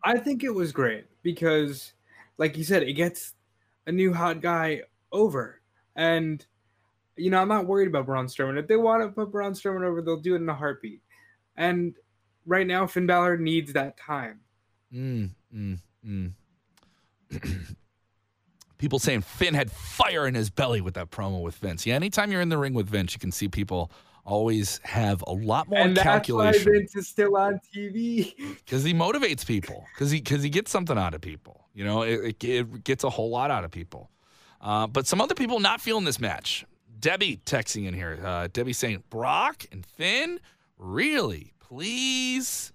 I 0.03 0.19
think 0.19 0.43
it 0.43 0.53
was 0.53 0.71
great 0.73 1.05
because, 1.23 1.93
like 2.37 2.57
you 2.57 2.63
said, 2.65 2.83
it 2.83 2.93
gets 2.93 3.33
a 3.85 3.91
new 3.91 4.13
hot 4.13 4.41
guy 4.41 4.81
over. 5.11 5.61
And, 5.95 6.45
you 7.15 7.29
know, 7.29 7.39
I'm 7.39 7.47
not 7.47 7.65
worried 7.65 7.87
about 7.87 8.05
Braun 8.05 8.27
Strowman. 8.27 8.59
If 8.59 8.67
they 8.67 8.77
want 8.77 9.03
to 9.03 9.09
put 9.09 9.31
Braun 9.31 9.53
Strowman 9.53 9.85
over, 9.85 10.01
they'll 10.01 10.19
do 10.19 10.33
it 10.33 10.41
in 10.41 10.49
a 10.49 10.55
heartbeat. 10.55 11.01
And 11.55 11.95
right 12.45 12.65
now, 12.65 12.87
Finn 12.87 13.05
Balor 13.05 13.37
needs 13.37 13.73
that 13.73 13.97
time. 13.97 14.39
Mm, 14.93 15.31
mm, 15.53 15.79
mm. 16.05 16.31
people 18.77 18.99
saying 18.99 19.21
Finn 19.21 19.53
had 19.53 19.71
fire 19.71 20.27
in 20.27 20.35
his 20.35 20.49
belly 20.49 20.81
with 20.81 20.95
that 20.95 21.09
promo 21.09 21.41
with 21.41 21.55
Vince. 21.55 21.85
Yeah, 21.85 21.95
anytime 21.95 22.31
you're 22.31 22.41
in 22.41 22.49
the 22.49 22.57
ring 22.57 22.73
with 22.73 22.89
Vince, 22.89 23.13
you 23.13 23.19
can 23.19 23.31
see 23.31 23.47
people 23.47 23.91
always 24.25 24.79
have 24.83 25.23
a 25.27 25.33
lot 25.33 25.69
more 25.69 25.79
and 25.79 25.97
that's 25.97 26.05
why 26.05 26.13
calculation 26.13 26.73
Vince 26.73 26.95
is 26.95 27.07
still 27.07 27.35
on 27.35 27.59
TV. 27.75 28.33
because 28.37 28.83
he 28.85 28.93
motivates 28.93 29.45
people 29.45 29.85
because 29.93 30.11
he 30.11 30.19
because 30.19 30.43
he 30.43 30.49
gets 30.49 30.71
something 30.71 30.97
out 30.97 31.13
of 31.13 31.21
people. 31.21 31.62
You 31.73 31.83
know, 31.83 32.03
it, 32.03 32.35
it, 32.43 32.43
it 32.43 32.83
gets 32.83 33.03
a 33.03 33.09
whole 33.09 33.29
lot 33.29 33.51
out 33.51 33.63
of 33.63 33.71
people. 33.71 34.09
Uh, 34.61 34.87
but 34.87 35.07
some 35.07 35.19
other 35.21 35.35
people 35.35 35.59
not 35.59 35.81
feeling 35.81 36.05
this 36.05 36.19
match. 36.19 36.65
Debbie 36.99 37.37
texting 37.45 37.85
in 37.87 37.93
here. 37.93 38.19
Uh, 38.23 38.47
Debbie 38.53 38.73
saying 38.73 39.03
Brock 39.09 39.65
and 39.71 39.85
Finn, 39.85 40.39
really, 40.77 41.53
please. 41.59 42.71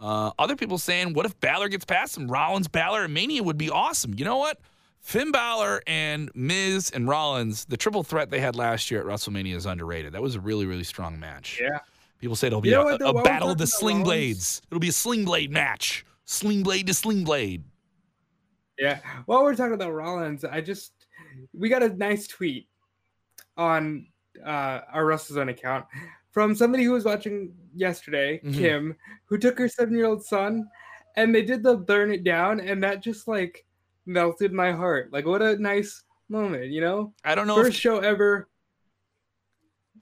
Uh, 0.00 0.32
other 0.38 0.56
people 0.56 0.78
saying, 0.78 1.12
what 1.14 1.26
if 1.26 1.38
Balor 1.38 1.68
gets 1.68 1.84
past 1.84 2.16
him? 2.16 2.26
Rollins, 2.28 2.66
Balor, 2.66 3.04
and 3.04 3.14
Mania 3.14 3.42
would 3.42 3.58
be 3.58 3.70
awesome. 3.70 4.14
You 4.16 4.24
know 4.24 4.38
what? 4.38 4.58
Finn 4.98 5.30
Balor 5.30 5.82
and 5.86 6.30
Miz 6.34 6.90
and 6.90 7.06
Rollins, 7.06 7.64
the 7.66 7.76
triple 7.76 8.02
threat 8.02 8.30
they 8.30 8.40
had 8.40 8.56
last 8.56 8.90
year 8.90 9.00
at 9.00 9.06
WrestleMania 9.06 9.54
is 9.54 9.66
underrated. 9.66 10.12
That 10.12 10.22
was 10.22 10.34
a 10.36 10.40
really, 10.40 10.66
really 10.66 10.84
strong 10.84 11.20
match. 11.20 11.60
Yeah. 11.62 11.78
People 12.18 12.36
say 12.36 12.46
it'll 12.48 12.60
be 12.60 12.70
You 12.70 12.80
a, 12.80 12.84
what, 12.84 13.00
a 13.00 13.22
battle 13.22 13.50
of 13.50 13.58
the 13.58 13.66
sling 13.66 13.98
Rollins- 13.98 14.06
blades. 14.08 14.62
It'll 14.70 14.80
be 14.80 14.88
a 14.88 14.92
sling 14.92 15.24
blade 15.24 15.50
match. 15.52 16.04
Sling 16.24 16.62
blade 16.62 16.86
to 16.86 16.94
sling 16.94 17.24
blade. 17.24 17.64
Yeah. 18.78 19.00
While 19.26 19.42
we're 19.42 19.54
talking 19.54 19.74
about 19.74 19.92
Rollins, 19.92 20.44
I 20.44 20.60
just 20.60 20.92
we 21.52 21.68
got 21.68 21.82
a 21.82 21.88
nice 21.90 22.26
tweet 22.26 22.68
on 23.56 24.06
uh, 24.44 24.80
our 24.92 25.04
WrestleZone 25.04 25.50
account 25.50 25.84
from 26.30 26.54
somebody 26.54 26.84
who 26.84 26.92
was 26.92 27.04
watching 27.04 27.52
yesterday, 27.74 28.40
Mhm. 28.42 28.54
Kim, 28.54 28.96
who 29.26 29.36
took 29.38 29.58
her 29.58 29.68
seven-year-old 29.68 30.24
son, 30.24 30.68
and 31.16 31.34
they 31.34 31.42
did 31.42 31.62
the 31.62 31.76
burn 31.76 32.10
it 32.10 32.24
down, 32.24 32.60
and 32.60 32.82
that 32.82 33.02
just 33.02 33.28
like 33.28 33.66
melted 34.06 34.52
my 34.52 34.72
heart. 34.72 35.12
Like, 35.12 35.26
what 35.26 35.42
a 35.42 35.56
nice 35.58 36.02
moment, 36.28 36.70
you 36.70 36.80
know? 36.80 37.12
I 37.24 37.34
don't 37.34 37.46
know 37.46 37.56
First 37.56 37.76
if 37.76 37.76
show 37.76 37.98
ever. 37.98 38.48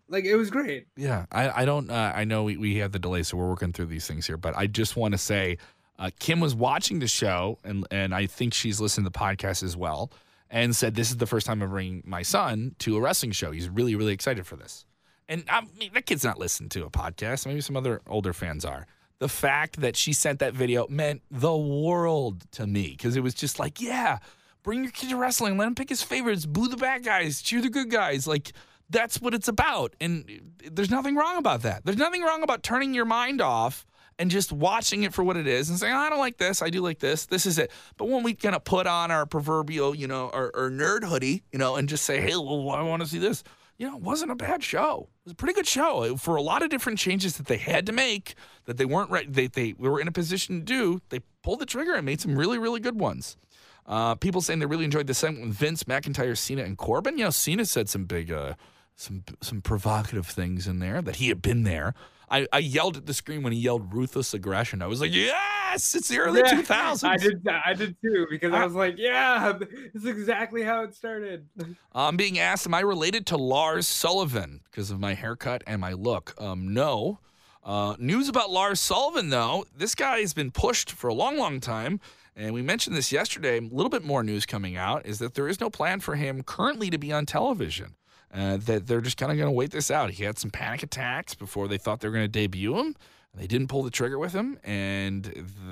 Like 0.09 0.24
it 0.24 0.37
was 0.37 0.50
great. 0.50 0.87
Yeah, 0.96 1.26
I, 1.30 1.62
I 1.62 1.64
don't. 1.64 1.90
Uh, 1.90 2.12
I 2.14 2.24
know 2.24 2.42
we, 2.44 2.56
we 2.56 2.76
have 2.76 2.90
the 2.92 2.98
delay, 2.98 3.22
so 3.22 3.37
we're 3.37 3.48
working 3.48 3.72
through 3.72 3.87
these 3.87 4.06
things 4.06 4.26
here. 4.26 4.37
But 4.37 4.56
I 4.56 4.66
just 4.66 4.96
want 4.96 5.12
to 5.12 5.18
say, 5.18 5.59
uh, 6.00 6.10
Kim 6.18 6.40
was 6.40 6.54
watching 6.54 6.98
the 6.98 7.06
show, 7.06 7.58
and 7.62 7.86
and 7.90 8.14
I 8.14 8.26
think 8.26 8.54
she's 8.54 8.80
listened 8.80 9.04
to 9.04 9.10
the 9.10 9.18
podcast 9.18 9.62
as 9.62 9.76
well, 9.76 10.10
and 10.48 10.74
said 10.74 10.94
this 10.94 11.10
is 11.10 11.18
the 11.18 11.26
first 11.26 11.46
time 11.46 11.62
I'm 11.62 11.68
bringing 11.68 12.02
my 12.06 12.22
son 12.22 12.74
to 12.80 12.96
a 12.96 13.00
wrestling 13.00 13.32
show. 13.32 13.50
He's 13.50 13.68
really 13.68 13.94
really 13.94 14.14
excited 14.14 14.46
for 14.46 14.56
this. 14.56 14.86
And 15.28 15.44
I 15.48 15.60
mean, 15.78 15.90
that 15.92 16.06
kid's 16.06 16.24
not 16.24 16.38
listening 16.38 16.70
to 16.70 16.84
a 16.84 16.90
podcast. 16.90 17.46
Maybe 17.46 17.60
some 17.60 17.76
other 17.76 18.00
older 18.08 18.32
fans 18.32 18.64
are. 18.64 18.86
The 19.18 19.28
fact 19.28 19.82
that 19.82 19.94
she 19.94 20.14
sent 20.14 20.38
that 20.38 20.54
video 20.54 20.88
meant 20.88 21.20
the 21.30 21.54
world 21.54 22.50
to 22.52 22.66
me 22.66 22.96
because 22.96 23.16
it 23.16 23.20
was 23.20 23.34
just 23.34 23.58
like, 23.58 23.78
yeah, 23.78 24.18
bring 24.62 24.82
your 24.82 24.92
kid 24.92 25.10
to 25.10 25.16
wrestling, 25.16 25.58
let 25.58 25.68
him 25.68 25.74
pick 25.74 25.90
his 25.90 26.02
favorites, 26.02 26.46
boo 26.46 26.66
the 26.66 26.78
bad 26.78 27.04
guys, 27.04 27.42
cheer 27.42 27.60
the 27.60 27.68
good 27.68 27.90
guys, 27.90 28.26
like 28.26 28.52
that's 28.88 29.20
what 29.20 29.34
it's 29.34 29.48
about. 29.48 29.94
And 30.00 30.54
there's 30.72 30.90
nothing 30.90 31.14
wrong 31.14 31.36
about 31.36 31.62
that. 31.62 31.84
There's 31.84 31.98
nothing 31.98 32.22
wrong 32.22 32.42
about 32.42 32.62
turning 32.62 32.94
your 32.94 33.04
mind 33.04 33.42
off 33.42 33.86
and 34.20 34.30
just 34.30 34.52
watching 34.52 35.02
it 35.02 35.14
for 35.14 35.24
what 35.24 35.38
it 35.38 35.46
is 35.46 35.70
and 35.70 35.78
saying, 35.78 35.94
I 35.94 36.11
don't 36.11 36.18
like 36.18 36.37
this. 36.37 36.61
I 36.61 36.68
do 36.68 36.83
like 36.83 36.98
this. 36.98 37.24
This 37.24 37.46
is 37.46 37.59
it. 37.59 37.70
But 37.96 38.09
when 38.09 38.22
we 38.22 38.35
kind 38.35 38.54
of 38.54 38.62
put 38.64 38.87
on 38.87 39.11
our 39.11 39.24
proverbial, 39.24 39.94
you 39.94 40.06
know, 40.06 40.28
our, 40.35 40.52
our 40.54 40.68
nerd 40.68 41.04
hoodie, 41.04 41.42
you 41.50 41.59
know, 41.59 41.76
and 41.76 41.88
just 41.88 42.04
say, 42.04 42.20
hey, 42.20 42.37
well, 42.37 42.70
I 42.70 42.83
want 42.83 43.00
to 43.00 43.09
see 43.09 43.18
this, 43.18 43.42
you 43.78 43.88
know, 43.88 43.96
it 43.96 44.02
wasn't 44.02 44.30
a 44.30 44.35
bad 44.35 44.62
show. 44.62 45.09
It 45.20 45.24
was 45.24 45.33
a 45.33 45.37
pretty 45.37 45.54
good 45.54 45.66
show 45.66 46.16
for 46.16 46.37
a 46.37 46.42
lot 46.42 46.62
of 46.62 46.68
different 46.68 46.98
changes 46.98 47.38
that 47.38 47.46
they 47.46 47.56
had 47.56 47.87
to 47.87 47.92
make 47.92 48.35
that 48.66 48.76
they 48.76 48.85
weren't 48.85 49.11
right. 49.11 49.33
They, 49.33 49.46
they 49.46 49.74
were 49.78 49.98
in 49.98 50.06
a 50.06 50.12
position 50.12 50.59
to 50.59 50.64
do. 50.66 51.00
They 51.09 51.20
pulled 51.42 51.61
the 51.61 51.66
trigger 51.66 51.94
and 51.94 52.04
made 52.04 52.20
some 52.20 52.37
really, 52.37 52.59
really 52.59 52.80
good 52.80 53.00
ones. 53.00 53.38
Uh, 53.87 54.16
people 54.16 54.42
saying 54.42 54.59
they 54.59 54.66
really 54.66 54.85
enjoyed 54.85 55.06
the 55.06 55.14
segment 55.14 55.48
with 55.48 55.56
Vince, 55.56 55.85
McIntyre, 55.85 56.37
Cena, 56.37 56.62
and 56.62 56.76
Corbin. 56.76 57.16
You 57.16 57.24
know, 57.24 57.30
Cena 57.30 57.64
said 57.64 57.88
some 57.88 58.04
big, 58.04 58.30
uh, 58.30 58.52
some 58.96 59.24
some 59.40 59.62
provocative 59.62 60.26
things 60.26 60.68
in 60.68 60.78
there 60.78 61.00
that 61.00 61.16
he 61.16 61.28
had 61.28 61.40
been 61.40 61.62
there. 61.62 61.94
I, 62.30 62.46
I 62.52 62.58
yelled 62.58 62.96
at 62.96 63.06
the 63.06 63.14
screen 63.14 63.42
when 63.42 63.52
he 63.52 63.58
yelled 63.58 63.92
ruthless 63.92 64.32
aggression. 64.34 64.82
I 64.82 64.86
was 64.86 65.00
like, 65.00 65.12
yes, 65.12 65.94
it's 65.94 66.08
the 66.08 66.18
early 66.18 66.40
Yeah, 66.40 66.62
2000s. 66.62 67.04
I 67.08 67.16
did. 67.16 67.46
I 67.48 67.74
did 67.74 67.96
too 68.00 68.26
because 68.30 68.52
I 68.52 68.64
was 68.64 68.74
like, 68.74 68.94
yeah, 68.96 69.52
this 69.58 69.68
is 70.02 70.06
exactly 70.06 70.62
how 70.62 70.82
it 70.82 70.94
started. 70.94 71.48
I'm 71.92 72.16
being 72.16 72.38
asked, 72.38 72.66
am 72.66 72.74
I 72.74 72.80
related 72.80 73.26
to 73.26 73.36
Lars 73.36 73.88
Sullivan 73.88 74.60
because 74.70 74.90
of 74.90 75.00
my 75.00 75.14
haircut 75.14 75.64
and 75.66 75.80
my 75.80 75.92
look? 75.92 76.34
Um, 76.40 76.72
no. 76.72 77.18
Uh, 77.64 77.94
news 77.98 78.28
about 78.28 78.50
Lars 78.50 78.80
Sullivan, 78.80 79.28
though. 79.30 79.66
This 79.76 79.94
guy 79.94 80.20
has 80.20 80.32
been 80.32 80.50
pushed 80.50 80.92
for 80.92 81.08
a 81.08 81.14
long, 81.14 81.36
long 81.36 81.60
time. 81.60 82.00
And 82.36 82.54
we 82.54 82.62
mentioned 82.62 82.96
this 82.96 83.12
yesterday. 83.12 83.58
A 83.58 83.60
little 83.60 83.90
bit 83.90 84.04
more 84.04 84.22
news 84.22 84.46
coming 84.46 84.76
out 84.76 85.04
is 85.04 85.18
that 85.18 85.34
there 85.34 85.48
is 85.48 85.60
no 85.60 85.68
plan 85.68 86.00
for 86.00 86.14
him 86.14 86.42
currently 86.42 86.88
to 86.90 86.96
be 86.96 87.12
on 87.12 87.26
television. 87.26 87.96
Uh, 88.32 88.58
that 88.58 88.86
they're 88.86 89.00
just 89.00 89.16
kind 89.16 89.32
of 89.32 89.38
going 89.38 89.48
to 89.48 89.52
wait 89.52 89.72
this 89.72 89.90
out. 89.90 90.10
He 90.10 90.22
had 90.22 90.38
some 90.38 90.50
panic 90.50 90.84
attacks 90.84 91.34
before 91.34 91.66
they 91.66 91.78
thought 91.78 92.00
they 92.00 92.06
were 92.06 92.14
going 92.14 92.24
to 92.24 92.28
debut 92.28 92.78
him. 92.78 92.94
They 93.34 93.48
didn't 93.48 93.68
pull 93.68 93.82
the 93.82 93.90
trigger 93.90 94.18
with 94.18 94.32
him, 94.32 94.58
and 94.64 95.24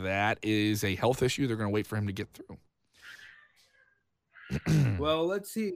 that 0.02 0.38
is 0.42 0.82
a 0.84 0.94
health 0.94 1.22
issue 1.22 1.46
they're 1.46 1.56
going 1.56 1.68
to 1.68 1.74
wait 1.74 1.86
for 1.86 1.96
him 1.96 2.06
to 2.06 2.12
get 2.12 2.28
through. 2.32 2.58
well, 4.98 5.26
let's 5.26 5.50
see. 5.50 5.74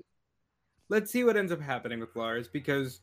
Let's 0.89 1.11
see 1.11 1.25
what 1.25 1.37
ends 1.37 1.53
up 1.53 1.61
happening 1.61 2.01
with 2.01 2.15
Lars 2.15 2.49
because, 2.49 3.01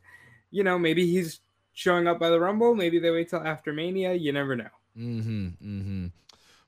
you 0.51 0.63
know, 0.63 0.77
maybe 0.77 1.05
he's 1.05 1.41
showing 1.73 2.07
up 2.07 2.19
by 2.19 2.29
the 2.29 2.39
Rumble. 2.39 2.75
Maybe 2.75 2.99
they 2.99 3.11
wait 3.11 3.29
till 3.29 3.45
after 3.45 3.73
Mania. 3.73 4.13
You 4.13 4.31
never 4.31 4.55
know. 4.55 4.69
Mm-hmm. 4.97 5.47
Mm-hmm. 5.47 6.07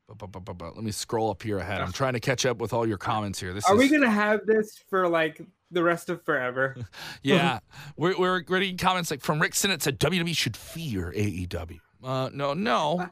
Let 0.09 0.83
me 0.83 0.91
scroll 0.91 1.29
up 1.29 1.41
here 1.43 1.59
ahead. 1.59 1.81
I'm 1.81 1.91
trying 1.91 2.13
to 2.13 2.19
catch 2.19 2.45
up 2.45 2.57
with 2.57 2.73
all 2.73 2.87
your 2.87 2.97
comments 2.97 3.39
here. 3.39 3.53
This 3.53 3.65
Are 3.65 3.75
is, 3.75 3.79
we 3.79 3.89
gonna 3.89 4.09
have 4.09 4.45
this 4.45 4.83
for 4.89 5.07
like 5.07 5.41
the 5.71 5.83
rest 5.83 6.09
of 6.09 6.23
forever? 6.23 6.75
yeah, 7.23 7.59
we're 7.95 8.17
we're 8.17 8.39
getting 8.39 8.77
comments 8.77 9.11
like 9.11 9.21
from 9.21 9.41
Rick 9.41 9.55
Sinnott 9.55 9.81
said 9.81 9.99
WWE 9.99 10.35
should 10.35 10.57
fear 10.57 11.13
AEW. 11.15 11.79
Uh, 12.03 12.29
no, 12.33 12.53
no. 12.53 13.07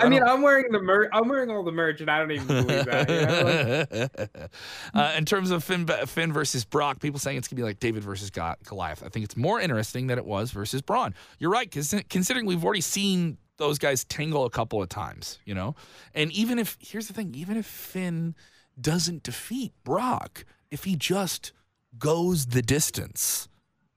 I, 0.00 0.08
mean, 0.08 0.22
I'm 0.22 0.42
wearing 0.42 0.70
the 0.72 0.80
merch. 0.80 1.08
I'm 1.12 1.28
wearing 1.28 1.50
all 1.50 1.62
the 1.62 1.72
merch, 1.72 2.00
and 2.00 2.10
I 2.10 2.18
don't 2.18 2.32
even 2.32 2.46
believe 2.46 2.84
that. 2.84 3.08
You 3.08 3.26
know? 3.26 4.06
like, 4.18 4.50
uh, 4.94 5.14
in 5.16 5.24
terms 5.24 5.50
of 5.50 5.62
Finn, 5.62 5.86
Finn 5.86 6.32
versus 6.32 6.64
Brock, 6.64 7.00
people 7.00 7.20
saying 7.20 7.38
it's 7.38 7.48
gonna 7.48 7.56
be 7.56 7.62
like 7.62 7.78
David 7.78 8.02
versus 8.02 8.30
Goliath. 8.30 9.02
I 9.04 9.08
think 9.08 9.24
it's 9.24 9.36
more 9.36 9.60
interesting 9.60 10.08
that 10.08 10.18
it 10.18 10.26
was 10.26 10.50
versus 10.50 10.82
Braun. 10.82 11.14
You're 11.38 11.50
right, 11.50 11.70
because 11.70 11.94
considering 12.10 12.46
we've 12.46 12.64
already 12.64 12.80
seen 12.80 13.38
those 13.56 13.78
guys 13.78 14.04
tangle 14.04 14.44
a 14.44 14.50
couple 14.50 14.82
of 14.82 14.88
times, 14.88 15.38
you 15.44 15.54
know, 15.54 15.76
and 16.14 16.32
even 16.32 16.58
if 16.58 16.76
here's 16.80 17.06
the 17.06 17.14
thing, 17.14 17.34
even 17.34 17.56
if 17.56 17.66
Finn 17.66 18.34
doesn't 18.80 19.22
defeat 19.22 19.72
Brock, 19.84 20.44
if 20.70 20.84
he 20.84 20.96
just 20.96 21.52
goes 21.98 22.46
the 22.46 22.62
distance, 22.62 23.48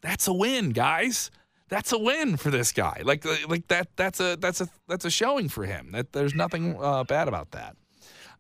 that's 0.02 0.28
a 0.28 0.34
win, 0.34 0.72
guys. 0.72 1.32
That's 1.70 1.92
a 1.92 1.98
win 1.98 2.38
for 2.38 2.52
this 2.52 2.72
guy. 2.72 3.02
Like 3.04 3.26
like 3.48 3.68
that 3.70 3.88
that's 3.96 4.20
a 4.20 4.36
that's 4.36 4.62
a 4.62 4.68
that's 4.88 5.06
a 5.06 5.10
showing 5.10 5.50
for 5.50 5.66
him. 5.66 5.92
That 5.92 6.12
there's 6.14 6.36
nothing 6.36 6.78
uh, 6.80 7.04
bad 7.04 7.28
about 7.28 7.52
that. 7.52 7.76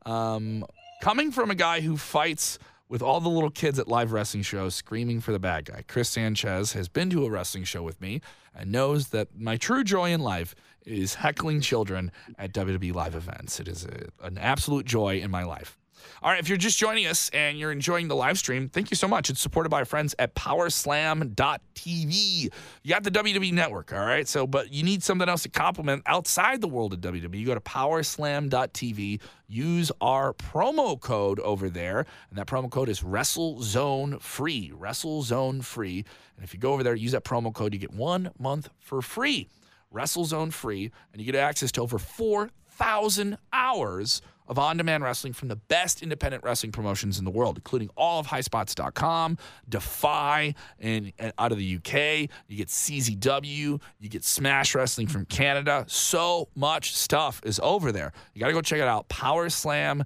Um, 0.05 0.65
coming 1.01 1.31
from 1.31 1.49
a 1.49 1.55
guy 1.55 1.81
who 1.81 1.97
fights 1.97 2.59
with 2.89 3.01
all 3.01 3.19
the 3.19 3.29
little 3.29 3.49
kids 3.49 3.79
at 3.79 3.87
live 3.87 4.11
wrestling 4.11 4.43
shows 4.43 4.75
screaming 4.75 5.19
for 5.19 5.31
the 5.31 5.39
bad 5.39 5.65
guy, 5.65 5.83
Chris 5.87 6.09
Sanchez 6.09 6.73
has 6.73 6.87
been 6.87 7.09
to 7.09 7.25
a 7.25 7.29
wrestling 7.29 7.63
show 7.63 7.81
with 7.81 7.99
me 7.99 8.21
and 8.53 8.71
knows 8.71 9.07
that 9.07 9.29
my 9.35 9.57
true 9.57 9.83
joy 9.83 10.11
in 10.11 10.19
life 10.19 10.53
is 10.85 11.15
heckling 11.15 11.61
children 11.61 12.11
at 12.37 12.53
WWE 12.53 12.93
live 12.93 13.15
events. 13.15 13.59
It 13.59 13.67
is 13.67 13.85
a, 13.85 14.09
an 14.23 14.37
absolute 14.37 14.85
joy 14.85 15.19
in 15.19 15.31
my 15.31 15.43
life. 15.43 15.79
All 16.21 16.31
right, 16.31 16.39
if 16.39 16.49
you're 16.49 16.57
just 16.57 16.77
joining 16.77 17.07
us 17.07 17.29
and 17.33 17.57
you're 17.57 17.71
enjoying 17.71 18.07
the 18.07 18.15
live 18.15 18.37
stream, 18.37 18.69
thank 18.69 18.91
you 18.91 18.95
so 18.95 19.07
much. 19.07 19.29
It's 19.29 19.41
supported 19.41 19.69
by 19.69 19.79
our 19.79 19.85
friends 19.85 20.15
at 20.19 20.35
powerslam.tv. 20.35 22.51
You 22.83 22.89
got 22.89 23.03
the 23.03 23.11
WWE 23.11 23.53
network, 23.53 23.93
all 23.93 24.05
right? 24.05 24.27
So, 24.27 24.47
but 24.47 24.73
you 24.73 24.83
need 24.83 25.03
something 25.03 25.27
else 25.27 25.43
to 25.43 25.49
complement 25.49 26.03
outside 26.05 26.61
the 26.61 26.67
world 26.67 26.93
of 26.93 27.01
WWE. 27.01 27.37
You 27.37 27.45
go 27.45 27.55
to 27.55 27.59
powerslam.tv, 27.59 29.21
use 29.47 29.91
our 30.01 30.33
promo 30.33 30.99
code 30.99 31.39
over 31.39 31.69
there, 31.69 32.05
and 32.29 32.37
that 32.37 32.47
promo 32.47 32.69
code 32.69 32.89
is 32.89 33.01
WrestleZone 33.01 34.21
free. 34.21 34.71
WrestleZone 34.75 35.63
free. 35.63 36.05
And 36.35 36.43
if 36.43 36.53
you 36.53 36.59
go 36.59 36.73
over 36.73 36.83
there, 36.83 36.95
use 36.95 37.11
that 37.11 37.23
promo 37.23 37.53
code, 37.53 37.73
you 37.73 37.79
get 37.79 37.93
one 37.93 38.31
month 38.39 38.69
for 38.79 39.01
free. 39.01 39.47
WrestleZone 39.93 40.51
free, 40.51 40.91
and 41.11 41.21
you 41.21 41.31
get 41.31 41.35
access 41.35 41.71
to 41.73 41.81
over 41.81 41.99
4,000 41.99 43.37
hours 43.51 44.21
of 44.47 44.59
on 44.59 44.77
demand 44.77 45.03
wrestling 45.03 45.33
from 45.33 45.47
the 45.47 45.55
best 45.55 46.01
independent 46.01 46.43
wrestling 46.43 46.71
promotions 46.71 47.19
in 47.19 47.25
the 47.25 47.31
world, 47.31 47.57
including 47.57 47.89
all 47.95 48.19
of 48.19 48.27
highspots.com, 48.27 49.37
Defy, 49.67 50.55
and, 50.79 51.13
and, 51.19 51.33
out 51.37 51.51
of 51.51 51.57
the 51.57 51.75
UK. 51.75 52.29
You 52.47 52.57
get 52.57 52.67
CZW, 52.67 53.81
you 53.99 54.09
get 54.09 54.23
Smash 54.23 54.75
Wrestling 54.75 55.07
from 55.07 55.25
Canada. 55.25 55.85
So 55.87 56.49
much 56.55 56.95
stuff 56.95 57.41
is 57.43 57.59
over 57.61 57.91
there. 57.91 58.11
You 58.33 58.39
got 58.39 58.47
to 58.47 58.53
go 58.53 58.61
check 58.61 58.79
it 58.79 58.87
out. 58.87 59.09
Powerslam.tv. 59.09 60.03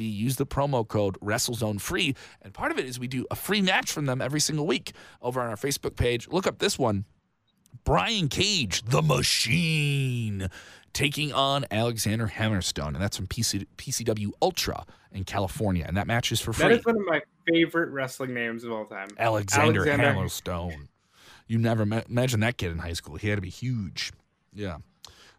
Use 0.00 0.36
the 0.36 0.46
promo 0.46 0.86
code 0.86 1.18
WrestleZone 1.20 1.80
free. 1.80 2.14
And 2.42 2.52
part 2.52 2.72
of 2.72 2.78
it 2.78 2.86
is 2.86 2.98
we 2.98 3.08
do 3.08 3.26
a 3.30 3.36
free 3.36 3.62
match 3.62 3.92
from 3.92 4.06
them 4.06 4.20
every 4.20 4.40
single 4.40 4.66
week 4.66 4.92
over 5.22 5.40
on 5.40 5.48
our 5.48 5.56
Facebook 5.56 5.96
page. 5.96 6.28
Look 6.28 6.46
up 6.46 6.58
this 6.58 6.78
one. 6.78 7.04
Brian 7.84 8.28
Cage, 8.28 8.82
the 8.82 9.02
machine, 9.02 10.48
taking 10.94 11.32
on 11.32 11.66
Alexander 11.70 12.28
Hammerstone. 12.28 12.88
And 12.88 12.96
that's 12.96 13.16
from 13.16 13.26
PC, 13.26 13.66
PCW 13.76 14.30
Ultra 14.40 14.86
in 15.12 15.24
California. 15.24 15.84
And 15.86 15.96
that 15.96 16.06
match 16.06 16.32
is 16.32 16.40
for 16.40 16.54
free. 16.54 16.68
That 16.68 16.78
is 16.78 16.84
one 16.86 16.96
of 16.96 17.06
my 17.06 17.20
favorite 17.46 17.90
wrestling 17.90 18.32
names 18.32 18.64
of 18.64 18.72
all 18.72 18.86
time. 18.86 19.08
Alexander, 19.18 19.86
Alexander. 19.86 20.20
Hammerstone. 20.20 20.88
You 21.46 21.58
never 21.58 21.84
ma- 21.84 22.02
imagine 22.08 22.40
that 22.40 22.56
kid 22.56 22.72
in 22.72 22.78
high 22.78 22.94
school. 22.94 23.16
He 23.16 23.28
had 23.28 23.36
to 23.36 23.42
be 23.42 23.50
huge. 23.50 24.12
Yeah. 24.54 24.78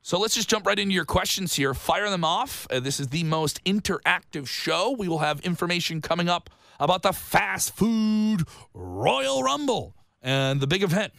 So 0.04 0.20
let's 0.20 0.36
just 0.36 0.48
jump 0.48 0.68
right 0.68 0.78
into 0.78 0.94
your 0.94 1.06
questions 1.06 1.56
here. 1.56 1.74
Fire 1.74 2.12
them 2.12 2.24
off. 2.24 2.68
Uh, 2.70 2.80
this 2.80 3.00
is 3.00 3.08
the 3.08 3.24
most 3.24 3.64
interactive 3.64 4.46
show. 4.48 4.92
We 4.96 5.08
will 5.08 5.18
have 5.18 5.40
information 5.40 6.00
coming 6.00 6.30
up 6.30 6.52
about 6.80 7.02
the 7.02 7.12
fast 7.12 7.76
food 7.76 8.44
Royal 8.74 9.42
Rumble 9.42 9.96
and 10.22 10.60
the 10.60 10.68
big 10.68 10.84
event 10.84 11.12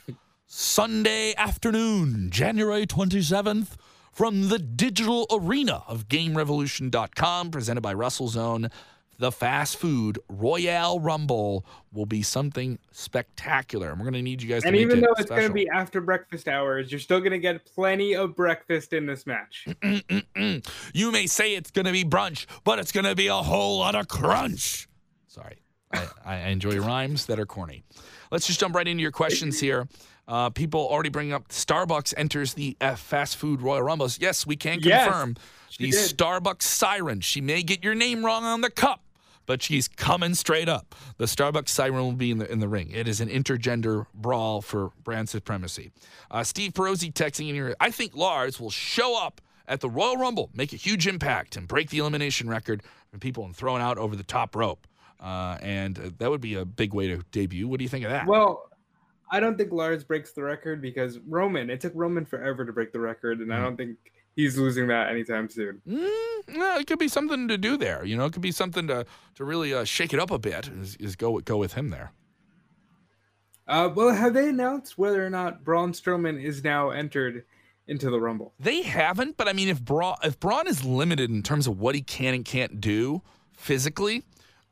Sunday 0.47 1.35
afternoon, 1.37 2.31
January 2.31 2.87
27th, 2.87 3.75
from 4.17 4.49
the 4.49 4.59
digital 4.59 5.27
arena 5.31 5.83
of 5.87 6.09
GameRevolution.com, 6.09 7.51
presented 7.51 7.83
by 7.83 7.93
WrestleZone. 7.93 8.73
The 9.19 9.31
fast 9.31 9.77
food 9.77 10.19
Royale 10.31 10.99
Rumble 10.99 11.67
will 11.93 12.07
be 12.07 12.23
something 12.23 12.79
spectacular. 12.91 13.91
And 13.91 14.01
we're 14.01 14.05
going 14.05 14.15
to 14.15 14.23
need 14.23 14.41
you 14.41 14.49
guys 14.49 14.63
to 14.63 14.69
And 14.69 14.77
even 14.77 14.99
it 14.99 15.01
though 15.03 15.15
it's 15.19 15.29
going 15.29 15.49
to 15.49 15.53
be 15.53 15.69
after 15.69 16.01
breakfast 16.01 16.49
hours, 16.49 16.91
you're 16.91 16.99
still 16.99 17.19
going 17.21 17.33
to 17.33 17.39
get 17.39 17.67
plenty 17.67 18.15
of 18.15 18.35
breakfast 18.35 18.95
in 18.95 19.05
this 19.05 19.27
match. 19.27 19.67
Mm-mm-mm. 19.83 20.67
You 20.95 21.13
may 21.13 21.27
say 21.27 21.55
it's 21.55 21.71
going 21.71 21.87
to 21.87 21.93
be 21.93 22.05
brunch, 22.05 22.47
but 22.65 22.79
it's 22.79 22.93
going 22.93 23.05
to 23.05 23.15
be 23.15 23.27
a 23.27 23.35
whole 23.35 23.81
lot 23.81 23.95
of 23.95 24.09
crunch. 24.09 24.89
Sorry. 25.27 25.57
I, 25.93 26.07
I 26.25 26.37
enjoy 26.49 26.81
rhymes 26.81 27.27
that 27.27 27.39
are 27.39 27.47
corny. 27.47 27.85
Let's 28.31 28.47
just 28.47 28.61
jump 28.61 28.75
right 28.75 28.89
into 28.89 29.03
your 29.03 29.13
questions 29.13 29.61
here. 29.61 29.89
Uh, 30.29 30.51
people 30.51 30.81
already 30.81 31.09
bring 31.09 31.33
up 31.33 31.49
Starbucks 31.49 32.13
enters 32.17 32.55
the 32.55 32.77
uh, 32.81 32.97
fast 32.97 33.37
food 33.37 33.63
Royal 33.63 33.83
Rumbles. 33.83 34.19
Yes, 34.21 34.47
we 34.47 34.57
can 34.57 34.81
Yes, 34.81 35.05
confirm 35.05 35.37
the 35.79 35.91
did. 35.91 36.01
Starbucks 36.17 36.63
siren. 36.63 37.21
She 37.21 37.41
may 37.41 37.63
get 37.63 37.85
your 37.85 37.95
name 37.95 38.25
wrong 38.25 38.45
on 38.45 38.61
the 38.61 38.71
cup, 38.71 39.03
but 39.47 39.63
she's 39.63 39.87
coming 39.87 40.35
straight 40.35 40.69
up. 40.69 40.95
The 41.19 41.27
Starbucks 41.27 41.69
siren 41.69 41.95
will 42.03 42.13
be 42.13 42.33
in 42.33 42.39
the 42.39 42.51
in 42.51 42.59
the 42.59 42.69
ring. 42.69 42.91
It 42.91 43.07
is 43.07 43.21
an 43.21 43.29
intergender 43.29 44.07
brawl 44.15 44.63
for 44.63 44.91
brand 45.05 45.29
supremacy. 45.29 45.93
Uh, 46.31 46.43
Steve 46.43 46.73
Perosi 46.73 47.13
texting 47.13 47.49
in 47.49 47.55
here. 47.55 47.77
I 47.79 47.91
think 47.93 48.17
Lars 48.17 48.59
will 48.59 48.71
show 48.71 49.23
up 49.23 49.41
at 49.69 49.81
the 49.81 49.89
Royal 49.91 50.17
Rumble, 50.17 50.51
make 50.55 50.73
a 50.73 50.77
huge 50.77 51.07
impact, 51.07 51.57
and 51.57 51.69
break 51.69 51.91
the 51.91 51.99
elimination 51.99 52.49
record 52.49 52.83
for 53.13 53.19
people 53.19 53.45
and 53.45 53.55
throwing 53.55 53.83
out 53.83 53.97
over 53.99 54.17
the 54.17 54.23
top 54.25 54.57
rope. 54.57 54.87
Uh, 55.21 55.57
and 55.63 55.99
uh, 55.99 56.11
that 56.19 56.31
would 56.31 56.41
be 56.41 56.55
a 56.55 56.65
big 56.65 56.93
way 56.95 57.09
to 57.09 57.23
debut. 57.33 57.67
What 57.69 57.79
do 57.79 57.85
you 57.85 57.89
think 57.89 58.05
of 58.05 58.11
that? 58.11 58.27
Well, 58.27 58.69
I 59.31 59.41
don't 59.41 59.59
think 59.59 59.73
Lars 59.73 60.05
breaks 60.05 60.33
the 60.33 60.43
record 60.43 60.81
because 60.81 61.19
Roman. 61.27 61.71
It 61.71 61.81
took 61.81 61.93
Roman 61.95 62.25
forever 62.25 62.65
to 62.65 62.73
break 62.73 62.93
the 62.93 63.01
record, 63.01 63.41
and 63.41 63.53
I 63.53 63.61
don't 63.61 63.77
think 63.77 63.99
he's 64.37 64.57
losing 64.57 64.87
that 64.89 65.09
anytime 65.09 65.49
soon. 65.49 65.83
Mm, 65.89 66.57
no, 66.57 66.77
it 66.79 66.87
could 66.87 66.99
be 66.99 67.09
something 67.09 67.49
to 67.49 67.59
do 67.59 67.77
there. 67.77 68.05
You 68.05 68.17
know, 68.17 68.27
it 68.27 68.33
could 68.33 68.43
be 68.43 68.53
something 68.53 68.87
to 68.87 69.05
to 69.35 69.45
really 69.45 69.75
uh, 69.75 69.85
shake 69.85 70.13
it 70.13 70.21
up 70.21 70.31
a 70.31 70.39
bit. 70.39 70.69
Is, 70.69 70.97
is 70.97 71.17
go 71.17 71.41
go 71.41 71.57
with 71.57 71.75
him 71.75 71.91
there. 71.91 72.13
Uh, 73.67 73.91
well, 73.93 74.15
have 74.15 74.35
they 74.35 74.49
announced 74.49 74.97
whether 74.97 75.27
or 75.27 75.31
not 75.31 75.65
Braun 75.65 75.93
Strowman 75.93 76.41
is 76.41 76.63
now 76.63 76.91
entered 76.91 77.45
into 77.89 78.11
the 78.11 78.21
Rumble? 78.21 78.53
They 78.61 78.83
haven't, 78.83 79.37
but 79.37 79.49
I 79.49 79.53
mean, 79.53 79.69
if 79.69 79.83
Braun 79.83 80.17
if 80.23 80.39
Braun 80.39 80.69
is 80.69 80.85
limited 80.85 81.31
in 81.31 81.43
terms 81.43 81.67
of 81.67 81.81
what 81.81 81.97
he 81.97 82.03
can 82.03 82.35
and 82.35 82.45
can't 82.45 82.81
do 82.81 83.23
physically, 83.55 84.23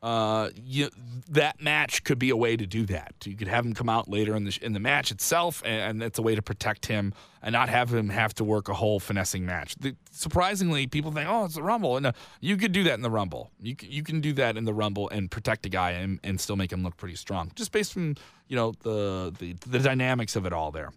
uh, 0.05 0.51
you, 0.63 0.91
that 1.31 1.63
match 1.63 2.05
could 2.05 2.19
be 2.19 2.29
a 2.29 2.37
way 2.37 2.59
to 2.59 2.67
do 2.67 2.85
that. 2.85 3.15
You 3.25 3.35
could 3.35 3.49
have 3.49 3.65
him 3.65 3.73
come 3.73 3.89
out 3.89 4.07
later 4.07 4.37
in 4.37 4.45
the 4.45 4.59
in 4.61 4.75
the 4.75 4.79
match 4.79 5.11
itself, 5.11 5.63
and, 5.65 5.81
and 5.81 6.03
that's 6.03 6.19
a 6.19 6.23
way 6.23 6.35
to 6.35 6.43
protect 6.43 6.85
him 6.85 7.15
and 7.41 7.55
not 7.55 7.71
have 7.71 7.93
him 7.93 8.11
have 8.11 8.35
to 8.35 8.45
work 8.45 8.69
a 8.69 8.75
whole 8.75 9.01
finessing 9.01 9.47
match. 9.47 9.77
The, 9.77 9.97
surprisingly, 10.11 10.87
people 10.87 11.11
think, 11.11 11.27
"Oh, 11.27 11.47
it's 11.47 11.55
the 11.55 11.63
Rumble," 11.63 11.97
and 11.97 12.05
uh, 12.05 12.13
you 12.43 12.59
could 12.59 12.73
do 12.73 12.85
that 12.85 12.93
in 12.93 13.01
the 13.01 13.11
Rumble. 13.11 13.51
You 13.59 13.75
can, 13.75 13.91
you 13.91 14.03
can 14.03 14.21
do 14.21 14.35
that 14.35 14.59
in 14.59 14.67
the 14.67 14.75
Rumble 14.75 15.09
and 15.09 15.31
protect 15.31 15.65
a 15.65 15.71
guy 15.71 15.93
and, 15.93 16.21
and 16.23 16.39
still 16.39 16.57
make 16.57 16.71
him 16.71 16.83
look 16.83 16.99
pretty 16.99 17.17
strong, 17.17 17.51
just 17.55 17.73
based 17.73 17.95
from 17.95 18.17
you 18.47 18.57
know 18.57 18.75
the 18.83 19.35
the, 19.39 19.55
the 19.67 19.79
dynamics 19.79 20.37
of 20.37 20.45
it 20.45 20.53
all 20.53 20.71
there. 20.71 20.93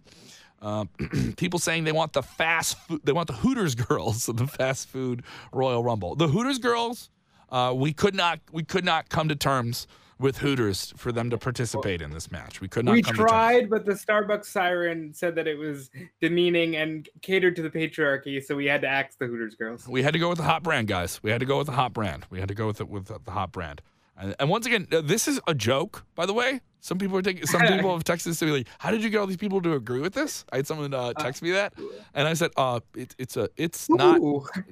Uh, 0.60 0.84
people 1.38 1.58
saying 1.58 1.84
they 1.84 1.92
want 1.92 2.12
the 2.12 2.22
fast 2.22 2.76
food, 2.80 3.00
they 3.04 3.12
want 3.12 3.28
the 3.28 3.32
Hooters 3.32 3.74
girls, 3.86 4.26
the 4.26 4.46
fast 4.46 4.86
food 4.86 5.22
Royal 5.50 5.82
Rumble. 5.82 6.14
The 6.14 6.28
Hooters 6.28 6.58
girls 6.58 7.08
uh, 7.50 7.72
we 7.74 7.92
could 7.92 8.14
not 8.14 8.40
we 8.52 8.62
could 8.62 8.84
not 8.84 9.08
come 9.08 9.28
to 9.28 9.36
terms 9.36 9.86
with 10.18 10.38
Hooters 10.38 10.92
for 10.96 11.12
them 11.12 11.30
to 11.30 11.38
participate 11.38 12.02
in 12.02 12.10
this 12.10 12.30
match. 12.30 12.60
We 12.60 12.68
could 12.68 12.84
not. 12.84 12.92
We 12.92 13.02
tried, 13.02 13.70
but 13.70 13.84
the 13.86 13.92
Starbucks 13.92 14.46
siren 14.46 15.14
said 15.14 15.34
that 15.36 15.46
it 15.46 15.56
was 15.56 15.90
demeaning 16.20 16.76
and 16.76 17.08
catered 17.22 17.54
to 17.56 17.62
the 17.62 17.70
patriarchy, 17.70 18.42
so 18.42 18.56
we 18.56 18.66
had 18.66 18.80
to 18.82 18.88
axe 18.88 19.16
the 19.16 19.26
Hooters 19.26 19.54
girls. 19.54 19.86
We 19.86 20.02
had 20.02 20.12
to 20.14 20.18
go 20.18 20.28
with 20.28 20.38
the 20.38 20.44
hot 20.44 20.62
brand, 20.62 20.88
guys. 20.88 21.20
We 21.22 21.30
had 21.30 21.40
to 21.40 21.46
go 21.46 21.58
with 21.58 21.66
the 21.66 21.74
hot 21.74 21.92
brand. 21.92 22.26
We 22.30 22.40
had 22.40 22.48
to 22.48 22.54
go 22.54 22.66
with 22.66 22.80
it 22.80 22.88
with 22.88 23.06
the 23.06 23.30
hot 23.30 23.52
brand. 23.52 23.80
And, 24.18 24.34
and 24.40 24.50
once 24.50 24.66
again, 24.66 24.86
uh, 24.90 25.00
this 25.00 25.28
is 25.28 25.40
a 25.46 25.54
joke, 25.54 26.04
by 26.14 26.26
the 26.26 26.34
way. 26.34 26.60
Some 26.80 26.98
people 26.98 27.16
are 27.18 27.22
taking. 27.22 27.46
Some 27.46 27.60
people 27.66 27.92
have 27.92 28.04
texted 28.04 28.28
us 28.28 28.38
to 28.38 28.46
be 28.46 28.52
like, 28.52 28.68
"How 28.78 28.90
did 28.90 29.02
you 29.02 29.10
get 29.10 29.18
all 29.18 29.26
these 29.26 29.36
people 29.36 29.60
to 29.62 29.74
agree 29.74 30.00
with 30.00 30.14
this?" 30.14 30.44
I 30.52 30.56
had 30.56 30.66
someone 30.66 30.94
uh, 30.94 31.12
text 31.14 31.42
me 31.42 31.50
that, 31.52 31.74
and 32.14 32.26
I 32.28 32.34
said, 32.34 32.50
"Uh, 32.56 32.80
it, 32.94 33.14
it's 33.18 33.36
a, 33.36 33.48
it's 33.56 33.90
not, 33.90 34.20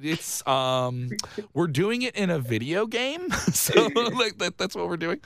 it's 0.02 0.46
um, 0.46 1.10
we're 1.54 1.66
doing 1.66 2.02
it 2.02 2.14
in 2.16 2.30
a 2.30 2.38
video 2.38 2.86
game, 2.86 3.30
so 3.52 3.88
like 4.14 4.38
that, 4.38 4.54
that's 4.56 4.74
what 4.74 4.88
we're 4.88 4.96
doing." 4.96 5.20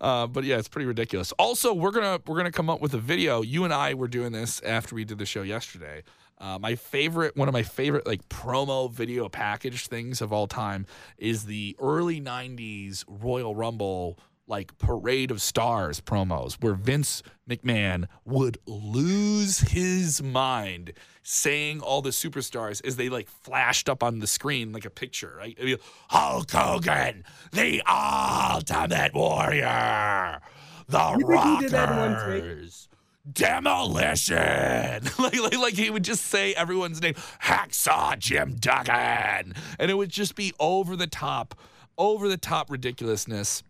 Uh, 0.00 0.26
but 0.26 0.44
yeah, 0.44 0.58
it's 0.58 0.68
pretty 0.68 0.86
ridiculous. 0.86 1.32
Also, 1.32 1.72
we're 1.72 1.92
gonna 1.92 2.20
we're 2.26 2.36
gonna 2.36 2.52
come 2.52 2.68
up 2.68 2.80
with 2.80 2.94
a 2.94 3.00
video. 3.00 3.42
You 3.42 3.64
and 3.64 3.72
I 3.72 3.94
were 3.94 4.08
doing 4.08 4.32
this 4.32 4.60
after 4.62 4.94
we 4.94 5.04
did 5.04 5.18
the 5.18 5.26
show 5.26 5.42
yesterday. 5.42 6.02
Uh, 6.38 6.58
my 6.58 6.74
favorite, 6.74 7.36
one 7.36 7.48
of 7.48 7.52
my 7.52 7.62
favorite 7.62 8.06
like 8.06 8.28
promo 8.28 8.90
video 8.90 9.28
package 9.28 9.86
things 9.86 10.20
of 10.20 10.32
all 10.32 10.46
time 10.46 10.86
is 11.16 11.44
the 11.44 11.76
early 11.78 12.20
'90s 12.20 13.04
Royal 13.08 13.54
Rumble 13.54 14.18
like 14.46 14.76
parade 14.78 15.30
of 15.30 15.40
stars 15.40 16.00
promos 16.00 16.54
where 16.62 16.74
Vince 16.74 17.22
McMahon 17.48 18.06
would 18.24 18.58
lose 18.66 19.60
his 19.60 20.22
mind 20.22 20.92
saying 21.22 21.80
all 21.80 22.02
the 22.02 22.10
superstars 22.10 22.84
as 22.84 22.96
they 22.96 23.08
like 23.08 23.28
flashed 23.28 23.88
up 23.88 24.02
on 24.02 24.18
the 24.18 24.26
screen 24.26 24.72
like 24.72 24.84
a 24.84 24.90
picture, 24.90 25.34
right? 25.38 25.56
Be, 25.56 25.78
Hulk 26.10 26.50
Hogan, 26.50 27.24
the 27.52 27.82
Ultimate 27.88 29.14
Warrior, 29.14 30.40
the 30.88 31.24
Rockers. 31.24 32.88
Demolition, 33.30 34.36
like, 35.18 35.40
like 35.40 35.58
like 35.58 35.74
he 35.74 35.90
would 35.90 36.04
just 36.04 36.24
say 36.26 36.52
everyone's 36.54 37.00
name, 37.00 37.14
Hacksaw 37.42 38.18
Jim 38.18 38.56
Duggan, 38.56 39.54
and 39.78 39.90
it 39.90 39.94
would 39.94 40.10
just 40.10 40.34
be 40.34 40.52
over 40.60 40.94
the 40.94 41.06
top, 41.06 41.54
over 41.96 42.28
the 42.28 42.36
top 42.36 42.70
ridiculousness 42.70 43.62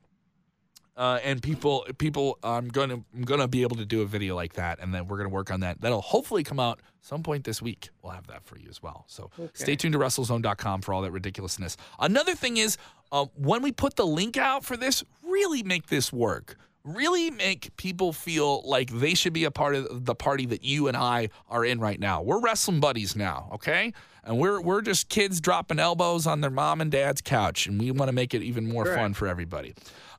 uh, 0.97 1.19
and 1.25 1.43
people 1.43 1.87
people 1.99 2.39
I'm 2.43 2.69
gonna 2.69 3.03
I'm 3.15 3.23
gonna 3.23 3.49
be 3.49 3.63
able 3.63 3.77
to 3.77 3.85
do 3.85 4.03
a 4.03 4.07
video 4.07 4.35
like 4.35 4.55
that, 4.55 4.79
and 4.81 4.95
then 4.95 5.09
we're 5.09 5.17
gonna 5.17 5.29
work 5.29 5.51
on 5.51 5.61
that. 5.61 5.81
That'll 5.81 6.01
hopefully 6.01 6.45
come 6.45 6.61
out 6.61 6.81
some 7.01 7.23
point 7.23 7.45
this 7.45 7.61
week. 7.61 7.91
We'll 8.03 8.13
have 8.13 8.27
that 8.29 8.45
for 8.45 8.59
you 8.59 8.69
as 8.69 8.83
well. 8.83 9.05
So 9.09 9.31
okay. 9.39 9.51
stay 9.55 9.77
tuned 9.77 9.93
to 9.95 9.99
WrestleZone.com 9.99 10.83
for 10.83 10.95
all 10.95 11.03
that 11.03 11.11
ridiculousness. 11.11 11.77
Another 11.99 12.35
thing 12.35 12.57
is 12.57 12.77
uh, 13.13 13.27
when 13.37 13.63
we 13.63 13.73
put 13.73 13.97
the 13.97 14.07
link 14.07 14.37
out 14.37 14.65
for 14.65 14.77
this, 14.77 15.05
really 15.29 15.63
make 15.63 15.89
this 15.89 16.13
work. 16.13 16.57
Really 16.85 17.31
make 17.31 17.75
people 17.79 18.13
feel 18.13 18.61
like 18.69 18.91
they 18.91 19.15
should 19.15 19.33
be 19.33 19.45
a 19.45 19.51
part 19.51 19.75
of 19.75 20.05
the 20.05 20.15
party 20.15 20.45
that 20.45 20.63
you 20.63 20.87
and 20.87 20.95
I 20.95 21.31
are 21.49 21.65
in 21.65 21.81
right 21.81 21.99
now. 21.99 22.21
We're 22.21 22.41
wrestling 22.41 22.81
buddies 22.81 23.17
now, 23.17 23.49
okay? 23.55 23.95
And 24.23 24.39
we're 24.39 24.61
we're 24.61 24.83
just 24.83 25.09
kids 25.09 25.41
dropping 25.41 25.79
elbows 25.79 26.27
on 26.27 26.43
their 26.43 26.51
mom 26.51 26.83
and 26.83 26.91
dad's 26.91 27.23
couch, 27.23 27.67
and 27.67 27.81
we 27.81 27.91
want 27.91 28.11
to 28.11 28.13
make 28.15 28.35
it 28.35 28.43
even 28.43 28.69
more 28.69 28.85
fun 28.85 29.15
for 29.15 29.27
everybody. 29.27 29.75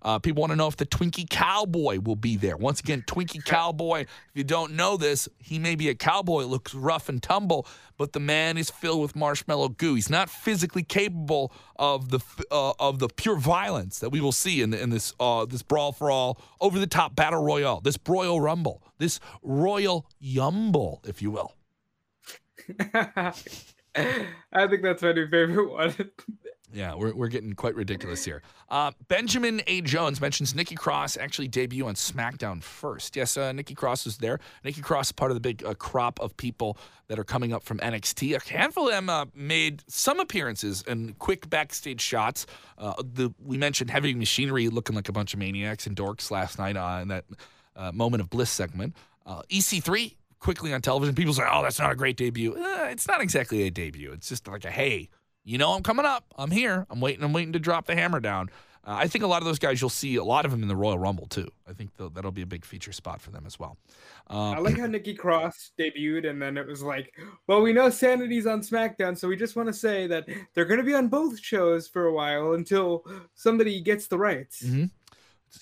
Uh, 0.06 0.20
people 0.20 0.40
want 0.40 0.52
to 0.52 0.56
know 0.56 0.68
if 0.68 0.78
the 0.78 0.86
Twinkie 0.86 1.28
Cowboy 1.28 2.00
will 2.00 2.16
be 2.16 2.38
there. 2.38 2.56
Once 2.56 2.80
again, 2.80 3.04
Twinkie 3.08 3.44
Cowboy, 3.44 4.02
if 4.02 4.32
you 4.36 4.44
don't 4.44 4.74
know 4.74 4.98
this, 4.98 5.28
he 5.40 5.58
may 5.58 5.74
be 5.74 5.90
a 5.90 5.96
cowboy, 5.96 6.44
looks 6.44 6.76
rough 6.76 7.10
and 7.10 7.24
tumble, 7.24 7.66
but 7.98 8.14
the 8.14 8.20
man 8.20 8.56
is 8.56 8.70
filled 8.70 9.02
with 9.02 9.16
marshmallow 9.16 9.70
goo. 9.70 9.96
He's 9.96 10.12
not 10.12 10.30
physically 10.30 10.84
capable 10.84 11.52
of 11.78 12.12
the 12.12 12.20
uh, 12.52 12.74
of 12.80 13.00
the 13.00 13.08
pure 13.08 13.38
violence 13.38 13.98
that 13.98 14.12
we 14.12 14.22
will 14.22 14.32
see 14.32 14.62
in, 14.62 14.70
the, 14.70 14.80
in 14.80 14.92
this 14.92 15.12
uh, 15.20 15.46
this 15.46 15.64
brawl 15.64 15.92
for 15.92 16.12
all, 16.12 16.40
over 16.62 16.78
the 16.78 16.86
top 16.86 17.16
battle 17.16 17.44
royale, 17.44 17.82
this 17.82 17.98
Royal 18.08 18.40
Rumble, 18.40 18.84
this 19.00 19.20
Royal 19.42 20.06
Yumble, 20.24 21.00
if 21.08 21.20
you 21.24 21.32
will. 21.32 21.56
I 22.94 23.34
think 24.68 24.84
that's 24.84 25.02
my 25.02 25.14
new 25.14 25.28
favorite 25.28 25.72
one. 25.72 25.96
Yeah, 26.76 26.94
we're, 26.94 27.16
we're 27.16 27.30
getting 27.30 27.54
quite 27.54 27.74
ridiculous 27.74 28.26
here. 28.26 28.42
Uh, 28.68 28.92
Benjamin 29.08 29.62
A. 29.66 29.80
Jones 29.80 30.20
mentions 30.20 30.54
Nikki 30.54 30.76
Cross 30.76 31.16
actually 31.16 31.48
debut 31.48 31.88
on 31.88 31.96
SmackDown 31.96 32.62
first. 32.62 33.16
Yes, 33.16 33.38
uh, 33.38 33.54
Nikki 33.54 33.74
Cross 33.74 34.06
is 34.06 34.18
there. 34.18 34.40
Nikki 34.66 34.82
Cross 34.82 35.08
is 35.08 35.12
part 35.14 35.32
of 35.32 35.36
the 35.36 35.42
big 35.42 35.64
uh, 35.64 35.74
crop 35.76 36.20
of 36.20 36.36
people 36.36 36.78
that 37.08 37.18
are 37.18 37.24
coming 37.24 37.54
up 37.54 37.64
from 37.64 37.78
NXT. 37.78 38.36
A 38.36 38.54
handful 38.54 38.90
of 38.90 38.94
them 38.94 39.10
uh, 39.10 39.26
made 39.34 39.84
some 39.88 40.20
appearances 40.20 40.84
and 40.86 41.18
quick 41.18 41.50
backstage 41.50 42.02
shots. 42.02 42.46
Uh, 42.78 42.94
the, 42.98 43.34
we 43.42 43.58
mentioned 43.58 43.90
Heavy 43.90 44.14
Machinery 44.14 44.68
looking 44.68 44.98
like 44.98 45.08
a 45.08 45.14
bunch 45.14 45.34
of 45.34 45.40
maniacs 45.40 45.88
and 45.88 45.96
dorks 45.96 46.30
last 46.30 46.60
night 46.60 46.76
uh, 46.76 47.00
in 47.02 47.08
that 47.08 47.24
moment 47.94 48.20
of 48.20 48.30
bliss 48.30 48.50
segment. 48.50 48.94
EC3 49.26 50.14
quickly 50.40 50.74
on 50.74 50.82
television. 50.82 51.16
People 51.16 51.34
say, 51.34 51.44
oh, 51.50 51.64
that's 51.64 51.80
not 51.80 51.94
a 51.94 51.96
great 51.96 52.18
debut. 52.18 52.54
it's 52.58 53.08
not 53.08 53.22
exactly 53.22 53.64
a 53.64 53.72
debut. 53.72 54.12
It's 54.12 54.28
just 54.28 54.46
like 54.48 54.66
a, 54.66 54.72
hey, 54.72 55.10
you 55.46 55.58
know 55.58 55.72
I'm 55.72 55.84
coming 55.84 56.06
up. 56.06 56.26
I'm 56.38 56.52
here. 56.52 56.86
I'm 56.90 57.00
waiting. 57.00 57.24
I'm 57.24 57.32
waiting 57.32 57.54
to 57.54 57.60
drop 57.60 57.86
the 57.86 57.96
hammer 57.96 58.20
down. 58.20 58.50
Uh, 58.88 58.98
I 59.00 59.08
think 59.08 59.24
a 59.24 59.28
lot 59.28 59.42
of 59.42 59.46
those 59.46 59.58
guys 59.58 59.82
you'll 59.82 59.90
see 59.90 60.16
a 60.16 60.24
lot 60.24 60.46
of 60.46 60.52
them 60.52 60.62
in 60.62 60.68
the 60.68 60.76
Royal 60.76 61.00
Rumble 61.00 61.26
too. 61.26 61.50
I 61.68 61.74
think 61.74 61.90
that'll 61.98 62.32
be 62.32 62.44
a 62.44 62.48
big 62.48 62.64
feature 62.64 62.92
spot 62.92 63.20
for 63.20 63.32
them 63.32 63.46
as 63.48 63.58
well. 63.58 63.78
Um, 64.28 64.56
I 64.56 64.60
like 64.60 64.78
how 64.78 64.86
Nikki 64.86 65.16
Cross 65.16 65.72
debuted, 65.80 66.30
and 66.30 66.40
then 66.40 66.58
it 66.58 66.68
was 66.68 66.84
like, 66.84 67.12
well, 67.48 67.62
we 67.62 67.74
know 67.74 67.90
Sanity's 67.90 68.46
on 68.46 68.62
SmackDown, 68.62 69.18
so 69.18 69.28
we 69.28 69.38
just 69.38 69.56
want 69.56 69.68
to 69.68 69.74
say 69.74 70.06
that 70.08 70.28
they're 70.54 70.66
going 70.66 70.80
to 70.80 70.86
be 70.86 70.94
on 70.94 71.08
both 71.08 71.40
shows 71.40 71.88
for 71.88 72.06
a 72.06 72.14
while 72.14 72.54
until 72.54 73.06
somebody 73.34 73.82
gets 73.82 74.06
the 74.06 74.18
rights. 74.18 74.62
Mm-hmm. 74.64 74.86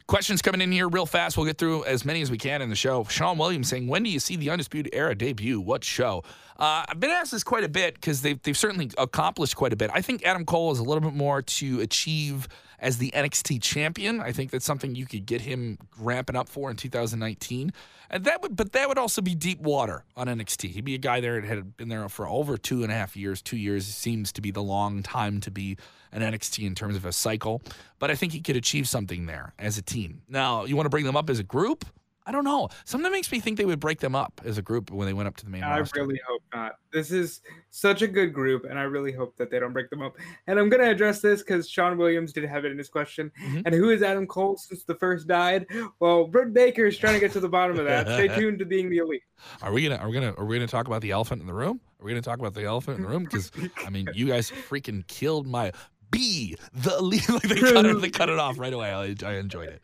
Questions 0.07 0.41
coming 0.41 0.61
in 0.61 0.71
here 0.71 0.87
real 0.89 1.05
fast. 1.05 1.37
We'll 1.37 1.45
get 1.45 1.57
through 1.57 1.85
as 1.85 2.05
many 2.05 2.21
as 2.21 2.29
we 2.29 2.37
can 2.37 2.61
in 2.61 2.69
the 2.69 2.75
show. 2.75 3.03
Sean 3.05 3.37
Williams 3.37 3.69
saying, 3.69 3.87
When 3.87 4.03
do 4.03 4.09
you 4.09 4.19
see 4.19 4.35
the 4.35 4.49
Undisputed 4.49 4.93
Era 4.93 5.15
debut? 5.15 5.61
What 5.61 5.83
show? 5.83 6.23
Uh, 6.57 6.85
I've 6.87 6.99
been 6.99 7.09
asked 7.09 7.31
this 7.31 7.43
quite 7.43 7.63
a 7.63 7.69
bit 7.69 7.95
because 7.95 8.21
they've, 8.21 8.41
they've 8.43 8.57
certainly 8.57 8.91
accomplished 8.97 9.55
quite 9.55 9.73
a 9.73 9.75
bit. 9.75 9.89
I 9.93 10.01
think 10.01 10.23
Adam 10.23 10.45
Cole 10.45 10.71
is 10.71 10.79
a 10.79 10.83
little 10.83 11.01
bit 11.01 11.13
more 11.13 11.41
to 11.41 11.79
achieve 11.81 12.47
as 12.83 12.97
the 12.97 13.11
NXT 13.11 13.61
champion. 13.61 14.19
I 14.19 14.33
think 14.33 14.51
that's 14.51 14.65
something 14.65 14.93
you 14.93 15.05
could 15.05 15.25
get 15.25 15.41
him 15.41 15.79
ramping 15.97 16.35
up 16.35 16.49
for 16.49 16.69
in 16.69 16.75
2019. 16.75 17.71
And 18.09 18.25
that 18.25 18.41
would, 18.41 18.55
but 18.57 18.73
that 18.73 18.89
would 18.89 18.97
also 18.97 19.21
be 19.21 19.33
deep 19.33 19.61
water 19.61 20.03
on 20.17 20.27
NXT. 20.27 20.71
He'd 20.71 20.85
be 20.85 20.93
a 20.93 20.99
guy 20.99 21.21
there 21.21 21.39
that 21.39 21.47
had 21.47 21.77
been 21.77 21.87
there 21.87 22.07
for 22.09 22.27
over 22.27 22.57
two 22.57 22.83
and 22.83 22.91
a 22.91 22.95
half 22.95 23.15
years. 23.15 23.41
Two 23.41 23.57
years 23.57 23.87
seems 23.87 24.33
to 24.33 24.41
be 24.41 24.51
the 24.51 24.61
long 24.61 25.01
time 25.01 25.39
to 25.41 25.49
be 25.49 25.77
an 26.11 26.21
NXT 26.21 26.67
in 26.67 26.75
terms 26.75 26.97
of 26.97 27.05
a 27.05 27.13
cycle. 27.13 27.61
But 27.99 28.11
I 28.11 28.15
think 28.15 28.33
he 28.33 28.41
could 28.41 28.57
achieve 28.57 28.87
something 28.87 29.25
there 29.27 29.53
as 29.57 29.77
a 29.77 29.81
team. 29.81 30.21
Now, 30.27 30.65
you 30.65 30.75
want 30.75 30.85
to 30.85 30.91
bring 30.91 31.05
them 31.05 31.15
up 31.15 31.29
as 31.29 31.39
a 31.39 31.43
group? 31.43 31.85
I 32.25 32.31
don't 32.31 32.43
know. 32.43 32.69
Something 32.85 33.11
makes 33.11 33.31
me 33.31 33.39
think 33.39 33.57
they 33.57 33.65
would 33.65 33.79
break 33.79 33.99
them 33.99 34.15
up 34.15 34.41
as 34.45 34.57
a 34.57 34.61
group 34.61 34.91
when 34.91 35.05
they 35.07 35.13
went 35.13 35.27
up 35.27 35.35
to 35.37 35.45
the 35.45 35.51
main 35.51 35.63
I 35.63 35.79
roster. 35.79 36.01
really 36.01 36.19
hope 36.27 36.41
not. 36.53 36.75
This 36.91 37.11
is 37.11 37.41
such 37.69 38.01
a 38.01 38.07
good 38.07 38.33
group, 38.33 38.65
and 38.69 38.79
I 38.79 38.83
really 38.83 39.11
hope 39.11 39.35
that 39.37 39.49
they 39.51 39.59
don't 39.59 39.73
break 39.73 39.89
them 39.89 40.01
up. 40.01 40.15
And 40.47 40.57
I'm 40.59 40.69
gonna 40.69 40.89
address 40.89 41.19
this 41.21 41.41
because 41.41 41.69
Sean 41.69 41.97
Williams 41.97 42.31
did 42.31 42.45
have 42.45 42.65
it 42.65 42.71
in 42.71 42.77
his 42.77 42.89
question. 42.89 43.31
Mhm. 43.43 43.63
And 43.65 43.75
who 43.75 43.89
is 43.89 44.01
Adam 44.03 44.27
Cole 44.27 44.57
since 44.57 44.83
the 44.83 44.95
first 44.95 45.27
died? 45.27 45.65
Well, 45.99 46.27
Britt 46.27 46.53
Baker 46.53 46.85
is 46.85 46.97
trying 46.97 47.15
to 47.15 47.19
get 47.19 47.31
to 47.33 47.39
the 47.39 47.49
bottom 47.49 47.77
of 47.77 47.85
that. 47.85 48.07
Stay 48.07 48.27
tuned 48.39 48.59
to 48.59 48.65
being 48.65 48.89
the 48.89 48.97
elite. 48.99 49.23
Are 49.61 49.73
we 49.73 49.83
gonna 49.83 49.97
are 50.01 50.07
we 50.07 50.13
gonna 50.13 50.33
are 50.37 50.45
we 50.45 50.55
gonna 50.55 50.67
talk 50.67 50.87
about 50.87 51.01
the 51.01 51.11
elephant 51.11 51.41
in 51.41 51.47
the 51.47 51.53
room? 51.53 51.81
Are 51.99 52.05
we 52.05 52.11
gonna 52.11 52.21
talk 52.21 52.39
about 52.39 52.53
the 52.53 52.63
elephant 52.63 52.97
in 52.97 53.03
the 53.03 53.09
room? 53.09 53.23
Because 53.23 53.51
I 53.85 53.89
mean, 53.89 54.07
you 54.13 54.27
guys 54.27 54.49
freaking 54.49 55.05
killed 55.07 55.47
my 55.47 55.71
B 56.11 56.55
the 56.73 56.97
elite. 56.97 57.27
like 57.29 57.41
they 57.43 57.59
cut 57.59 57.85
it 57.85 58.01
they 58.01 58.09
cut 58.09 58.29
it 58.29 58.39
off 58.39 58.59
right 58.59 58.71
away. 58.73 58.91
I, 58.93 59.15
I 59.27 59.33
enjoyed 59.35 59.69
it. 59.69 59.81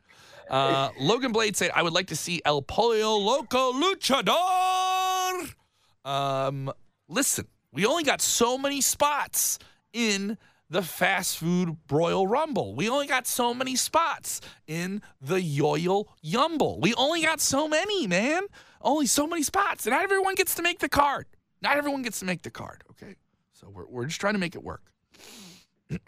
Uh, 0.50 0.89
Logan 1.00 1.32
Blade 1.32 1.56
said, 1.56 1.72
"I 1.76 1.84
would 1.84 1.93
like 1.93 2.08
to 2.08 2.16
see 2.16 2.41
El 2.43 2.62
Pollo 2.62 3.18
Loco 3.18 3.72
Luchador." 3.74 5.54
Um, 6.06 6.72
listen, 7.08 7.47
we 7.72 7.86
only 7.86 8.04
got 8.04 8.22
so 8.22 8.58
many 8.58 8.82
spots 8.82 9.60
in 9.93 10.38
the 10.70 10.82
fast 10.82 11.38
food 11.38 11.78
broil 11.88 12.28
rumble. 12.28 12.76
We 12.76 12.89
only 12.89 13.08
got 13.08 13.28
so 13.28 13.54
many 13.54 13.76
spots 13.76 14.39
in 14.68 15.02
the 15.20 15.38
yoyal 15.38 16.06
yumble. 16.24 16.80
We 16.80 16.93
only 16.93 17.24
got 17.24 17.41
so 17.41 17.68
many, 17.68 18.08
man. 18.08 18.43
Only 18.82 19.08
so 19.08 19.28
many 19.28 19.43
spots, 19.43 19.86
and 19.86 19.93
not 19.93 20.04
everyone 20.04 20.36
gets 20.36 20.56
to 20.56 20.62
make 20.62 20.80
the 20.80 20.89
card. 20.89 21.26
Not 21.62 21.78
everyone 21.78 22.02
gets 22.02 22.20
to 22.20 22.26
make 22.26 22.43
the 22.43 22.52
card. 22.52 22.84
Okay, 22.91 23.16
so 23.52 23.70
we're 23.70 23.86
we're 23.88 24.06
just 24.06 24.22
trying 24.22 24.34
to 24.34 24.39
make 24.39 24.56
it 24.56 24.64
work. 24.64 24.84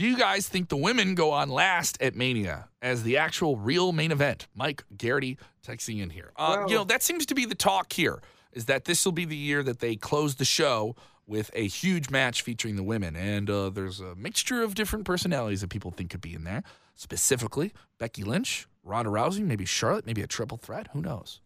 Do 0.00 0.06
you 0.06 0.16
guys 0.16 0.48
think 0.48 0.70
the 0.70 0.78
women 0.78 1.14
go 1.14 1.30
on 1.30 1.50
last 1.50 2.00
at 2.00 2.16
Mania 2.16 2.70
as 2.80 3.02
the 3.02 3.18
actual 3.18 3.58
real 3.58 3.92
main 3.92 4.12
event? 4.12 4.48
Mike 4.54 4.82
Garrity 4.96 5.36
texting 5.62 6.00
in 6.00 6.08
here. 6.08 6.32
Uh, 6.36 6.64
you 6.66 6.74
know, 6.74 6.84
that 6.84 7.02
seems 7.02 7.26
to 7.26 7.34
be 7.34 7.44
the 7.44 7.54
talk 7.54 7.92
here 7.92 8.22
is 8.52 8.64
that 8.64 8.86
this 8.86 9.04
will 9.04 9.12
be 9.12 9.26
the 9.26 9.36
year 9.36 9.62
that 9.62 9.80
they 9.80 9.96
close 9.96 10.36
the 10.36 10.44
show 10.46 10.96
with 11.26 11.50
a 11.52 11.68
huge 11.68 12.08
match 12.08 12.40
featuring 12.40 12.76
the 12.76 12.82
women. 12.82 13.14
And 13.14 13.50
uh, 13.50 13.68
there's 13.68 14.00
a 14.00 14.14
mixture 14.14 14.62
of 14.62 14.74
different 14.74 15.04
personalities 15.04 15.60
that 15.60 15.68
people 15.68 15.90
think 15.90 16.08
could 16.08 16.22
be 16.22 16.32
in 16.32 16.44
there. 16.44 16.62
Specifically, 16.94 17.74
Becky 17.98 18.24
Lynch, 18.24 18.66
Ronda 18.82 19.10
Rousey, 19.10 19.44
maybe 19.44 19.66
Charlotte, 19.66 20.06
maybe 20.06 20.22
a 20.22 20.26
triple 20.26 20.56
threat. 20.56 20.88
Who 20.94 21.02
knows? 21.02 21.42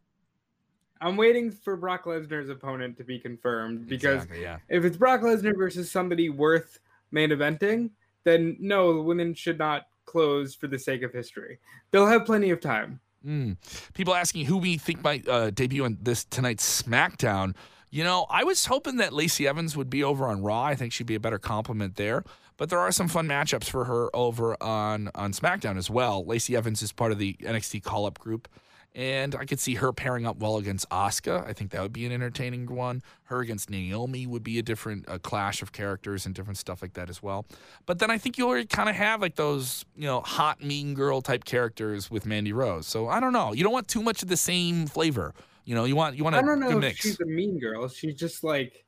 I'm 1.01 1.17
waiting 1.17 1.51
for 1.51 1.77
Brock 1.77 2.05
Lesnar's 2.05 2.49
opponent 2.51 2.99
to 2.99 3.03
be 3.03 3.19
confirmed 3.19 3.89
because 3.89 4.23
Exactly, 4.23 4.43
yeah. 4.43 4.59
if 4.69 4.85
it's 4.85 4.97
Brock 4.97 5.23
Lesnar 5.23 5.57
versus 5.57 5.91
somebody 5.91 6.29
worth 6.31 6.79
main 7.11 7.31
eventing, 7.31 7.91
then 8.25 8.57
no, 8.61 9.01
women 9.01 9.35
should 9.35 9.59
not 9.59 9.87
close 10.05 10.55
for 10.55 10.67
the 10.67 10.79
sake 10.79 11.03
of 11.03 11.13
history. 11.13 11.59
They'll 11.91 12.07
have 12.07 12.25
plenty 12.25 12.51
of 12.51 12.61
time. 12.61 13.01
Mm. 13.27 13.57
People 13.95 14.15
asking 14.15 14.47
who 14.47 14.59
we 14.59 14.77
think 14.77 15.03
might 15.03 15.27
uh, 15.29 15.51
debut 15.51 15.85
on 15.85 15.99
this 16.01 16.25
tonight's 16.25 16.83
SmackDown. 16.83 17.55
You 17.91 18.05
know, 18.05 18.27
I 18.29 18.45
was 18.45 18.67
hoping 18.67 18.97
that 18.97 19.13
Lacey 19.13 19.47
Evans 19.47 19.77
would 19.77 19.89
be 19.89 20.03
over 20.03 20.27
on 20.27 20.43
Raw. 20.43 20.65
I 20.65 20.75
think 20.75 20.93
she'd 20.93 21.07
be 21.07 21.15
a 21.15 21.21
better 21.21 21.39
compliment 21.39 21.97
there. 21.97 22.25
But 22.57 22.71
there 22.71 22.79
are 22.79 22.93
some 22.93 23.09
fun 23.09 23.27
matchups 23.27 23.65
for 23.65 23.85
her 23.85 24.15
over 24.15 24.61
on 24.63 25.11
on 25.15 25.33
SmackDown 25.33 25.77
as 25.77 25.91
well. 25.91 26.25
Lacey 26.25 26.55
Evans 26.55 26.83
is 26.83 26.93
part 26.93 27.13
of 27.13 27.19
the 27.19 27.35
NXT 27.41 27.83
call 27.83 28.07
up 28.07 28.19
group. 28.19 28.49
And 28.97 29.35
I 29.35 29.45
could 29.45 29.59
see 29.59 29.75
her 29.75 29.93
pairing 29.93 30.25
up 30.25 30.37
well 30.39 30.57
against 30.57 30.89
Asuka. 30.91 31.45
I 31.45 31.53
think 31.53 31.73
that 31.73 31.83
would 31.83 31.93
be 31.93 32.07
an 32.07 32.13
entertaining 32.13 32.67
one. 32.67 33.03
Her 33.25 33.41
against 33.41 33.69
Naomi 33.69 34.25
would 34.25 34.45
be 34.45 34.57
a 34.61 34.63
different 34.63 35.05
a 35.09 35.19
clash 35.19 35.63
of 35.63 35.73
characters 35.73 36.27
and 36.27 36.35
different 36.35 36.59
stuff 36.59 36.81
like 36.81 36.93
that 36.93 37.11
as 37.11 37.21
well. 37.21 37.45
But 37.87 37.99
then 37.99 38.11
I 38.11 38.19
think 38.19 38.39
you 38.39 38.47
already 38.47 38.67
kind 38.67 38.89
of 38.89 38.95
have 38.95 39.21
like 39.21 39.35
those, 39.35 39.85
you 39.97 40.07
know, 40.07 40.21
hot 40.21 40.63
mean 40.63 40.95
girl 40.95 41.23
type 41.23 41.45
characters 41.45 42.09
with 42.09 42.25
Mandy 42.25 42.53
Rose. 42.53 42.87
So 42.87 43.09
I 43.09 43.19
don't 43.19 43.33
know. 43.33 43.53
You 43.53 43.65
don't 43.65 43.73
want 43.73 43.89
too 43.89 44.03
much 44.03 44.23
of 44.23 44.29
the 44.29 44.37
same 44.37 44.87
flavor. 44.87 45.35
You 45.65 45.75
know, 45.75 45.85
you 45.87 45.97
want 45.97 46.17
you 46.17 46.23
want 46.23 46.37
I 46.37 46.41
a 46.41 46.43
don't 46.43 46.61
know 46.61 46.79
mix. 46.79 47.01
she's 47.01 47.21
a 47.21 47.27
mean 47.27 47.59
girl. 47.59 47.89
She's 47.89 48.15
just 48.15 48.45
like 48.45 48.85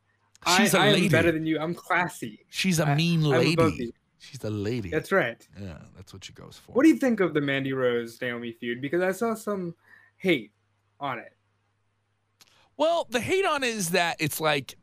She's 0.56 0.72
I, 0.72 0.86
a 0.86 0.88
I 0.90 0.92
lady. 0.92 1.02
I 1.02 1.04
am 1.06 1.10
better 1.10 1.32
than 1.32 1.46
you. 1.46 1.58
I'm 1.58 1.74
classy. 1.74 2.46
She's 2.50 2.78
a 2.78 2.86
I- 2.86 2.94
mean 2.94 3.24
I'm 3.24 3.30
lady. 3.30 3.92
She's 4.20 4.42
a 4.44 4.50
lady. 4.50 4.90
That's 4.90 5.10
right. 5.12 5.46
yeah, 5.60 5.78
that's 5.96 6.12
what 6.12 6.24
she 6.24 6.32
goes 6.32 6.60
for. 6.64 6.72
What 6.72 6.82
do 6.84 6.88
you 6.88 6.96
think 6.96 7.20
of 7.20 7.32
the 7.34 7.40
Mandy 7.40 7.72
Rose 7.72 8.20
Naomi 8.20 8.52
feud? 8.52 8.80
Because 8.80 9.00
I 9.02 9.12
saw 9.12 9.34
some 9.34 9.74
hate 10.16 10.52
on 11.00 11.18
it. 11.18 11.32
Well, 12.76 13.06
the 13.10 13.20
hate 13.20 13.44
on 13.46 13.62
it 13.64 13.68
is 13.70 13.90
that 13.90 14.16
it's 14.20 14.40
like 14.40 14.76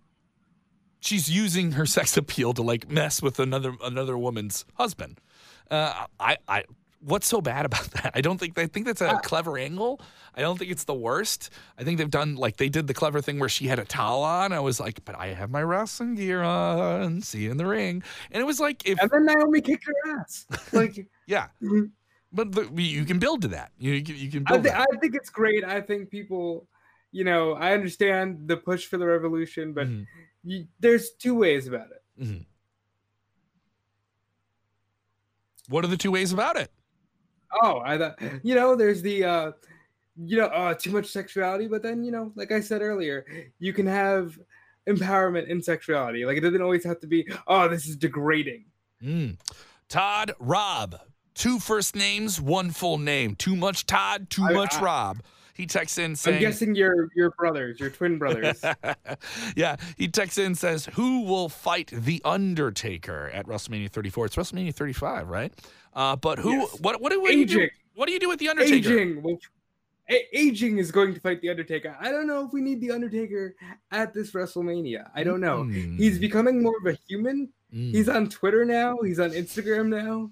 she's 1.00 1.30
using 1.30 1.74
her 1.74 1.86
sex 1.98 2.18
appeal 2.18 2.54
to 2.54 2.62
like 2.62 2.90
mess 2.90 3.22
with 3.22 3.40
another 3.40 3.76
another 3.84 4.18
woman's 4.18 4.66
husband. 4.76 5.20
Uh, 5.72 6.06
I, 6.20 6.38
I, 6.48 6.64
what's 7.00 7.26
so 7.28 7.42
bad 7.42 7.66
about 7.66 7.84
that? 7.92 8.12
I 8.16 8.22
don't 8.22 8.40
think 8.40 8.58
I 8.58 8.68
think 8.68 8.86
that's 8.86 9.02
a 9.02 9.12
Uh, 9.12 9.20
clever 9.20 9.58
angle. 9.58 10.02
I 10.36 10.42
don't 10.42 10.58
think 10.58 10.72
it's 10.72 10.86
the 10.86 10.96
worst. 10.96 11.52
I 11.78 11.84
think 11.84 12.00
they've 12.00 12.10
done 12.10 12.36
like 12.36 12.58
they 12.58 12.70
did 12.70 12.88
the 12.88 12.94
clever 12.96 13.22
thing 13.22 13.38
where 13.40 13.50
she 13.50 13.68
had 13.68 13.78
a 13.78 13.86
towel 13.86 14.24
on. 14.24 14.52
I 14.52 14.60
was 14.60 14.80
like, 14.80 15.06
but 15.06 15.16
I 15.16 15.28
have 15.28 15.52
my 15.52 15.62
wrestling 15.62 16.16
gear 16.16 16.42
on. 16.42 17.22
See 17.22 17.44
you 17.44 17.52
in 17.52 17.58
the 17.58 17.68
ring, 17.68 18.02
and 18.32 18.42
it 18.42 18.46
was 18.46 18.60
like 18.60 18.88
if 18.88 19.00
And 19.00 19.12
then 19.12 19.26
Naomi 19.26 19.62
kicked 19.62 19.86
her 19.86 20.20
ass. 20.20 20.48
Like 20.72 21.06
yeah. 21.28 21.48
But 22.34 22.52
the, 22.52 22.68
you 22.82 23.06
can 23.06 23.20
build 23.20 23.44
to 23.44 23.48
that. 23.50 23.72
You, 23.78 23.94
you 23.94 24.04
can, 24.04 24.16
you 24.18 24.32
can 24.32 24.44
I, 24.48 24.54
build. 24.54 24.64
th-. 24.64 24.76
I 24.76 24.86
think 25.00 25.14
it's 25.16 25.30
great. 25.30 25.64
I 25.64 25.80
think 25.80 26.10
people, 26.10 26.68
you 27.12 27.24
know, 27.24 27.54
I 27.54 27.74
understand 27.74 28.48
the 28.48 28.58
push 28.58 28.88
for 28.88 28.98
the 28.98 29.06
revolution, 29.06 29.72
but 29.72 29.88
Mhm. 29.88 30.08
you, 30.44 30.68
there's 30.80 31.12
two 31.12 31.36
ways 31.36 31.68
about 31.68 31.88
it. 31.92 32.46
What 35.70 35.84
are 35.86 35.88
the 35.88 35.98
two 35.98 36.12
ways 36.12 36.34
about 36.34 36.58
it? 36.58 36.72
Oh, 37.62 37.82
I 37.86 37.98
thought 37.98 38.20
you 38.44 38.56
know, 38.56 38.76
there's 38.76 39.02
the 39.02 39.24
uh 39.24 39.52
you 40.18 40.38
know, 40.38 40.48
uh 40.48 40.74
too 40.74 40.92
much 40.92 41.08
sexuality, 41.08 41.68
but 41.68 41.82
then 41.84 42.04
you 42.04 42.12
know, 42.12 42.32
like 42.36 42.52
I 42.52 42.60
said 42.60 42.82
earlier, 42.82 43.26
you 43.60 43.74
can 43.74 43.86
have 43.88 44.38
empowerment 44.90 45.48
in 45.48 45.62
sexuality. 45.62 46.26
Like 46.26 46.38
it 46.38 46.42
doesn't 46.42 46.62
always 46.62 46.84
have 46.84 47.00
to 47.02 47.08
be, 47.08 47.28
oh, 47.48 47.68
this 47.70 47.88
is 47.88 47.96
degrading. 47.96 48.66
Mm. 49.02 49.38
Todd 49.88 50.34
Rob. 50.40 51.00
Two 51.36 51.60
first 51.60 51.96
names, 51.96 52.40
one 52.40 52.70
full 52.72 52.98
name. 52.98 53.36
Too 53.36 53.56
much 53.56 53.86
Todd, 53.86 54.30
too 54.30 54.44
I- 54.44 54.54
much 54.54 54.76
I- 54.76 54.82
Rob. 54.82 55.24
He 55.56 55.68
texts 55.68 56.00
in 56.00 56.16
saying, 56.16 56.38
I'm 56.38 56.42
guessing 56.42 56.74
your 56.74 57.12
your 57.16 57.30
brothers, 57.30 57.80
your 57.80 57.92
twin 57.92 58.18
brothers. 58.18 58.60
yeah, 59.56 59.76
he 59.98 60.08
texts 60.08 60.40
in 60.40 60.56
says, 60.56 60.88
Who 60.94 61.22
will 61.26 61.48
fight 61.48 61.92
The 61.94 62.22
Undertaker 62.26 63.30
at 63.32 63.46
WrestleMania 63.46 63.92
34? 63.92 64.26
It's 64.26 64.36
WrestleMania 64.36 64.74
35, 64.74 65.28
right? 65.30 65.54
Uh, 65.94 66.16
but 66.16 66.40
who, 66.40 66.54
Yes. 66.54 66.80
what, 66.82 67.00
what, 67.02 67.12
do- 67.12 67.22
what 67.22 67.30
do 67.32 67.38
you 67.38 67.46
do? 67.46 67.68
What 67.94 68.08
do 68.08 68.14
you 68.14 68.20
do 68.20 68.30
with 68.30 68.40
The 68.40 68.50
Undertaker? 68.50 68.90
Aging. 68.98 69.22
Well, 69.22 69.38
A- 70.10 70.28
aging 70.38 70.80
is 70.80 70.92
going 70.92 71.14
to 71.14 71.20
fight 71.20 71.40
the 71.42 71.50
Undertaker. 71.52 71.96
I 72.00 72.10
don't 72.10 72.26
know 72.26 72.44
if 72.46 72.52
we 72.52 72.60
need 72.62 72.82
the 72.82 72.90
Undertaker 72.90 73.54
at 73.92 74.12
this 74.12 74.32
WrestleMania. 74.32 75.12
I 75.14 75.24
don't 75.24 75.40
know. 75.40 75.66
He's 75.66 76.18
Mm, 76.18 76.22
becoming 76.22 76.64
more 76.64 76.74
of 76.80 76.88
a 76.88 76.98
human. 77.08 77.50
mm. 77.72 77.92
He's 77.92 78.10
on 78.10 78.28
Twitter 78.30 78.66
now. 78.66 78.98
He's 79.04 79.20
on 79.20 79.30
Instagram 79.30 79.88
now. 79.90 80.32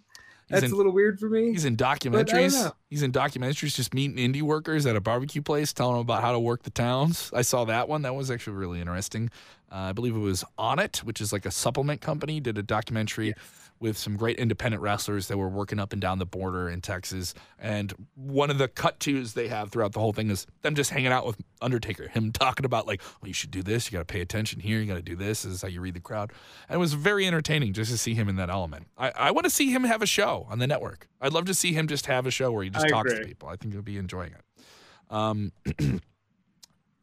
That's 0.51 0.65
in- 0.65 0.71
a 0.71 0.75
little 0.75 0.91
weird 0.91 1.19
for 1.19 1.29
me. 1.29 1.51
He's 1.51 1.65
in 1.65 1.77
documentaries. 1.77 2.71
He's 2.89 3.03
in 3.03 3.11
documentaries 3.11 3.75
just 3.75 3.93
meeting 3.93 4.17
indie 4.17 4.41
workers 4.41 4.85
at 4.85 4.95
a 4.95 5.01
barbecue 5.01 5.41
place, 5.41 5.73
telling 5.73 5.93
them 5.95 6.01
about 6.01 6.21
how 6.21 6.31
to 6.31 6.39
work 6.39 6.63
the 6.63 6.69
towns. 6.69 7.31
I 7.33 7.41
saw 7.41 7.65
that 7.65 7.87
one. 7.87 8.01
That 8.03 8.15
was 8.15 8.29
actually 8.29 8.57
really 8.57 8.79
interesting. 8.79 9.29
Uh, 9.71 9.75
I 9.75 9.91
believe 9.93 10.15
it 10.15 10.19
was 10.19 10.43
Onnit, 10.59 10.97
which 10.99 11.21
is 11.21 11.31
like 11.31 11.45
a 11.45 11.51
supplement 11.51 12.01
company, 12.01 12.39
did 12.39 12.57
a 12.57 12.63
documentary 12.63 13.33
with 13.81 13.97
some 13.97 14.15
great 14.15 14.37
independent 14.37 14.81
wrestlers 14.81 15.27
that 15.27 15.37
were 15.37 15.49
working 15.49 15.79
up 15.79 15.91
and 15.91 16.01
down 16.01 16.19
the 16.19 16.25
border 16.25 16.69
in 16.69 16.79
Texas. 16.81 17.33
And 17.59 17.93
one 18.15 18.51
of 18.51 18.59
the 18.59 18.67
cut 18.67 18.99
twos 18.99 19.33
they 19.33 19.47
have 19.47 19.71
throughout 19.71 19.93
the 19.93 19.99
whole 19.99 20.13
thing 20.13 20.29
is 20.29 20.45
them 20.61 20.75
just 20.75 20.91
hanging 20.91 21.11
out 21.11 21.25
with 21.25 21.37
Undertaker, 21.61 22.07
him 22.07 22.31
talking 22.31 22.65
about 22.65 22.85
like, 22.87 23.01
well, 23.21 23.27
you 23.27 23.33
should 23.33 23.51
do 23.51 23.63
this, 23.63 23.87
you 23.87 23.97
got 23.97 24.07
to 24.07 24.13
pay 24.13 24.21
attention 24.21 24.59
here, 24.59 24.79
you 24.79 24.85
got 24.85 24.95
to 24.95 25.01
do 25.01 25.15
this. 25.15 25.41
This 25.41 25.53
is 25.53 25.61
how 25.63 25.67
you 25.67 25.81
read 25.81 25.95
the 25.95 25.99
crowd. 25.99 26.31
And 26.69 26.75
it 26.75 26.79
was 26.79 26.93
very 26.93 27.25
entertaining 27.25 27.73
just 27.73 27.91
to 27.91 27.97
see 27.97 28.13
him 28.13 28.29
in 28.29 28.35
that 28.35 28.51
element. 28.51 28.87
I, 28.97 29.11
I 29.15 29.31
want 29.31 29.45
to 29.45 29.49
see 29.49 29.71
him 29.71 29.83
have 29.83 30.01
a 30.01 30.07
show 30.07 30.45
on 30.49 30.59
the 30.59 30.67
network. 30.67 31.07
I'd 31.19 31.33
love 31.33 31.45
to 31.45 31.53
see 31.55 31.73
him 31.73 31.87
just 31.87 32.05
have 32.05 32.27
a 32.27 32.31
show 32.31 32.51
where 32.51 32.63
he 32.63 32.69
just 32.69 32.85
I 32.85 32.89
talks 32.89 33.13
to 33.13 33.25
people. 33.25 33.49
I 33.49 33.55
think 33.55 33.73
he'll 33.73 33.81
be 33.81 33.97
enjoying 33.97 34.33
it. 34.33 34.63
Um, 35.09 35.51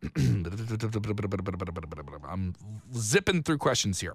I'm 2.28 2.54
zipping 2.94 3.42
through 3.42 3.58
questions 3.58 4.00
here. 4.00 4.14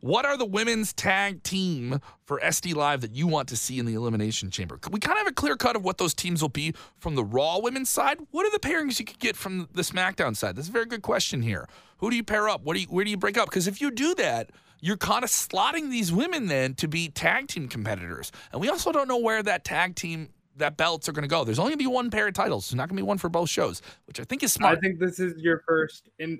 What 0.00 0.26
are 0.26 0.36
the 0.36 0.44
women's 0.44 0.92
tag 0.92 1.42
team 1.42 2.00
for 2.26 2.38
SD 2.40 2.74
Live 2.74 3.00
that 3.00 3.14
you 3.14 3.26
want 3.26 3.48
to 3.48 3.56
see 3.56 3.78
in 3.78 3.86
the 3.86 3.94
Elimination 3.94 4.50
Chamber? 4.50 4.78
We 4.90 5.00
kind 5.00 5.16
of 5.16 5.18
have 5.18 5.28
a 5.28 5.34
clear 5.34 5.56
cut 5.56 5.74
of 5.74 5.84
what 5.84 5.96
those 5.98 6.12
teams 6.12 6.42
will 6.42 6.50
be 6.50 6.74
from 6.98 7.14
the 7.14 7.24
Raw 7.24 7.60
women's 7.60 7.88
side. 7.88 8.18
What 8.30 8.46
are 8.46 8.50
the 8.50 8.58
pairings 8.58 8.98
you 8.98 9.06
could 9.06 9.20
get 9.20 9.36
from 9.36 9.68
the 9.72 9.82
SmackDown 9.82 10.36
side? 10.36 10.56
That's 10.56 10.68
a 10.68 10.72
very 10.72 10.86
good 10.86 11.02
question 11.02 11.40
here. 11.40 11.66
Who 11.98 12.10
do 12.10 12.16
you 12.16 12.24
pair 12.24 12.48
up? 12.48 12.62
What 12.64 12.74
do 12.74 12.80
you, 12.80 12.86
where 12.88 13.04
do 13.04 13.10
you 13.10 13.16
break 13.16 13.38
up? 13.38 13.48
Because 13.48 13.66
if 13.66 13.80
you 13.80 13.90
do 13.90 14.14
that, 14.16 14.50
you're 14.80 14.96
kind 14.98 15.24
of 15.24 15.30
slotting 15.30 15.90
these 15.90 16.12
women 16.12 16.48
then 16.48 16.74
to 16.74 16.88
be 16.88 17.08
tag 17.08 17.46
team 17.46 17.68
competitors. 17.68 18.32
And 18.50 18.60
we 18.60 18.68
also 18.68 18.92
don't 18.92 19.08
know 19.08 19.18
where 19.18 19.42
that 19.42 19.64
tag 19.64 19.94
team 19.94 20.28
that 20.56 20.76
belts 20.76 21.08
are 21.08 21.12
going 21.12 21.22
to 21.22 21.28
go. 21.28 21.44
There's 21.44 21.58
only 21.58 21.70
going 21.70 21.78
to 21.78 21.84
be 21.84 21.94
one 21.94 22.10
pair 22.10 22.28
of 22.28 22.34
titles. 22.34 22.68
There's 22.68 22.76
not 22.76 22.88
going 22.88 22.96
to 22.96 23.02
be 23.02 23.06
one 23.06 23.18
for 23.18 23.28
both 23.28 23.48
shows, 23.48 23.82
which 24.06 24.20
I 24.20 24.24
think 24.24 24.42
is 24.42 24.52
smart. 24.52 24.78
I 24.78 24.80
think 24.80 24.98
this 24.98 25.18
is 25.18 25.40
your 25.40 25.62
first 25.66 26.10
in 26.18 26.38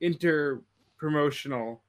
inter 0.00 0.62
promotional 0.98 1.82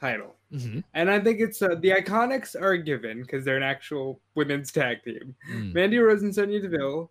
title. 0.00 0.36
Mhm. 0.52 0.84
And 0.94 1.10
I 1.10 1.20
think 1.20 1.40
it's 1.40 1.60
uh, 1.62 1.76
the 1.80 1.90
Iconics 1.90 2.60
are 2.60 2.72
a 2.72 2.82
given 2.82 3.22
because 3.22 3.44
they're 3.44 3.56
an 3.56 3.62
actual 3.62 4.20
women's 4.34 4.70
tag 4.70 5.02
team. 5.02 5.34
Mm. 5.50 5.74
Mandy 5.74 5.98
Rose 5.98 6.22
and 6.22 6.34
Sonya 6.34 6.60
Deville 6.60 7.10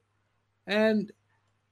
and 0.68 1.12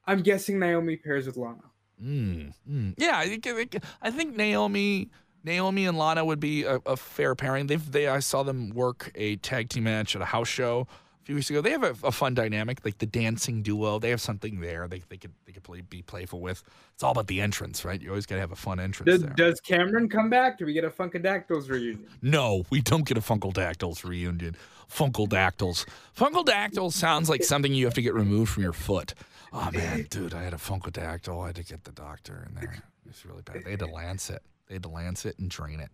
I'm 0.07 0.21
guessing 0.21 0.59
Naomi 0.59 0.97
pairs 0.97 1.27
with 1.27 1.37
Lana. 1.37 1.61
Mm, 2.03 2.53
mm. 2.69 2.93
Yeah, 2.97 3.17
I 3.17 3.27
think, 3.27 3.77
I 4.01 4.11
think 4.11 4.35
Naomi. 4.35 5.09
Naomi 5.43 5.87
and 5.87 5.97
Lana 5.97 6.23
would 6.23 6.39
be 6.39 6.63
a, 6.63 6.75
a 6.85 6.95
fair 6.95 7.33
pairing. 7.33 7.65
They've 7.65 7.91
they 7.91 8.07
I 8.07 8.19
saw 8.19 8.43
them 8.43 8.69
work 8.69 9.11
a 9.15 9.37
tag 9.37 9.69
team 9.69 9.85
match 9.85 10.15
at 10.15 10.21
a 10.21 10.25
house 10.25 10.47
show 10.47 10.87
a 11.22 11.26
few 11.26 11.36
weeks 11.36 11.49
ago. 11.49 11.61
They 11.61 11.72
have 11.72 11.84
a, 11.84 11.95
a 12.03 12.11
fun 12.11 12.34
dynamic, 12.34 12.84
like 12.84 12.97
the 12.97 13.05
dancing 13.05 13.61
duo. 13.61 13.99
They 13.99 14.09
have 14.09 14.22
something 14.22 14.59
there. 14.59 14.88
They 14.88 15.01
they 15.09 15.17
could 15.17 15.32
they 15.45 15.51
could 15.51 15.63
play, 15.63 15.82
be 15.82 16.01
playful 16.01 16.41
with. 16.41 16.63
It's 16.93 17.03
all 17.03 17.11
about 17.11 17.28
the 17.28 17.41
entrance, 17.41 17.86
right? 17.86 18.01
You 18.01 18.09
always 18.09 18.26
got 18.26 18.36
to 18.36 18.41
have 18.41 18.51
a 18.51 18.55
fun 18.55 18.80
entrance. 18.80 19.11
Does, 19.11 19.22
there. 19.22 19.34
does 19.34 19.59
Cameron 19.59 20.09
come 20.09 20.30
back? 20.30 20.57
Do 20.57 20.65
we 20.65 20.74
get 20.74 20.84
a 20.84 20.89
Funkadactyls 20.89 21.69
reunion? 21.69 22.07
No, 22.22 22.63
we 22.69 22.82
don't 22.82 23.05
get 23.05 23.17
a 23.17 23.22
Funkadactyls 23.22 24.03
reunion. 24.03 24.55
Funkadactyls. 24.91 25.86
Funkadactyls 26.17 26.93
sounds 26.93 27.30
like 27.30 27.43
something 27.43 27.74
you 27.74 27.86
have 27.86 27.93
to 27.93 28.01
get 28.01 28.13
removed 28.13 28.51
from 28.51 28.63
your 28.63 28.74
foot. 28.74 29.13
Oh 29.53 29.69
man, 29.72 30.07
dude, 30.09 30.34
I 30.34 30.43
had 30.43 30.53
a 30.53 30.57
Funkadactyl. 30.57 31.43
I 31.43 31.47
had 31.47 31.55
to 31.57 31.63
get 31.63 31.84
the 31.84 31.91
doctor 31.91 32.47
in 32.47 32.55
there. 32.55 32.84
It's 33.09 33.26
really 33.26 33.41
bad. 33.41 33.63
They 33.63 33.72
had 33.72 33.80
to 33.80 33.88
lance 33.88 34.30
it. 34.30 34.41
They 34.67 34.76
had 34.76 34.84
to 34.84 34.89
lance 34.89 35.26
it 35.26 35.38
and 35.38 35.49
drain 35.49 35.80
it. 35.80 35.89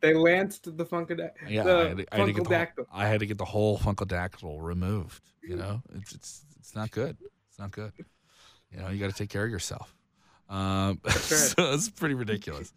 They 0.00 0.14
lanced 0.14 0.76
the 0.76 0.84
Funkadactyl. 0.84 1.48
Yeah, 1.48 1.64
the 1.64 1.72
I 1.72 1.88
had, 1.88 1.96
to, 1.96 2.06
I, 2.12 2.16
had 2.16 2.26
to 2.26 2.32
get 2.32 2.44
the, 2.44 2.54
whole- 2.54 2.86
I 2.92 3.06
had 3.06 3.20
to 3.20 3.26
get 3.26 3.38
the 3.38 3.44
whole 3.44 3.78
Funkadactyl 3.78 4.62
removed. 4.62 5.22
You 5.42 5.56
know, 5.56 5.82
it's 5.94 6.12
it's 6.12 6.44
it's 6.58 6.74
not 6.74 6.90
good. 6.90 7.16
It's 7.48 7.58
not 7.58 7.70
good. 7.72 7.92
You 8.70 8.80
know, 8.80 8.88
you 8.90 8.98
got 8.98 9.10
to 9.10 9.16
take 9.16 9.30
care 9.30 9.44
of 9.44 9.50
yourself. 9.50 9.94
Um, 10.48 11.00
right. 11.04 11.14
so 11.14 11.72
it's 11.72 11.90
pretty 11.90 12.14
ridiculous. 12.14 12.72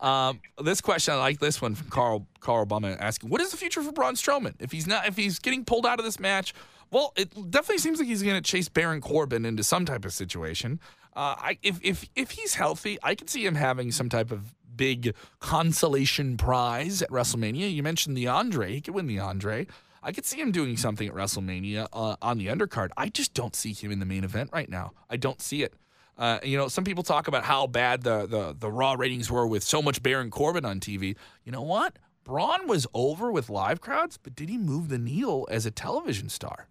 Um, 0.00 0.40
this 0.62 0.80
question, 0.80 1.14
I 1.14 1.18
like 1.18 1.40
this 1.40 1.60
one 1.62 1.74
from 1.74 1.88
Carl 1.88 2.26
Carl 2.40 2.66
Obama 2.66 2.96
asking, 2.98 3.30
"What 3.30 3.40
is 3.40 3.50
the 3.50 3.56
future 3.56 3.82
for 3.82 3.92
Braun 3.92 4.14
Strowman 4.14 4.54
if 4.58 4.72
he's 4.72 4.86
not 4.86 5.06
if 5.06 5.16
he's 5.16 5.38
getting 5.38 5.64
pulled 5.64 5.86
out 5.86 5.98
of 5.98 6.04
this 6.04 6.18
match?" 6.18 6.54
Well, 6.90 7.12
it 7.16 7.30
definitely 7.50 7.78
seems 7.78 7.98
like 7.98 8.08
he's 8.08 8.22
going 8.22 8.36
to 8.36 8.42
chase 8.42 8.68
Baron 8.68 9.00
Corbin 9.00 9.44
into 9.44 9.64
some 9.64 9.84
type 9.84 10.04
of 10.04 10.12
situation. 10.12 10.80
Uh, 11.16 11.34
I, 11.38 11.58
if 11.62 11.78
if 11.82 12.08
if 12.14 12.32
he's 12.32 12.54
healthy, 12.54 12.98
I 13.02 13.14
could 13.14 13.30
see 13.30 13.44
him 13.46 13.54
having 13.54 13.90
some 13.90 14.08
type 14.08 14.30
of 14.30 14.54
big 14.76 15.14
consolation 15.40 16.36
prize 16.36 17.02
at 17.02 17.10
WrestleMania. 17.10 17.72
You 17.72 17.82
mentioned 17.82 18.16
the 18.16 18.28
Andre; 18.28 18.72
he 18.72 18.80
could 18.80 18.94
win 18.94 19.06
the 19.06 19.18
Andre. 19.18 19.66
I 20.02 20.12
could 20.12 20.26
see 20.26 20.38
him 20.38 20.52
doing 20.52 20.76
something 20.76 21.08
at 21.08 21.14
WrestleMania 21.14 21.88
uh, 21.92 22.16
on 22.20 22.36
the 22.36 22.48
undercard. 22.48 22.90
I 22.96 23.08
just 23.08 23.32
don't 23.32 23.56
see 23.56 23.72
him 23.72 23.90
in 23.90 24.00
the 24.00 24.06
main 24.06 24.22
event 24.22 24.50
right 24.52 24.68
now. 24.68 24.92
I 25.08 25.16
don't 25.16 25.40
see 25.40 25.62
it. 25.62 25.74
Uh, 26.18 26.38
you 26.44 26.56
know, 26.56 26.68
some 26.68 26.84
people 26.84 27.02
talk 27.02 27.26
about 27.26 27.44
how 27.44 27.66
bad 27.66 28.02
the, 28.02 28.26
the 28.26 28.56
the 28.58 28.70
Raw 28.70 28.94
ratings 28.94 29.30
were 29.30 29.46
with 29.46 29.64
so 29.64 29.82
much 29.82 30.02
Baron 30.02 30.30
Corbin 30.30 30.64
on 30.64 30.78
TV. 30.78 31.16
You 31.44 31.52
know 31.52 31.62
what? 31.62 31.98
Braun 32.24 32.66
was 32.66 32.86
over 32.94 33.32
with 33.32 33.50
live 33.50 33.80
crowds, 33.80 34.16
but 34.16 34.34
did 34.34 34.48
he 34.48 34.56
move 34.56 34.88
the 34.88 34.98
needle 34.98 35.48
as 35.50 35.66
a 35.66 35.70
television 35.70 36.28
star? 36.28 36.68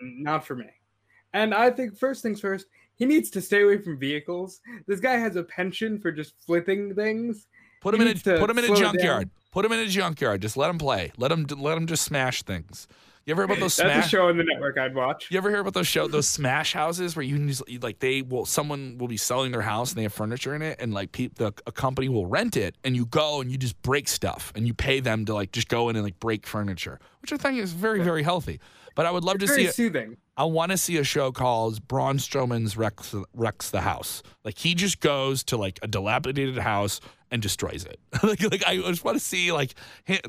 Not 0.00 0.46
for 0.46 0.56
me. 0.56 0.66
And 1.32 1.54
I 1.54 1.70
think 1.70 1.96
first 1.96 2.22
things 2.22 2.40
first, 2.40 2.66
he 3.00 3.06
needs 3.06 3.30
to 3.30 3.40
stay 3.40 3.62
away 3.62 3.78
from 3.78 3.98
vehicles. 3.98 4.60
This 4.86 5.00
guy 5.00 5.14
has 5.16 5.34
a 5.34 5.42
penchant 5.42 6.02
for 6.02 6.12
just 6.12 6.34
flipping 6.46 6.94
things. 6.94 7.48
Put 7.80 7.94
him 7.94 8.02
He 8.02 8.10
in 8.10 8.16
a 8.16 8.38
put 8.38 8.50
him 8.50 8.58
in 8.58 8.64
a 8.64 8.66
slow 8.68 8.76
it 8.76 8.80
down. 8.80 8.92
junkyard. 8.94 9.30
Put 9.52 9.64
him 9.64 9.72
in 9.72 9.80
a 9.80 9.86
junkyard. 9.88 10.42
Just 10.42 10.56
let 10.56 10.70
him 10.70 10.78
play. 10.78 11.10
Let 11.16 11.32
him 11.32 11.46
let 11.58 11.76
him 11.76 11.86
just 11.88 12.04
smash 12.04 12.42
things. 12.44 12.86
You 13.26 13.32
ever 13.32 13.42
hear 13.42 13.46
about 13.46 13.60
those 13.60 13.76
That's 13.76 13.92
smash? 13.92 14.06
a 14.06 14.08
show 14.08 14.28
on 14.28 14.36
the 14.38 14.44
network 14.44 14.76
I'd 14.78 14.94
watch. 14.94 15.28
You 15.30 15.38
ever 15.38 15.50
hear 15.50 15.60
about 15.60 15.74
those 15.74 15.86
show 15.86 16.06
those 16.08 16.26
smash 16.28 16.72
houses 16.72 17.14
where 17.16 17.22
you 17.22 17.36
can 17.36 17.48
just 17.48 17.62
like 17.82 17.98
they 18.00 18.22
will 18.22 18.44
someone 18.44 18.98
will 18.98 19.08
be 19.08 19.16
selling 19.16 19.50
their 19.52 19.60
house 19.62 19.90
and 19.90 19.98
they 19.98 20.02
have 20.02 20.12
furniture 20.12 20.54
in 20.54 20.62
it 20.62 20.78
and 20.80 20.92
like 20.92 21.12
peop 21.12 21.36
the 21.36 21.52
a 21.66 21.72
company 21.72 22.08
will 22.08 22.26
rent 22.26 22.56
it 22.56 22.76
and 22.84 22.96
you 22.96 23.06
go 23.06 23.40
and 23.40 23.50
you 23.50 23.56
just 23.58 23.80
break 23.82 24.08
stuff 24.08 24.52
and 24.56 24.66
you 24.66 24.74
pay 24.74 25.00
them 25.00 25.24
to 25.26 25.34
like 25.34 25.52
just 25.52 25.68
go 25.68 25.88
in 25.88 25.96
and 25.96 26.04
like 26.04 26.18
break 26.20 26.46
furniture, 26.46 26.98
which 27.22 27.32
I 27.32 27.36
think 27.36 27.58
is 27.58 27.72
very 27.72 28.02
very 28.02 28.22
healthy. 28.22 28.60
But 28.94 29.06
I 29.06 29.10
would 29.12 29.22
love 29.24 29.38
to 29.38 29.46
Very 29.46 29.62
see 29.62 29.68
it. 29.68 29.74
soothing. 29.74 30.16
I 30.40 30.44
want 30.44 30.72
to 30.72 30.78
see 30.78 30.96
a 30.96 31.04
show 31.04 31.32
called 31.32 31.86
Braun 31.86 32.16
Strowman's 32.16 32.74
wrecks, 32.74 33.14
wrecks 33.34 33.68
the 33.68 33.82
house. 33.82 34.22
Like 34.42 34.56
he 34.56 34.74
just 34.74 35.00
goes 35.00 35.44
to 35.44 35.58
like 35.58 35.78
a 35.82 35.86
dilapidated 35.86 36.56
house 36.56 36.98
and 37.30 37.42
destroys 37.42 37.84
it. 37.84 38.00
like, 38.22 38.40
like 38.50 38.64
I 38.66 38.78
just 38.78 39.04
want 39.04 39.18
to 39.18 39.22
see 39.22 39.52
like 39.52 39.74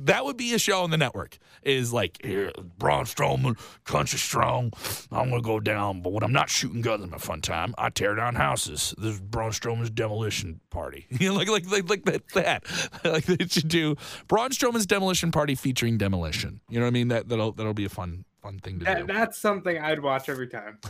that 0.01 0.25
would 0.25 0.35
be 0.35 0.53
a 0.53 0.59
show 0.59 0.83
on 0.83 0.91
the 0.91 0.97
network. 0.97 1.37
Is 1.63 1.93
like 1.93 2.17
here 2.25 2.51
Braun 2.77 3.05
Strowman, 3.05 3.57
country 3.85 4.19
strong. 4.19 4.73
I'm 5.13 5.29
gonna 5.29 5.41
go 5.41 5.61
down, 5.61 6.01
but 6.01 6.11
when 6.11 6.23
I'm 6.23 6.33
not 6.33 6.49
shooting 6.49 6.81
guns 6.81 7.05
in 7.05 7.09
my 7.09 7.17
fun 7.17 7.39
time, 7.39 7.73
I 7.77 7.89
tear 7.89 8.13
down 8.15 8.35
houses. 8.35 8.93
This 8.97 9.13
is 9.13 9.21
Braun 9.21 9.51
Strowman's 9.51 9.91
demolition 9.91 10.59
party. 10.71 11.07
you 11.09 11.29
know, 11.29 11.35
like 11.35 11.47
like 11.47 11.71
like 11.71 11.89
like 11.89 12.03
that. 12.03 12.27
that. 12.33 12.65
like 13.05 13.23
they 13.27 13.47
should 13.47 13.69
do 13.69 13.95
Braun 14.27 14.49
Strowman's 14.49 14.85
demolition 14.85 15.31
party 15.31 15.55
featuring 15.55 15.97
demolition. 15.97 16.59
You 16.67 16.79
know 16.79 16.85
what 16.85 16.89
I 16.89 16.91
mean? 16.91 17.07
That 17.07 17.29
that'll 17.29 17.53
that'll 17.53 17.73
be 17.73 17.85
a 17.85 17.89
fun 17.89 18.25
fun 18.41 18.59
thing 18.59 18.79
to 18.79 18.95
do. 18.95 19.05
That's 19.05 19.37
something 19.37 19.77
I'd 19.79 20.01
watch 20.01 20.29
every 20.29 20.47
time. 20.47 20.79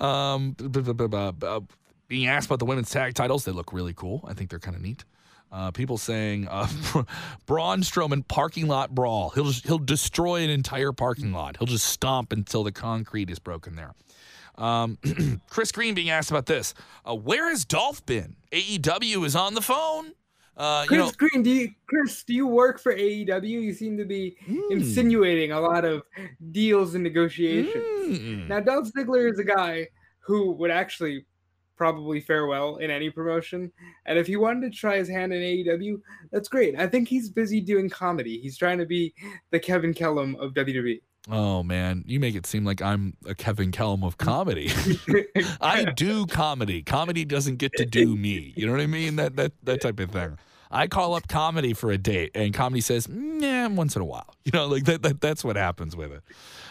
Um, 0.00 0.52
b- 0.52 1.66
being 2.06 2.26
asked 2.26 2.46
about 2.46 2.58
the 2.58 2.64
women's 2.64 2.90
tag 2.90 3.14
titles, 3.14 3.44
they 3.44 3.52
look 3.52 3.72
really 3.72 3.94
cool. 3.94 4.24
I 4.28 4.34
think 4.34 4.50
they're 4.50 4.58
kind 4.58 4.76
of 4.76 4.82
neat. 4.82 5.04
Uh, 5.50 5.70
people 5.70 5.96
saying 5.96 6.46
uh, 6.48 6.68
Braun 7.46 7.80
Strowman 7.80 8.26
parking 8.28 8.66
lot 8.66 8.94
brawl. 8.94 9.30
He'll 9.30 9.46
just, 9.46 9.66
he'll 9.66 9.78
destroy 9.78 10.42
an 10.42 10.50
entire 10.50 10.92
parking 10.92 11.32
lot. 11.32 11.56
He'll 11.56 11.66
just 11.66 11.86
stomp 11.86 12.32
until 12.32 12.62
the 12.64 12.72
concrete 12.72 13.30
is 13.30 13.38
broken 13.38 13.76
there. 13.76 13.94
Um, 14.56 14.98
Chris 15.50 15.72
Green 15.72 15.94
being 15.94 16.10
asked 16.10 16.30
about 16.30 16.46
this. 16.46 16.74
Uh, 17.08 17.14
where 17.14 17.48
has 17.48 17.64
Dolph 17.64 18.04
been? 18.04 18.36
AEW 18.52 19.24
is 19.24 19.34
on 19.34 19.54
the 19.54 19.62
phone. 19.62 20.12
Uh, 20.58 20.82
you 20.82 20.88
Chris 20.88 20.98
know, 21.06 21.12
Green, 21.16 21.42
do 21.44 21.50
you, 21.50 21.70
Chris, 21.86 22.24
do 22.24 22.34
you 22.34 22.46
work 22.46 22.80
for 22.80 22.92
AEW? 22.94 23.48
You 23.48 23.72
seem 23.72 23.96
to 23.96 24.04
be 24.04 24.36
Mm. 24.48 24.70
insinuating 24.72 25.52
a 25.52 25.60
lot 25.60 25.84
of 25.84 26.02
deals 26.50 26.94
and 26.94 27.04
negotiations. 27.04 27.74
mm, 28.18 28.48
Now, 28.48 28.58
Dolph 28.60 28.90
Ziggler 28.92 29.30
is 29.32 29.38
a 29.38 29.44
guy 29.44 29.86
who 30.18 30.50
would 30.52 30.70
actually 30.72 31.24
probably 31.76 32.20
fare 32.20 32.46
well 32.48 32.78
in 32.78 32.90
any 32.90 33.08
promotion. 33.08 33.70
And 34.04 34.18
if 34.18 34.26
he 34.26 34.34
wanted 34.34 34.72
to 34.72 34.76
try 34.76 34.96
his 34.96 35.08
hand 35.08 35.32
in 35.32 35.40
AEW, 35.40 36.00
that's 36.32 36.48
great. 36.48 36.74
I 36.76 36.88
think 36.88 37.06
he's 37.06 37.30
busy 37.30 37.60
doing 37.60 37.88
comedy. 37.88 38.40
He's 38.40 38.58
trying 38.58 38.78
to 38.78 38.84
be 38.86 39.14
the 39.52 39.60
Kevin 39.60 39.94
Kellam 39.94 40.34
of. 40.40 40.54
WWE. 40.54 41.00
oh 41.30 41.62
man, 41.62 42.02
you 42.06 42.18
make 42.18 42.34
it 42.34 42.46
seem 42.46 42.64
like 42.64 42.82
I'm 42.82 43.14
a 43.26 43.34
Kevin 43.34 43.70
Kellam 43.70 44.04
of 44.04 44.18
comedy. 44.18 44.72
I 45.60 45.84
do 45.84 46.26
comedy. 46.26 46.82
Comedy 46.82 47.24
doesn't 47.24 47.56
get 47.58 47.72
to 47.74 47.84
do 47.86 48.16
me. 48.16 48.52
You 48.56 48.66
know 48.66 48.72
what 48.72 48.80
I 48.80 48.86
mean? 48.88 49.14
That 49.16 49.36
that 49.36 49.52
that 49.62 49.80
type 49.80 50.00
of 50.00 50.10
thing. 50.10 50.36
I 50.70 50.86
call 50.86 51.14
up 51.14 51.28
comedy 51.28 51.72
for 51.72 51.90
a 51.90 51.98
date, 51.98 52.32
and 52.34 52.52
comedy 52.52 52.80
says, 52.80 53.08
"Yeah, 53.10 53.66
once 53.68 53.96
in 53.96 54.02
a 54.02 54.04
while." 54.04 54.34
You 54.44 54.52
know, 54.52 54.66
like 54.66 54.84
that. 54.84 55.02
that 55.02 55.20
that's 55.20 55.44
what 55.44 55.56
happens 55.56 55.94
with 55.94 56.10
it. 56.10 56.22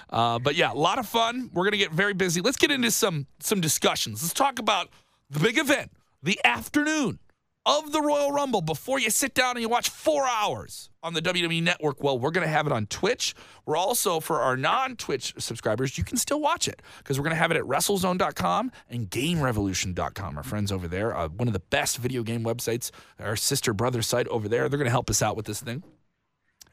Uh, 0.09 0.39
but 0.39 0.55
yeah, 0.55 0.71
a 0.71 0.73
lot 0.73 0.97
of 0.97 1.07
fun. 1.07 1.51
We're 1.53 1.63
gonna 1.63 1.77
get 1.77 1.91
very 1.91 2.13
busy. 2.13 2.41
Let's 2.41 2.57
get 2.57 2.71
into 2.71 2.89
some 2.89 3.27
some 3.39 3.61
discussions. 3.61 4.23
Let's 4.23 4.33
talk 4.33 4.57
about 4.57 4.89
the 5.29 5.39
big 5.39 5.59
event, 5.59 5.91
the 6.23 6.39
afternoon 6.43 7.19
of 7.67 7.91
the 7.91 8.01
Royal 8.01 8.31
Rumble. 8.31 8.61
Before 8.61 8.97
you 8.97 9.09
sit 9.09 9.33
down 9.33 9.57
and 9.57 9.61
you 9.61 9.69
watch 9.69 9.89
four 9.89 10.25
hours 10.25 10.89
on 11.03 11.13
the 11.13 11.21
WWE 11.21 11.61
Network, 11.61 12.01
well, 12.01 12.17
we're 12.17 12.31
gonna 12.31 12.47
have 12.47 12.65
it 12.65 12.71
on 12.71 12.87
Twitch. 12.87 13.35
We're 13.65 13.75
also 13.75 14.21
for 14.21 14.39
our 14.39 14.55
non-Twitch 14.55 15.33
subscribers, 15.37 15.97
you 15.97 16.05
can 16.05 16.17
still 16.17 16.39
watch 16.39 16.67
it 16.67 16.81
because 16.99 17.19
we're 17.19 17.25
gonna 17.25 17.35
have 17.35 17.51
it 17.51 17.57
at 17.57 17.63
WrestleZone.com 17.63 18.71
and 18.89 19.09
GameRevolution.com. 19.09 20.37
Our 20.37 20.43
friends 20.43 20.71
over 20.71 20.87
there, 20.87 21.15
uh, 21.15 21.27
one 21.27 21.47
of 21.47 21.53
the 21.53 21.59
best 21.59 21.97
video 21.97 22.23
game 22.23 22.43
websites, 22.43 22.89
our 23.19 23.35
sister 23.35 23.73
brother 23.73 24.01
site 24.01 24.27
over 24.29 24.47
there. 24.47 24.69
They're 24.69 24.79
gonna 24.79 24.89
help 24.89 25.09
us 25.09 25.21
out 25.21 25.35
with 25.35 25.45
this 25.45 25.59
thing 25.59 25.83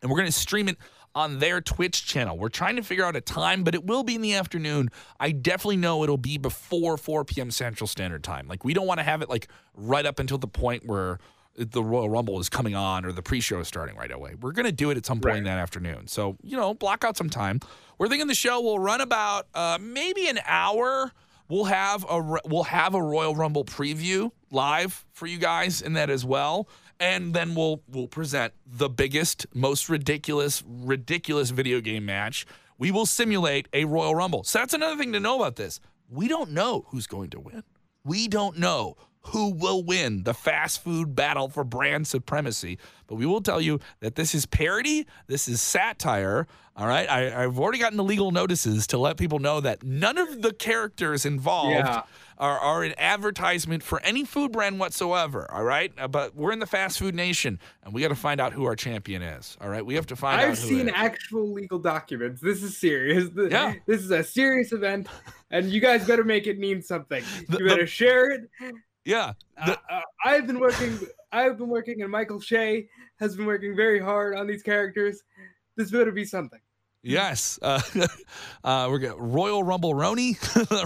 and 0.04 0.10
we're 0.10 0.18
going 0.18 0.30
to 0.30 0.38
stream 0.38 0.68
it 0.68 0.76
on 1.14 1.38
their 1.38 1.60
Twitch 1.60 2.06
channel. 2.06 2.36
We're 2.36 2.48
trying 2.48 2.76
to 2.76 2.82
figure 2.82 3.04
out 3.04 3.16
a 3.16 3.20
time, 3.20 3.62
but 3.64 3.74
it 3.74 3.84
will 3.84 4.02
be 4.02 4.14
in 4.14 4.20
the 4.20 4.34
afternoon. 4.34 4.90
I 5.20 5.30
definitely 5.30 5.76
know 5.76 6.02
it'll 6.02 6.16
be 6.16 6.38
before 6.38 6.96
4 6.96 7.24
p.m. 7.24 7.50
Central 7.50 7.86
Standard 7.86 8.24
Time. 8.24 8.48
Like, 8.48 8.64
we 8.64 8.74
don't 8.74 8.86
want 8.86 8.98
to 8.98 9.04
have 9.04 9.22
it 9.22 9.28
like 9.28 9.48
right 9.74 10.04
up 10.04 10.18
until 10.18 10.38
the 10.38 10.48
point 10.48 10.86
where 10.86 11.18
the 11.56 11.84
Royal 11.84 12.10
Rumble 12.10 12.40
is 12.40 12.48
coming 12.48 12.74
on 12.74 13.04
or 13.04 13.12
the 13.12 13.22
pre-show 13.22 13.60
is 13.60 13.68
starting 13.68 13.96
right 13.96 14.10
away. 14.10 14.34
We're 14.40 14.52
going 14.52 14.66
to 14.66 14.72
do 14.72 14.90
it 14.90 14.96
at 14.96 15.06
some 15.06 15.20
point 15.20 15.38
in 15.38 15.44
that 15.44 15.58
afternoon. 15.58 16.08
So, 16.08 16.36
you 16.42 16.56
know, 16.56 16.74
block 16.74 17.04
out 17.04 17.16
some 17.16 17.30
time. 17.30 17.60
We're 17.96 18.08
thinking 18.08 18.26
the 18.26 18.34
show 18.34 18.60
will 18.60 18.80
run 18.80 19.00
about 19.00 19.46
uh, 19.54 19.78
maybe 19.80 20.26
an 20.26 20.40
hour. 20.46 21.12
We'll 21.48 21.64
have 21.64 22.04
a 22.08 22.38
we'll 22.46 22.64
have 22.64 22.94
a 22.94 23.02
Royal 23.02 23.36
Rumble 23.36 23.64
preview 23.64 24.32
live 24.50 25.04
for 25.12 25.26
you 25.26 25.38
guys 25.38 25.82
in 25.82 25.92
that 25.92 26.10
as 26.10 26.24
well 26.24 26.68
and 27.00 27.34
then 27.34 27.54
we'll 27.54 27.82
we'll 27.88 28.08
present 28.08 28.52
the 28.66 28.88
biggest, 28.88 29.46
most 29.54 29.88
ridiculous, 29.88 30.62
ridiculous 30.66 31.50
video 31.50 31.80
game 31.80 32.06
match. 32.06 32.46
We 32.78 32.90
will 32.90 33.06
simulate 33.06 33.68
a 33.72 33.84
Royal 33.84 34.14
Rumble. 34.14 34.44
So 34.44 34.58
that's 34.58 34.74
another 34.74 34.96
thing 34.96 35.12
to 35.12 35.20
know 35.20 35.36
about 35.36 35.56
this. 35.56 35.80
We 36.08 36.28
don't 36.28 36.50
know 36.50 36.86
who's 36.88 37.06
going 37.06 37.30
to 37.30 37.40
win. 37.40 37.62
We 38.04 38.28
don't 38.28 38.58
know 38.58 38.96
who 39.28 39.50
will 39.50 39.82
win 39.82 40.24
the 40.24 40.34
fast 40.34 40.82
food 40.82 41.14
battle 41.14 41.48
for 41.48 41.64
brand 41.64 42.06
supremacy. 42.06 42.78
But 43.06 43.14
we 43.14 43.24
will 43.24 43.40
tell 43.40 43.60
you 43.60 43.80
that 44.00 44.16
this 44.16 44.34
is 44.34 44.44
parody, 44.44 45.06
this 45.28 45.48
is 45.48 45.62
satire. 45.62 46.46
All 46.76 46.86
right. 46.86 47.08
I, 47.08 47.44
I've 47.44 47.58
already 47.58 47.78
gotten 47.78 47.96
the 47.96 48.04
legal 48.04 48.32
notices 48.32 48.86
to 48.88 48.98
let 48.98 49.16
people 49.16 49.38
know 49.38 49.60
that 49.60 49.82
none 49.82 50.18
of 50.18 50.42
the 50.42 50.52
characters 50.52 51.24
involved 51.24 51.70
Yeah. 51.70 52.02
Are, 52.38 52.58
are 52.58 52.82
an 52.84 52.94
advertisement 52.98 53.82
for 53.82 54.00
any 54.02 54.24
food 54.24 54.52
brand 54.52 54.78
whatsoever. 54.80 55.50
All 55.52 55.64
right. 55.64 55.92
Uh, 55.98 56.08
But 56.08 56.34
we're 56.34 56.52
in 56.52 56.58
the 56.58 56.66
fast 56.66 56.98
food 56.98 57.14
nation 57.14 57.58
and 57.82 57.92
we 57.94 58.00
got 58.02 58.08
to 58.08 58.14
find 58.14 58.40
out 58.40 58.52
who 58.52 58.64
our 58.64 58.76
champion 58.76 59.22
is. 59.22 59.56
All 59.60 59.68
right. 59.68 59.84
We 59.84 59.94
have 59.94 60.06
to 60.06 60.16
find 60.16 60.40
out. 60.40 60.48
I've 60.48 60.58
seen 60.58 60.88
actual 60.88 61.52
legal 61.52 61.78
documents. 61.78 62.40
This 62.40 62.62
is 62.62 62.76
serious. 62.76 63.28
Th- 63.34 63.50
Yeah. 63.50 63.74
This 63.86 64.00
is 64.00 64.10
a 64.10 64.22
serious 64.24 64.72
event, 64.72 65.08
and 65.50 65.70
you 65.70 65.80
guys 65.80 66.06
better 66.06 66.24
make 66.24 66.46
it 66.46 66.58
mean 66.58 66.82
something. 66.82 67.22
The- 67.48 67.58
you 67.58 67.66
better 67.68 67.86
share 67.86 68.30
it. 68.30 68.42
Yeah. 69.04 69.32
The- 69.66 69.72
Uh, 69.72 69.76
uh, 69.90 70.00
I've 70.24 70.46
been 70.46 70.58
working. 70.60 70.98
I've 71.32 71.58
been 71.58 71.68
working, 71.68 72.02
and 72.02 72.10
Michael 72.10 72.40
Shea 72.40 72.88
has 73.20 73.36
been 73.36 73.46
working 73.46 73.74
very 73.76 73.98
hard 74.00 74.36
on 74.36 74.46
these 74.46 74.62
characters. 74.62 75.22
This 75.76 75.90
better 75.90 76.12
be 76.12 76.24
something. 76.24 76.60
Yes. 77.04 77.58
Uh, 77.60 77.80
uh, 78.64 78.88
we're 78.90 78.98
getting 78.98 79.18
Royal 79.18 79.62
Rumble 79.62 79.94
Roni, 79.94 80.40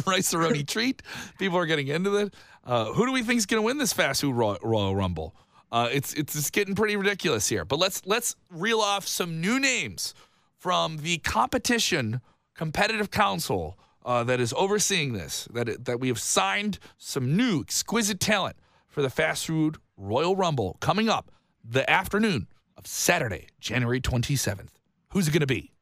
Rice 0.06 0.34
Roni 0.34 0.66
treat. 0.66 1.00
People 1.38 1.58
are 1.58 1.66
getting 1.66 1.88
into 1.88 2.16
it. 2.16 2.34
Uh, 2.64 2.86
who 2.86 3.06
do 3.06 3.12
we 3.12 3.22
think 3.22 3.38
is 3.38 3.46
going 3.46 3.62
to 3.62 3.64
win 3.64 3.78
this 3.78 3.92
fast 3.92 4.20
food 4.20 4.34
Royal, 4.34 4.58
Royal 4.62 4.94
Rumble? 4.94 5.34
Uh, 5.70 5.88
it's, 5.92 6.12
it's 6.14 6.34
it's 6.34 6.50
getting 6.50 6.74
pretty 6.74 6.96
ridiculous 6.96 7.48
here. 7.48 7.64
But 7.64 7.78
let's 7.78 8.04
let's 8.04 8.34
reel 8.50 8.80
off 8.80 9.06
some 9.06 9.40
new 9.40 9.60
names 9.60 10.14
from 10.58 10.98
the 10.98 11.18
competition 11.18 12.20
competitive 12.54 13.10
council 13.10 13.78
uh, 14.04 14.24
that 14.24 14.40
is 14.40 14.52
overseeing 14.56 15.12
this. 15.12 15.46
That 15.52 15.84
that 15.84 16.00
we 16.00 16.08
have 16.08 16.18
signed 16.18 16.78
some 16.96 17.36
new 17.36 17.60
exquisite 17.60 18.18
talent 18.18 18.56
for 18.88 19.02
the 19.02 19.10
fast 19.10 19.46
food 19.46 19.76
Royal 19.96 20.34
Rumble 20.34 20.78
coming 20.80 21.08
up 21.08 21.30
the 21.62 21.88
afternoon 21.88 22.48
of 22.76 22.86
Saturday, 22.86 23.48
January 23.60 24.00
twenty 24.00 24.36
seventh. 24.36 24.80
Who's 25.10 25.28
it 25.28 25.32
going 25.32 25.40
to 25.40 25.46
be? 25.46 25.72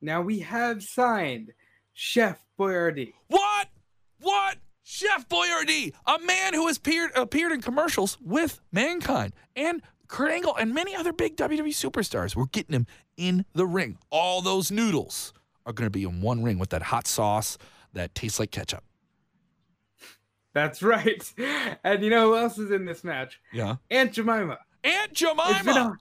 Now 0.00 0.22
we 0.22 0.40
have 0.40 0.82
signed 0.82 1.52
Chef 1.92 2.38
Boyardee. 2.58 3.14
What? 3.28 3.68
What? 4.20 4.58
Chef 4.82 5.28
Boyardee, 5.28 5.92
a 6.06 6.18
man 6.20 6.54
who 6.54 6.66
has 6.66 6.78
appeared, 6.78 7.10
appeared 7.14 7.52
in 7.52 7.60
commercials 7.60 8.16
with 8.22 8.60
Mankind 8.72 9.34
and 9.54 9.82
Kurt 10.06 10.30
Angle 10.30 10.56
and 10.56 10.72
many 10.72 10.96
other 10.96 11.12
big 11.12 11.36
WWE 11.36 11.68
superstars. 11.68 12.34
We're 12.34 12.46
getting 12.46 12.74
him 12.74 12.86
in 13.16 13.44
the 13.52 13.66
ring. 13.66 13.98
All 14.10 14.40
those 14.40 14.70
noodles 14.70 15.34
are 15.66 15.74
going 15.74 15.86
to 15.86 15.90
be 15.90 16.04
in 16.04 16.22
one 16.22 16.42
ring 16.42 16.58
with 16.58 16.70
that 16.70 16.82
hot 16.82 17.06
sauce 17.06 17.58
that 17.92 18.14
tastes 18.14 18.40
like 18.40 18.50
ketchup. 18.50 18.82
That's 20.54 20.82
right. 20.82 21.22
And 21.84 22.02
you 22.02 22.10
know 22.10 22.30
who 22.30 22.36
else 22.36 22.58
is 22.58 22.70
in 22.70 22.84
this 22.84 23.04
match? 23.04 23.40
Yeah. 23.52 23.76
Aunt 23.90 24.12
Jemima. 24.12 24.58
Aunt 24.82 25.12
Jemima. 25.12 25.96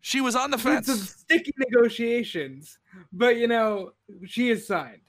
She 0.00 0.20
was 0.20 0.36
on 0.36 0.50
the 0.50 0.58
fence. 0.58 1.10
sticky 1.16 1.52
negotiations, 1.58 2.78
but 3.12 3.36
you 3.36 3.48
know 3.48 3.92
she 4.26 4.50
is 4.50 4.66
signed. 4.66 5.00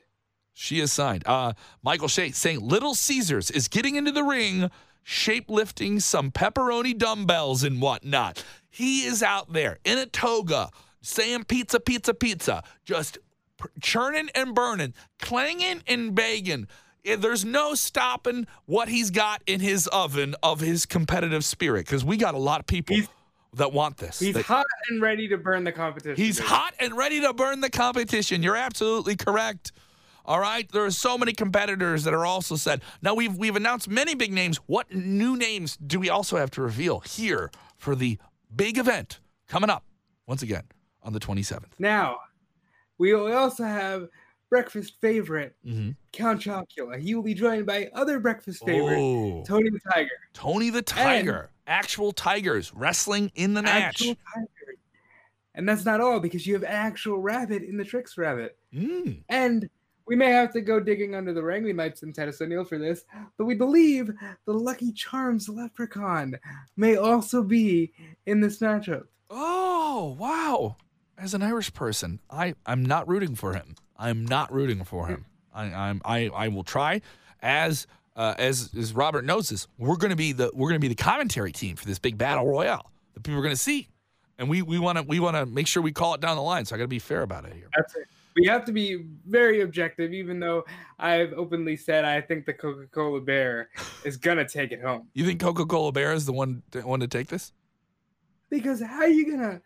She 0.54 0.80
is 0.80 0.92
signed. 0.92 1.24
Uh, 1.26 1.54
Michael 1.84 2.08
Shea 2.10 2.32
saying 2.32 2.60
Little 2.60 2.94
Caesars 2.96 3.50
is 3.50 3.68
getting 3.68 3.96
into 3.96 4.12
the 4.12 4.24
ring, 4.24 4.70
shapelifting 5.06 6.02
some 6.02 6.32
pepperoni 6.32 6.98
dumbbells 6.98 7.64
and 7.64 7.82
whatnot. 7.82 8.44
He 8.70 9.04
is 9.06 9.24
out 9.24 9.54
there 9.54 9.78
in 9.86 9.98
a 9.98 10.06
toga 10.06 10.70
saying 11.02 11.46
pizza, 11.46 11.80
pizza, 11.80 12.14
pizza, 12.14 12.64
just 12.84 13.18
churning 13.82 14.30
and 14.36 14.54
burning, 14.54 14.94
clanging 15.20 15.82
and 15.88 16.14
banging. 16.14 16.68
Eh, 17.06 17.16
There's 17.16 17.46
no 17.46 17.74
stopping 17.74 18.46
what 18.66 18.90
he's 18.90 19.12
got 19.12 19.42
in 19.48 19.62
his 19.62 19.88
oven 19.88 20.36
of 20.44 20.60
his 20.60 20.86
competitive 20.86 21.46
spirit 21.46 21.86
because 21.86 22.04
we 22.04 22.18
got 22.18 22.34
a 22.36 22.40
lot 22.40 22.60
of 22.60 22.68
people 22.68 22.96
He's- 22.98 23.08
that 23.54 23.72
want 23.74 23.98
this. 23.98 24.20
He's 24.20 24.36
that- 24.36 24.46
hot 24.46 24.66
and 24.90 25.02
ready 25.02 25.28
to 25.30 25.38
burn 25.38 25.64
the 25.64 25.72
competition. 25.72 26.16
He's 26.24 26.38
baby. 26.38 26.50
hot 26.50 26.74
and 26.80 26.96
ready 26.96 27.22
to 27.22 27.34
burn 27.34 27.62
the 27.62 27.70
competition. 27.70 28.44
You're 28.44 28.56
absolutely 28.56 29.16
correct. 29.16 29.72
All 30.26 30.40
right, 30.40 30.70
there 30.72 30.86
are 30.86 30.92
so 30.92 31.18
many 31.18 31.34
competitors 31.34 32.04
that 32.04 32.14
are 32.14 32.26
also 32.26 32.56
said. 32.56 32.82
Now 33.02 33.16
we've 33.16 33.36
we've 33.36 33.56
announced 33.56 33.90
many 33.90 34.14
big 34.14 34.32
names. 34.32 34.58
What 34.68 34.94
new 34.94 35.36
names 35.36 35.76
do 35.78 36.00
we 36.00 36.10
also 36.10 36.38
have 36.38 36.52
to 36.52 36.62
reveal 36.62 37.00
here 37.00 37.50
for 37.78 37.96
the 37.96 38.20
big 38.56 38.78
event 38.78 39.20
coming 39.48 39.70
up 39.72 39.84
once 40.28 40.44
again 40.44 40.64
on 41.02 41.14
the 41.14 41.20
27th? 41.20 41.80
Now, 41.80 42.18
we 43.00 43.14
also 43.14 43.64
have 43.64 44.08
breakfast 44.52 44.96
favorite 45.02 45.56
Mhm. 45.66 45.96
Count 46.12 46.42
Chocula. 46.42 47.00
He 47.00 47.16
will 47.16 47.24
be 47.24 47.34
joined 47.34 47.66
by 47.66 47.90
other 47.96 48.20
breakfast 48.20 48.64
favorite 48.66 48.98
Oh, 49.00 49.44
Tony 49.48 49.70
the 49.70 49.80
Tiger. 49.92 50.10
Tony 50.34 50.70
the 50.70 50.82
Tiger, 50.84 51.50
actual 51.70 52.12
tigers 52.12 52.74
wrestling 52.74 53.32
in 53.36 53.54
the 53.54 53.62
match. 53.62 54.04
And 55.56 55.68
that's 55.68 55.86
not 55.86 56.02
all 56.02 56.20
because 56.20 56.46
you 56.46 56.54
have 56.54 56.64
actual 56.64 57.20
rabbit 57.20 57.64
in 57.64 57.78
the 57.78 57.86
Tricks 57.86 58.18
Rabbit. 58.18 58.58
Mm. 58.74 59.24
And 59.30 59.70
we 60.06 60.16
may 60.16 60.32
have 60.32 60.52
to 60.54 60.62
go 60.62 60.80
digging 60.80 61.16
under 61.16 61.34
the 61.34 61.44
ring. 61.44 61.64
We 61.64 61.74
might 61.74 61.98
send 61.98 62.16
Titus 62.16 62.42
O'Neil 62.42 62.66
for 62.66 62.80
this, 62.80 63.04
but 63.38 63.46
we 63.46 63.56
believe 63.56 64.12
the 64.46 64.54
Lucky 64.54 64.92
Charms 64.92 65.48
leprechaun 65.48 66.36
may 66.78 66.96
also 66.96 67.44
be 67.44 67.94
in 68.26 68.42
this 68.42 68.60
matchup. 68.60 69.04
Oh, 69.30 70.16
wow. 70.18 70.78
As 71.18 71.34
an 71.34 71.44
Irish 71.44 71.74
person, 71.74 72.20
I, 72.30 72.56
I'm 72.66 72.84
not 72.84 73.08
rooting 73.08 73.36
for 73.36 73.54
him. 73.54 73.76
I'm 73.98 74.26
not 74.26 74.52
rooting 74.52 74.84
for 74.84 75.08
him. 75.08 75.26
I, 75.54 75.66
I'm 75.66 76.02
I, 76.06 76.30
I 76.30 76.48
will 76.48 76.64
try. 76.64 77.02
As 77.42 77.86
uh, 78.20 78.36
as 78.38 78.70
as 78.78 78.94
Robert 78.94 79.24
knows 79.24 79.48
this, 79.48 79.66
we're 79.78 79.96
gonna 79.96 80.16
be 80.16 80.34
the 80.34 80.52
we're 80.54 80.68
gonna 80.68 80.78
be 80.78 80.90
the 80.90 80.96
commentary 80.96 81.54
team 81.54 81.78
for 81.78 81.86
this 81.86 82.00
big 82.00 82.18
battle 82.18 82.46
royale 82.46 82.92
that 83.14 83.24
people 83.24 83.40
are 83.40 83.44
gonna 83.44 83.56
see. 83.56 83.88
And 84.38 84.50
we 84.50 84.62
we 84.62 84.78
wanna 84.78 85.04
we 85.04 85.22
wanna 85.22 85.46
make 85.46 85.68
sure 85.68 85.82
we 85.82 85.94
call 85.94 86.16
it 86.16 86.22
down 86.22 86.36
the 86.36 86.44
line. 86.44 86.66
So 86.66 86.76
I 86.76 86.78
gotta 86.78 86.90
be 86.90 87.00
fair 87.00 87.22
about 87.22 87.46
it 87.46 87.54
here. 87.54 87.70
That's 87.78 87.96
it. 87.96 88.04
We 88.36 88.46
have 88.48 88.66
to 88.66 88.74
be 88.74 89.06
very 89.26 89.62
objective, 89.62 90.12
even 90.12 90.38
though 90.38 90.66
I've 91.00 91.32
openly 91.32 91.78
said 91.78 92.04
I 92.04 92.20
think 92.20 92.46
the 92.46 92.54
Coca 92.54 92.88
Cola 92.92 93.22
Bear 93.22 93.70
is 94.04 94.18
gonna 94.18 94.48
take 94.48 94.74
it 94.74 94.82
home. 94.82 95.08
You 95.14 95.26
think 95.26 95.40
Coca 95.40 95.66
Cola 95.66 95.94
Bear 95.94 96.12
is 96.12 96.26
the 96.26 96.34
one 96.34 96.62
to, 96.72 96.82
one 96.82 97.00
to 97.00 97.08
take 97.08 97.30
this? 97.30 97.54
Because 98.50 98.82
how 98.82 99.00
are 99.00 99.08
you 99.08 99.32
gonna 99.32 99.62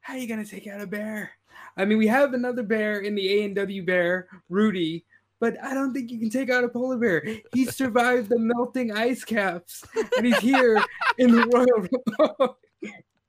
how 0.00 0.14
are 0.14 0.18
you 0.18 0.28
gonna 0.28 0.44
take 0.44 0.68
out 0.68 0.80
a 0.80 0.86
bear? 0.86 1.32
I 1.76 1.84
mean, 1.84 1.98
we 1.98 2.06
have 2.06 2.34
another 2.34 2.62
bear 2.62 3.00
in 3.00 3.16
the 3.16 3.40
A 3.40 3.44
and 3.44 3.56
W 3.56 3.84
bear, 3.84 4.28
Rooty, 4.48 5.04
but 5.40 5.62
I 5.62 5.74
don't 5.74 5.92
think 5.92 6.10
you 6.10 6.18
can 6.18 6.30
take 6.30 6.50
out 6.50 6.64
a 6.64 6.68
polar 6.68 6.96
bear. 6.96 7.24
He 7.52 7.66
survived 7.66 8.28
the 8.28 8.38
melting 8.38 8.92
ice 8.92 9.24
caps, 9.24 9.84
and 10.16 10.26
he's 10.26 10.38
here 10.38 10.82
in 11.18 11.32
the 11.32 11.46
Royal 11.46 11.88
Rumble. 12.18 12.58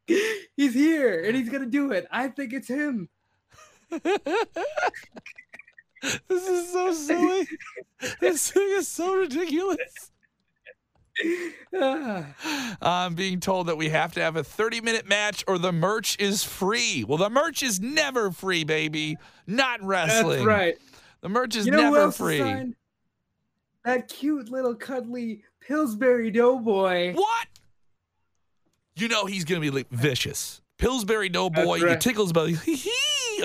he's 0.57 0.73
here, 0.73 1.23
and 1.23 1.35
he's 1.35 1.49
gonna 1.49 1.65
do 1.65 1.91
it. 1.91 2.07
I 2.11 2.29
think 2.29 2.53
it's 2.53 2.67
him. 2.67 3.09
This 6.27 6.47
is 6.47 6.71
so 6.71 6.93
silly. 6.93 7.47
this 8.19 8.51
thing 8.51 8.69
is 8.69 8.87
so 8.87 9.15
ridiculous. 9.15 10.11
I'm 12.81 13.15
being 13.15 13.39
told 13.39 13.67
that 13.67 13.77
we 13.77 13.89
have 13.89 14.13
to 14.13 14.21
have 14.21 14.35
a 14.35 14.43
30 14.43 14.81
minute 14.81 15.07
match 15.07 15.43
or 15.47 15.57
the 15.57 15.71
merch 15.71 16.17
is 16.19 16.43
free. 16.43 17.03
Well, 17.03 17.17
the 17.17 17.29
merch 17.29 17.63
is 17.63 17.79
never 17.79 18.31
free, 18.31 18.63
baby. 18.63 19.17
Not 19.47 19.81
wrestling. 19.81 20.37
That's 20.37 20.45
right. 20.45 20.77
The 21.21 21.29
merch 21.29 21.55
is 21.55 21.65
You 21.65 21.71
know 21.71 21.91
never 21.91 22.11
free. 22.11 22.73
That 23.85 24.07
cute 24.09 24.49
little 24.49 24.75
cuddly 24.75 25.43
Pillsbury 25.61 26.29
Doughboy. 26.31 27.13
What? 27.13 27.47
You 28.95 29.07
know 29.07 29.25
he's 29.25 29.45
going 29.45 29.61
to 29.61 29.71
be 29.71 29.75
like 29.75 29.89
vicious. 29.89 30.61
Pillsbury 30.77 31.29
Doughboy, 31.29 31.65
That's 31.65 31.81
you 31.81 31.87
right. 31.87 32.01
tickles 32.01 32.31
belly. 32.33 32.57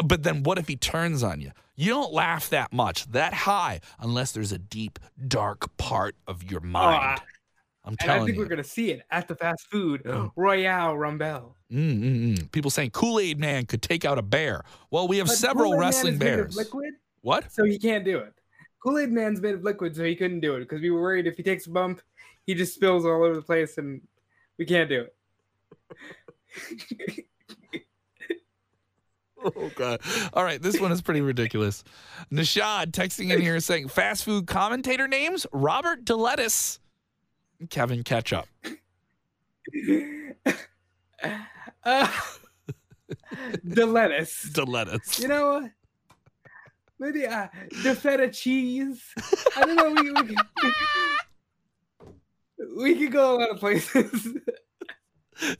But 0.07 0.23
then 0.23 0.43
what 0.43 0.57
if 0.57 0.69
he 0.69 0.77
turns 0.77 1.23
on 1.23 1.43
you? 1.43 1.51
You 1.77 1.91
don't 1.91 2.15
laugh 2.15 2.49
that 2.49 2.73
much, 2.73 3.05
that 3.13 3.35
high, 3.35 3.81
unless 4.01 4.33
there's 4.33 4.51
a 4.51 4.57
deep, 4.59 4.99
dark 5.29 5.77
part 5.77 6.15
of 6.27 6.43
your 6.51 6.61
mind. 6.61 7.03
I- 7.05 7.19
I'm 7.85 7.97
And 8.01 8.11
I 8.11 8.19
think 8.25 8.37
you. 8.37 8.39
we're 8.39 8.49
gonna 8.49 8.63
see 8.65 8.93
it 8.93 9.03
at 9.11 9.27
the 9.29 9.35
fast 9.35 9.67
food 9.69 10.03
Royale 10.37 10.97
Rumble. 10.97 11.57
Mm, 11.71 12.01
mm, 12.03 12.37
mm. 12.39 12.53
People 12.53 12.71
saying 12.71 12.91
Kool 12.93 13.19
Aid 13.19 13.39
Man 13.41 13.67
could 13.67 13.83
take 13.83 14.05
out 14.07 14.17
a 14.19 14.23
bear. 14.23 14.63
Well, 14.91 15.09
we 15.09 15.19
have 15.19 15.27
But 15.27 15.37
several 15.37 15.73
Kool-Aid 15.73 15.81
wrestling 15.81 16.15
is 16.15 16.21
made 16.21 16.29
of 16.31 16.37
bears. 16.39 16.57
liquid, 16.57 16.95
What? 17.23 17.53
so 17.53 17.65
he 17.65 17.79
can't 17.79 18.05
do 18.05 18.19
it. 18.19 18.35
Kool 18.83 18.99
Aid 18.99 19.13
Man's 19.13 19.41
made 19.41 19.55
of 19.55 19.63
liquid, 19.63 19.95
so 19.95 20.05
he 20.05 20.17
couldn't 20.17 20.41
do 20.41 20.57
it 20.57 20.61
because 20.61 20.81
we 20.81 20.91
were 20.91 21.01
worried 21.01 21.27
if 21.27 21.37
he 21.37 21.43
takes 21.43 21.67
a 21.67 21.71
bump, 21.71 22.03
he 22.47 22.55
just 22.55 22.75
spills 22.75 23.05
all 23.05 23.23
over 23.23 23.35
the 23.35 23.43
place, 23.43 23.79
and 23.79 24.01
we 24.59 24.67
can't 24.67 24.89
do 24.89 25.07
it. 25.07 25.15
Oh 29.45 29.71
god! 29.75 30.01
All 30.33 30.45
right, 30.45 30.63
this 30.63 30.81
one 30.81 30.93
is 30.93 31.03
pretty 31.03 31.21
ridiculous. 31.21 31.83
Nishad 32.31 32.93
texting 32.93 33.33
in 33.33 33.41
here 33.41 33.59
saying 33.61 33.89
fast 33.89 34.25
food 34.25 34.47
commentator 34.47 35.09
names: 35.09 35.47
Robert 35.53 36.05
Delettis, 36.05 36.79
Kevin 37.71 38.05
Ketchup. 38.05 38.47
uh. 41.85 41.85
Delettis. 43.67 45.21
You 45.21 45.29
know 45.29 45.61
what? 45.61 45.71
Maybe 47.03 47.27
uh, 47.27 47.49
the 47.83 47.97
feta 47.97 48.29
cheese. 48.31 49.03
I 49.57 49.67
don't 49.67 49.75
know. 49.75 49.91
We, 49.91 50.13
we, 52.69 52.75
we 52.77 52.95
could 52.95 53.11
go 53.13 53.35
a 53.35 53.39
lot 53.41 53.51
of 53.51 53.59
places. 53.59 54.29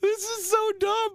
This 0.01 0.23
is 0.23 0.49
so 0.49 0.71
dumb. 0.79 1.09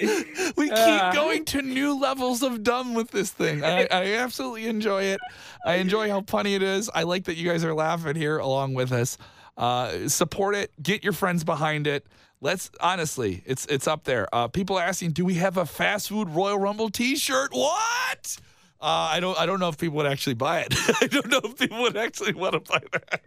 We 0.56 0.68
keep 0.68 0.76
Uh. 0.78 1.12
going 1.12 1.44
to 1.46 1.62
new 1.62 1.98
levels 1.98 2.42
of 2.44 2.62
dumb 2.62 2.94
with 2.94 3.10
this 3.10 3.32
thing. 3.32 3.64
I, 3.64 3.88
I 3.90 4.14
absolutely 4.18 4.66
enjoy 4.68 5.02
it. 5.04 5.18
I 5.64 5.76
enjoy 5.76 6.08
how 6.10 6.20
funny 6.22 6.54
it 6.54 6.62
is. 6.62 6.88
I 6.94 7.02
like 7.02 7.24
that 7.24 7.36
you 7.36 7.48
guys 7.50 7.64
are 7.64 7.74
laughing 7.74 8.14
here 8.14 8.38
along 8.38 8.74
with 8.74 8.92
us. 8.92 9.18
Uh, 9.56 10.06
support 10.08 10.54
it. 10.54 10.70
Get 10.80 11.02
your 11.02 11.12
friends 11.14 11.42
behind 11.42 11.88
it. 11.88 12.06
Let's 12.40 12.70
honestly, 12.80 13.42
it's 13.46 13.66
it's 13.66 13.86
up 13.86 14.04
there. 14.04 14.28
Uh, 14.32 14.48
people 14.48 14.78
asking, 14.78 15.12
do 15.12 15.24
we 15.24 15.34
have 15.34 15.56
a 15.56 15.64
fast 15.66 16.08
food 16.08 16.28
Royal 16.28 16.58
Rumble 16.58 16.90
T-shirt? 16.90 17.50
What? 17.52 18.36
Uh, 18.80 19.08
I 19.10 19.20
don't. 19.20 19.38
I 19.38 19.46
don't 19.46 19.58
know 19.58 19.68
if 19.68 19.78
people 19.78 19.96
would 19.96 20.06
actually 20.06 20.34
buy 20.34 20.60
it. 20.60 20.74
I 21.00 21.06
don't 21.06 21.28
know 21.28 21.40
if 21.44 21.58
people 21.58 21.80
would 21.82 21.96
actually 21.96 22.34
want 22.34 22.52
to 22.52 22.60
buy 22.60 22.82
that. 22.92 23.22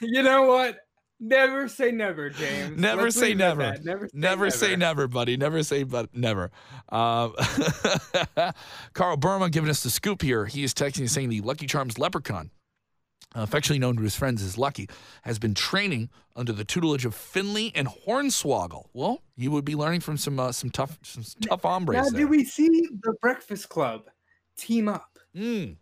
you 0.00 0.22
know 0.22 0.42
what? 0.44 0.78
Never 1.24 1.68
say 1.68 1.92
never, 1.92 2.30
James. 2.30 2.76
Never 2.76 3.02
Let's 3.02 3.14
say 3.14 3.28
leave 3.28 3.40
it 3.40 3.42
at 3.42 3.56
never. 3.56 3.78
Never 3.84 4.08
say 4.08 4.10
Never 4.12 4.50
say 4.50 4.76
never, 4.76 5.06
buddy. 5.06 5.36
Never 5.36 5.62
say 5.62 5.84
but 5.84 6.12
never. 6.12 6.50
Um, 6.88 7.34
Carl 8.92 9.16
Burma 9.16 9.48
giving 9.48 9.70
us 9.70 9.84
the 9.84 9.90
scoop 9.90 10.20
here. 10.20 10.46
He 10.46 10.64
is 10.64 10.74
texting 10.74 11.08
saying 11.08 11.28
the 11.28 11.40
Lucky 11.40 11.68
Charms 11.68 11.96
leprechaun, 11.96 12.50
affectionately 13.34 13.78
known 13.78 13.96
to 13.96 14.02
his 14.02 14.14
friends 14.16 14.42
as 14.42 14.58
Lucky, 14.58 14.88
has 15.22 15.38
been 15.38 15.54
training 15.54 16.10
under 16.36 16.52
the 16.52 16.64
tutelage 16.64 17.04
of 17.04 17.14
Finley 17.14 17.72
and 17.74 17.88
Hornswoggle. 17.88 18.86
Well, 18.92 19.22
you 19.36 19.50
would 19.50 19.64
be 19.64 19.74
learning 19.74 20.00
from 20.00 20.16
some 20.16 20.38
uh, 20.40 20.52
some 20.52 20.70
tough 20.70 20.98
some 21.02 21.24
tough 21.40 21.64
Now, 21.64 21.70
hombres. 21.70 22.10
do 22.10 22.16
there. 22.18 22.26
we 22.26 22.44
see 22.44 22.68
the 23.02 23.14
Breakfast 23.20 23.68
Club 23.68 24.04
team 24.56 24.88
up? 24.88 25.18
Mm. 25.36 25.76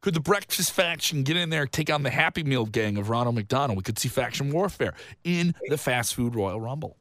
Could 0.00 0.14
the 0.14 0.20
Breakfast 0.20 0.72
Faction 0.72 1.22
get 1.22 1.36
in 1.36 1.50
there, 1.50 1.64
take 1.64 1.88
on 1.88 2.02
the 2.02 2.10
Happy 2.10 2.42
Meal 2.42 2.66
gang 2.66 2.96
of 2.98 3.08
Ronald 3.08 3.36
McDonald? 3.36 3.76
We 3.76 3.84
could 3.84 4.00
see 4.00 4.08
faction 4.08 4.50
warfare 4.50 4.94
in 5.22 5.54
the 5.68 5.78
fast 5.78 6.16
food 6.16 6.34
Royal 6.34 6.60
Rumble. 6.60 6.96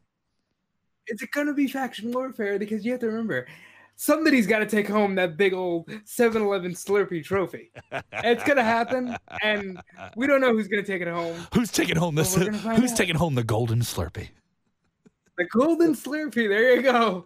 Is 1.08 1.20
it 1.22 1.32
going 1.32 1.48
to 1.48 1.54
be 1.54 1.68
faction 1.68 2.12
warfare? 2.12 2.60
Because 2.60 2.86
you 2.86 2.92
have 2.92 3.02
to 3.02 3.08
remember, 3.08 3.48
somebody's 4.02 4.48
got 4.48 4.60
to 4.60 4.66
take 4.66 4.88
home 4.88 5.14
that 5.14 5.38
big 5.38 5.54
old 5.54 5.88
7 6.06 6.42
Eleven 6.42 6.72
Slurpee 6.72 7.24
trophy. 7.24 7.72
it's 7.92 8.44
going 8.44 8.58
to 8.58 8.64
happen, 8.64 9.16
and 9.44 9.80
we 10.16 10.26
don't 10.26 10.42
know 10.42 10.52
who's 10.54 10.68
going 10.68 10.84
to 10.84 10.92
take 10.92 11.04
it 11.04 11.08
home. 11.08 11.40
Who's 11.54 11.72
taking 11.72 11.98
home 11.98 12.16
this? 12.16 12.36
gonna 12.36 12.52
Who's 12.52 12.92
out. 12.92 12.98
taking 12.98 13.16
home 13.16 13.36
the 13.36 13.44
golden 13.44 13.82
Slurpee? 13.82 14.30
The 15.38 15.46
Golden 15.46 15.94
Slurpee, 15.94 16.50
there 16.50 16.76
you 16.76 16.82
go. 16.82 17.26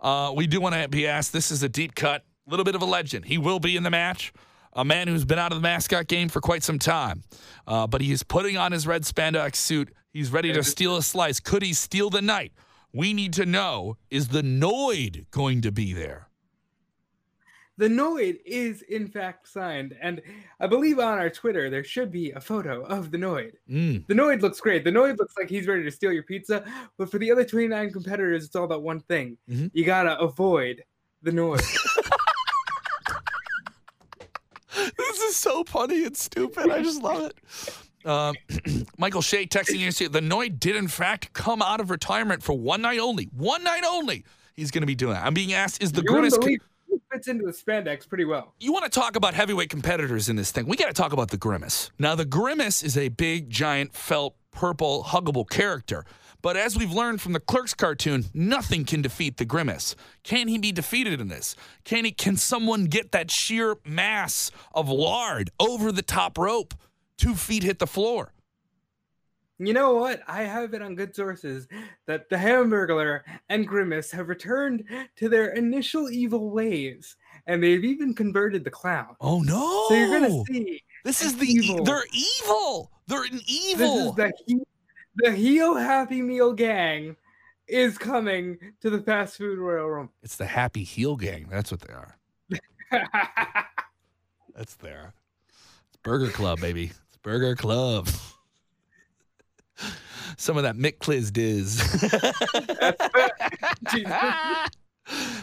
Uh, 0.00 0.32
we 0.36 0.46
do 0.46 0.60
want 0.60 0.74
to 0.74 0.88
be 0.88 1.06
asked. 1.06 1.32
This 1.32 1.50
is 1.50 1.62
a 1.62 1.68
deep 1.68 1.94
cut, 1.94 2.24
a 2.46 2.50
little 2.50 2.64
bit 2.64 2.74
of 2.74 2.82
a 2.82 2.86
legend. 2.86 3.24
He 3.24 3.38
will 3.38 3.60
be 3.60 3.76
in 3.76 3.82
the 3.82 3.90
match. 3.90 4.32
A 4.72 4.84
man 4.84 5.08
who's 5.08 5.24
been 5.24 5.38
out 5.38 5.50
of 5.52 5.58
the 5.58 5.62
mascot 5.62 6.06
game 6.06 6.28
for 6.28 6.40
quite 6.40 6.62
some 6.62 6.78
time, 6.78 7.22
uh, 7.66 7.88
but 7.88 8.00
he 8.00 8.12
is 8.12 8.22
putting 8.22 8.56
on 8.56 8.70
his 8.70 8.86
red 8.86 9.02
spandex 9.02 9.56
suit. 9.56 9.92
He's 10.12 10.30
ready 10.30 10.52
to 10.52 10.62
steal 10.62 10.96
a 10.96 11.02
slice. 11.02 11.40
Could 11.40 11.62
he 11.62 11.72
steal 11.72 12.08
the 12.08 12.22
night? 12.22 12.52
We 12.92 13.12
need 13.12 13.32
to 13.34 13.46
know: 13.46 13.96
Is 14.10 14.28
the 14.28 14.42
Noid 14.42 15.30
going 15.30 15.60
to 15.62 15.72
be 15.72 15.92
there? 15.92 16.28
The 17.76 17.88
Noid 17.88 18.40
is, 18.44 18.82
in 18.82 19.08
fact, 19.08 19.48
signed, 19.48 19.96
and 20.02 20.20
I 20.60 20.66
believe 20.66 20.98
on 20.98 21.18
our 21.18 21.30
Twitter 21.30 21.70
there 21.70 21.82
should 21.82 22.12
be 22.12 22.30
a 22.32 22.40
photo 22.40 22.82
of 22.84 23.10
the 23.10 23.16
Noid. 23.16 23.52
Mm. 23.70 24.06
The 24.06 24.12
Noid 24.12 24.42
looks 24.42 24.60
great. 24.60 24.84
The 24.84 24.90
Noid 24.90 25.16
looks 25.18 25.34
like 25.38 25.48
he's 25.48 25.66
ready 25.66 25.82
to 25.84 25.90
steal 25.90 26.12
your 26.12 26.24
pizza, 26.24 26.62
but 26.98 27.10
for 27.10 27.18
the 27.18 27.30
other 27.30 27.42
29 27.42 27.90
competitors, 27.90 28.44
it's 28.44 28.54
all 28.54 28.64
about 28.64 28.82
one 28.82 29.00
thing. 29.00 29.38
Mhm. 29.48 29.70
You 29.72 29.84
gotta 29.86 30.18
avoid 30.18 30.84
the 31.22 31.30
Noid. 31.30 31.62
This 34.96 35.20
is 35.20 35.36
so 35.36 35.64
funny 35.64 36.04
and 36.04 36.16
stupid. 36.16 36.70
I 36.70 36.82
just 36.82 37.02
love 37.02 37.22
it. 37.22 37.38
Um, 38.04 38.34
Michael 38.98 39.22
Shea 39.22 39.46
texting 39.46 39.78
you 39.78 40.08
the 40.08 40.20
Noid 40.20 40.58
did 40.58 40.76
in 40.76 40.88
fact 40.88 41.32
come 41.32 41.62
out 41.62 41.80
of 41.80 41.90
retirement 41.90 42.42
for 42.42 42.54
one 42.54 42.82
night 42.82 42.98
only. 42.98 43.24
One 43.36 43.62
night 43.62 43.84
only. 43.86 44.24
He's 44.56 44.70
going 44.70 44.82
to 44.82 44.86
be 44.86 44.94
doing 44.94 45.14
that. 45.14 45.24
I'm 45.24 45.34
being 45.34 45.52
asked, 45.52 45.82
is 45.82 45.92
the 45.92 46.02
you 46.02 46.08
grimace? 46.08 46.36
believe 46.36 46.60
fits 47.10 47.28
into 47.28 47.44
the 47.44 47.52
spandex 47.52 48.08
pretty 48.08 48.24
well. 48.24 48.54
you 48.60 48.72
want 48.72 48.84
to 48.84 48.90
talk 48.90 49.16
about 49.16 49.34
heavyweight 49.34 49.68
competitors 49.70 50.28
in 50.28 50.36
this 50.36 50.52
thing? 50.52 50.66
We 50.66 50.76
got 50.76 50.86
to 50.86 50.92
talk 50.92 51.12
about 51.12 51.30
the 51.30 51.36
grimace. 51.36 51.90
Now, 51.98 52.14
the 52.14 52.24
grimace 52.24 52.82
is 52.82 52.96
a 52.96 53.08
big, 53.08 53.50
giant, 53.50 53.94
felt, 53.94 54.36
purple, 54.52 55.04
huggable 55.04 55.48
character. 55.48 56.04
But 56.42 56.56
as 56.56 56.76
we've 56.76 56.92
learned 56.92 57.20
from 57.20 57.32
the 57.32 57.40
Clerks 57.40 57.74
cartoon, 57.74 58.24
nothing 58.32 58.84
can 58.84 59.02
defeat 59.02 59.36
the 59.36 59.44
grimace. 59.44 59.94
Can 60.22 60.48
he 60.48 60.56
be 60.56 60.72
defeated 60.72 61.20
in 61.20 61.28
this? 61.28 61.54
Can 61.84 62.04
he? 62.04 62.12
Can 62.12 62.36
someone 62.36 62.84
get 62.84 63.12
that 63.12 63.30
sheer 63.30 63.76
mass 63.84 64.50
of 64.72 64.88
lard 64.88 65.50
over 65.60 65.92
the 65.92 66.02
top 66.02 66.38
rope? 66.38 66.72
Two 67.20 67.34
feet 67.34 67.62
hit 67.62 67.78
the 67.78 67.86
floor. 67.86 68.32
You 69.58 69.74
know 69.74 69.92
what? 69.92 70.22
I 70.26 70.44
have 70.44 70.72
it 70.72 70.80
on 70.80 70.94
good 70.94 71.14
sources 71.14 71.68
that 72.06 72.30
the 72.30 72.36
Hamburglar 72.36 73.20
and 73.50 73.68
Grimace 73.68 74.10
have 74.10 74.28
returned 74.30 74.84
to 75.16 75.28
their 75.28 75.50
initial 75.50 76.08
evil 76.10 76.48
ways, 76.50 77.14
and 77.46 77.62
they've 77.62 77.84
even 77.84 78.14
converted 78.14 78.64
the 78.64 78.70
clown. 78.70 79.16
Oh 79.20 79.42
no! 79.42 79.84
So 79.88 79.94
you're 79.96 80.18
gonna 80.18 80.44
see 80.46 80.82
This 81.04 81.20
is 81.22 81.36
the 81.36 81.44
e- 81.44 81.60
evil. 81.62 81.84
they're 81.84 82.04
evil. 82.40 82.90
They're 83.06 83.24
an 83.24 83.32
this 83.32 83.80
is 83.80 84.14
the 84.14 84.32
he- 84.46 84.62
the 85.16 85.28
Heo 85.28 85.78
Happy 85.78 86.22
Meal 86.22 86.54
gang 86.54 87.16
is 87.68 87.98
coming 87.98 88.56
to 88.80 88.88
the 88.88 89.02
fast 89.02 89.36
food 89.36 89.58
Royal 89.58 89.90
Rumble. 89.90 90.14
it's 90.22 90.36
the 90.36 90.46
Happy 90.46 90.84
Heel 90.84 91.16
Gang. 91.16 91.48
That's 91.50 91.70
what 91.70 91.82
they 91.82 91.92
are. 91.92 92.16
That's 94.54 94.74
there. 94.76 95.12
It's 95.88 95.98
Burger 96.02 96.30
Club, 96.30 96.60
baby. 96.62 96.92
Burger 97.22 97.54
Club. 97.54 98.08
Some 100.36 100.56
of 100.56 100.62
that 100.62 100.76
Mick 100.76 100.98
Cliz 100.98 101.30
diz. 101.30 101.80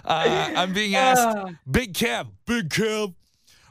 Uh, 0.05 0.53
I'm 0.55 0.71
being 0.73 0.95
asked, 0.95 1.28
Ah, 1.28 1.49
Big 1.69 1.93
Kev, 1.93 2.28
Big 2.45 2.69
Kev, 2.69 3.13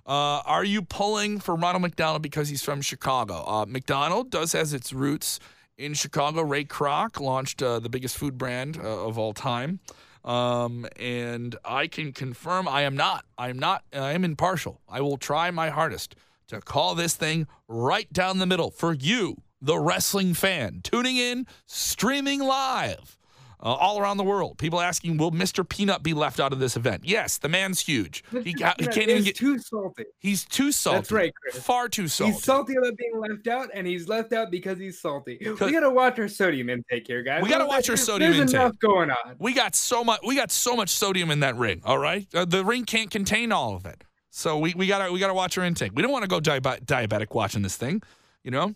uh, 0.06 0.42
are 0.44 0.64
you 0.64 0.82
pulling 0.82 1.40
for 1.40 1.54
Ronald 1.54 1.80
McDonald 1.80 2.20
because 2.20 2.50
he's 2.50 2.62
from 2.62 2.82
Chicago? 2.82 3.42
Uh, 3.46 3.64
McDonald 3.66 4.30
does 4.30 4.52
has 4.52 4.74
its 4.74 4.92
roots 4.92 5.40
in 5.78 5.94
Chicago. 5.94 6.42
Ray 6.42 6.64
Kroc 6.64 7.18
launched 7.18 7.62
uh, 7.62 7.78
the 7.78 7.88
biggest 7.88 8.18
food 8.18 8.36
brand 8.36 8.76
uh, 8.76 9.06
of 9.06 9.18
all 9.18 9.32
time. 9.32 9.80
Um, 10.24 10.86
and 10.98 11.56
I 11.64 11.86
can 11.86 12.12
confirm 12.12 12.68
I 12.68 12.82
am 12.82 12.94
not. 12.96 13.24
I 13.38 13.48
am 13.48 13.58
not. 13.58 13.84
I 13.92 14.12
am 14.12 14.22
impartial. 14.24 14.80
I 14.88 15.00
will 15.00 15.16
try 15.16 15.50
my 15.50 15.70
hardest 15.70 16.14
to 16.48 16.60
call 16.60 16.94
this 16.94 17.14
thing 17.14 17.46
right 17.68 18.12
down 18.12 18.38
the 18.38 18.46
middle 18.46 18.70
for 18.70 18.92
you, 18.92 19.42
the 19.60 19.78
wrestling 19.78 20.34
fan, 20.34 20.80
tuning 20.82 21.16
in, 21.16 21.46
streaming 21.66 22.40
live 22.40 23.16
uh, 23.60 23.72
all 23.72 23.98
around 23.98 24.16
the 24.16 24.24
world. 24.24 24.58
People 24.58 24.80
asking, 24.80 25.16
will 25.16 25.32
Mr. 25.32 25.68
Peanut 25.68 26.02
be 26.02 26.14
left 26.14 26.40
out 26.40 26.52
of 26.52 26.58
this 26.58 26.76
event? 26.76 27.02
Yes, 27.04 27.38
the 27.38 27.48
man's 27.48 27.80
huge. 27.80 28.22
He, 28.44 28.52
got, 28.52 28.80
he 28.80 28.86
can't 28.86 29.08
even 29.08 29.24
get. 29.24 29.36
too 29.36 29.58
salty. 29.58 30.04
He's 30.18 30.44
too 30.44 30.72
salty. 30.72 30.98
That's 30.98 31.12
right, 31.12 31.34
Chris. 31.34 31.62
Far 31.62 31.88
too 31.88 32.08
salty. 32.08 32.34
He's 32.34 32.44
salty 32.44 32.74
about 32.76 32.96
being 32.96 33.18
left 33.18 33.46
out, 33.48 33.70
and 33.74 33.86
he's 33.86 34.08
left 34.08 34.32
out 34.32 34.50
because 34.50 34.78
he's 34.78 35.00
salty. 35.00 35.38
We 35.40 35.72
gotta 35.72 35.90
watch 35.90 36.18
our 36.18 36.28
sodium 36.28 36.68
intake 36.68 37.06
here, 37.06 37.22
guys. 37.22 37.42
We 37.42 37.48
gotta 37.48 37.66
watch 37.66 37.88
our 37.88 37.96
there's 37.96 38.04
sodium 38.04 38.32
intake. 38.34 38.54
enough 38.54 38.78
going 38.78 39.10
on. 39.10 39.36
We 39.38 39.52
got 39.52 39.74
so 39.74 40.04
much. 40.04 40.20
We 40.24 40.36
got 40.36 40.50
so 40.50 40.76
much 40.76 40.90
sodium 40.90 41.30
in 41.30 41.40
that 41.40 41.56
ring. 41.56 41.80
All 41.84 41.98
right, 41.98 42.26
uh, 42.34 42.44
the 42.44 42.64
ring 42.64 42.84
can't 42.84 43.10
contain 43.10 43.52
all 43.52 43.74
of 43.74 43.86
it. 43.86 44.04
So 44.36 44.58
we, 44.58 44.74
we 44.74 44.86
gotta 44.86 45.10
we 45.10 45.18
gotta 45.18 45.32
watch 45.32 45.56
our 45.56 45.64
intake. 45.64 45.92
We 45.94 46.02
don't 46.02 46.12
want 46.12 46.22
to 46.24 46.28
go 46.28 46.40
diabe- 46.40 46.84
diabetic 46.84 47.34
watching 47.34 47.62
this 47.62 47.74
thing. 47.78 48.02
You 48.44 48.50
know, 48.50 48.74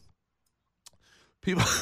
people. 1.43 1.63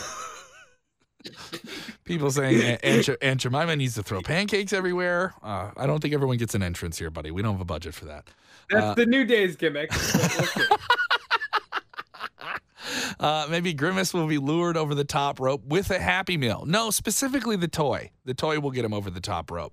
People 2.05 2.31
saying 2.31 2.63
"Aunt- 2.63 2.85
Aunt, 2.85 3.09
Aunt 3.23 3.41
Jemima 3.41 3.77
needs 3.77 3.95
to 3.97 4.03
throw 4.03 4.21
pancakes 4.23 4.73
everywhere. 4.73 5.35
Uh, 5.43 5.71
I 5.77 5.87
don't 5.87 6.01
think 6.01 6.15
everyone 6.15 6.39
gets 6.39 6.55
an 6.55 6.63
entrance 6.63 6.99
here, 6.99 7.11
buddy. 7.11 7.31
We 7.31 7.43
don't 7.43 7.53
have 7.53 7.61
a 7.61 7.67
budget 7.67 7.95
for 7.95 8.07
that. 8.07 8.31
That's 8.71 8.85
Uh, 8.85 8.95
the 8.95 9.05
new 9.07 9.25
day's 9.25 9.55
gimmick. 9.57 9.91
Uh, 13.21 13.47
maybe 13.51 13.73
Grimace 13.73 14.15
will 14.15 14.27
be 14.27 14.39
lured 14.39 14.77
over 14.77 14.95
the 14.95 15.05
top 15.05 15.41
rope 15.41 15.65
with 15.65 15.91
a 15.91 15.99
Happy 15.99 16.37
Meal. 16.37 16.65
No, 16.67 16.91
specifically 16.91 17.57
the 17.57 17.69
toy. 17.69 18.11
The 18.25 18.35
toy 18.35 18.61
will 18.61 18.71
get 18.71 18.85
him 18.85 18.93
over 18.93 19.11
the 19.11 19.21
top 19.21 19.51
rope. 19.51 19.73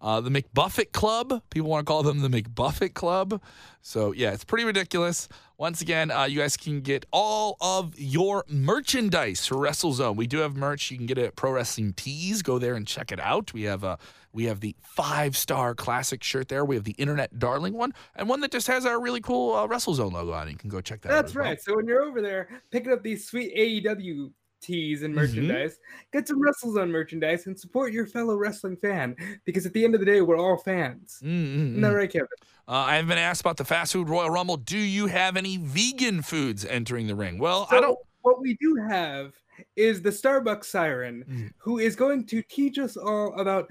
Uh, 0.00 0.20
the 0.20 0.30
McBuffett 0.30 0.92
Club. 0.92 1.42
People 1.50 1.70
want 1.70 1.86
to 1.86 1.90
call 1.90 2.02
them 2.02 2.20
the 2.20 2.28
McBuffett 2.28 2.94
Club. 2.94 3.40
So, 3.82 4.12
yeah, 4.12 4.32
it's 4.32 4.44
pretty 4.44 4.64
ridiculous. 4.64 5.28
Once 5.58 5.80
again, 5.80 6.10
uh, 6.10 6.24
you 6.24 6.40
guys 6.40 6.56
can 6.56 6.80
get 6.80 7.06
all 7.12 7.56
of 7.60 7.94
your 7.96 8.44
merchandise 8.48 9.46
for 9.46 9.56
WrestleZone. 9.56 10.16
We 10.16 10.26
do 10.26 10.38
have 10.38 10.56
merch. 10.56 10.90
You 10.90 10.96
can 10.96 11.06
get 11.06 11.18
it 11.18 11.26
at 11.26 11.36
Pro 11.36 11.52
Wrestling 11.52 11.92
Tees. 11.92 12.42
Go 12.42 12.58
there 12.58 12.74
and 12.74 12.86
check 12.86 13.12
it 13.12 13.20
out. 13.20 13.52
We 13.52 13.62
have 13.62 13.84
a 13.84 13.98
we 14.32 14.44
have 14.44 14.60
the 14.60 14.74
five 14.82 15.36
star 15.36 15.74
classic 15.74 16.22
shirt 16.22 16.48
there. 16.48 16.64
We 16.64 16.74
have 16.76 16.84
the 16.84 16.92
Internet 16.92 17.38
Darling 17.38 17.74
one, 17.74 17.92
and 18.16 18.28
one 18.28 18.40
that 18.40 18.50
just 18.52 18.66
has 18.66 18.86
our 18.86 19.00
really 19.00 19.20
cool 19.20 19.54
uh, 19.54 19.66
WrestleZone 19.66 20.12
logo 20.12 20.32
on 20.32 20.48
it. 20.48 20.52
You 20.52 20.56
can 20.58 20.70
go 20.70 20.80
check 20.80 21.00
that 21.02 21.10
out. 21.10 21.14
That's 21.16 21.30
as 21.32 21.36
well. 21.36 21.44
right. 21.44 21.60
So 21.60 21.76
when 21.76 21.86
you're 21.86 22.02
over 22.02 22.20
there 22.22 22.48
picking 22.70 22.92
up 22.92 23.02
these 23.02 23.26
sweet 23.26 23.52
AEW 23.56 24.32
tees 24.60 25.02
and 25.02 25.12
Mhm. 25.12 25.16
merchandise, 25.16 25.76
get 26.12 26.28
some 26.28 26.40
WrestleZone 26.40 26.88
merchandise 26.90 27.46
and 27.46 27.58
support 27.58 27.92
your 27.92 28.06
fellow 28.06 28.36
wrestling 28.36 28.76
fan 28.76 29.16
because 29.44 29.66
at 29.66 29.72
the 29.72 29.84
end 29.84 29.94
of 29.94 30.00
the 30.00 30.06
day, 30.06 30.20
we're 30.20 30.38
all 30.38 30.56
fans. 30.56 31.18
Mm, 31.22 31.28
mm, 31.28 31.54
Isn't 31.70 31.80
that 31.80 31.88
right, 31.88 32.10
Kevin? 32.10 32.28
Uh, 32.68 32.72
I've 32.72 33.08
been 33.08 33.18
asked 33.18 33.40
about 33.40 33.56
the 33.56 33.64
fast 33.64 33.92
food 33.92 34.08
Royal 34.08 34.30
Rumble. 34.30 34.56
Do 34.56 34.78
you 34.78 35.08
have 35.08 35.36
any 35.36 35.56
vegan 35.56 36.22
foods 36.22 36.64
entering 36.64 37.08
the 37.08 37.14
ring? 37.16 37.38
Well, 37.38 37.66
I 37.72 37.80
don't. 37.80 37.98
what 38.22 38.40
we 38.40 38.56
do 38.60 38.76
have 38.88 39.32
is 39.74 40.00
the 40.00 40.10
Starbucks 40.10 40.66
siren, 40.66 41.24
Mm. 41.28 41.50
who 41.58 41.78
is 41.80 41.96
going 41.96 42.24
to 42.28 42.40
teach 42.42 42.78
us 42.78 42.96
all 42.96 43.38
about 43.40 43.68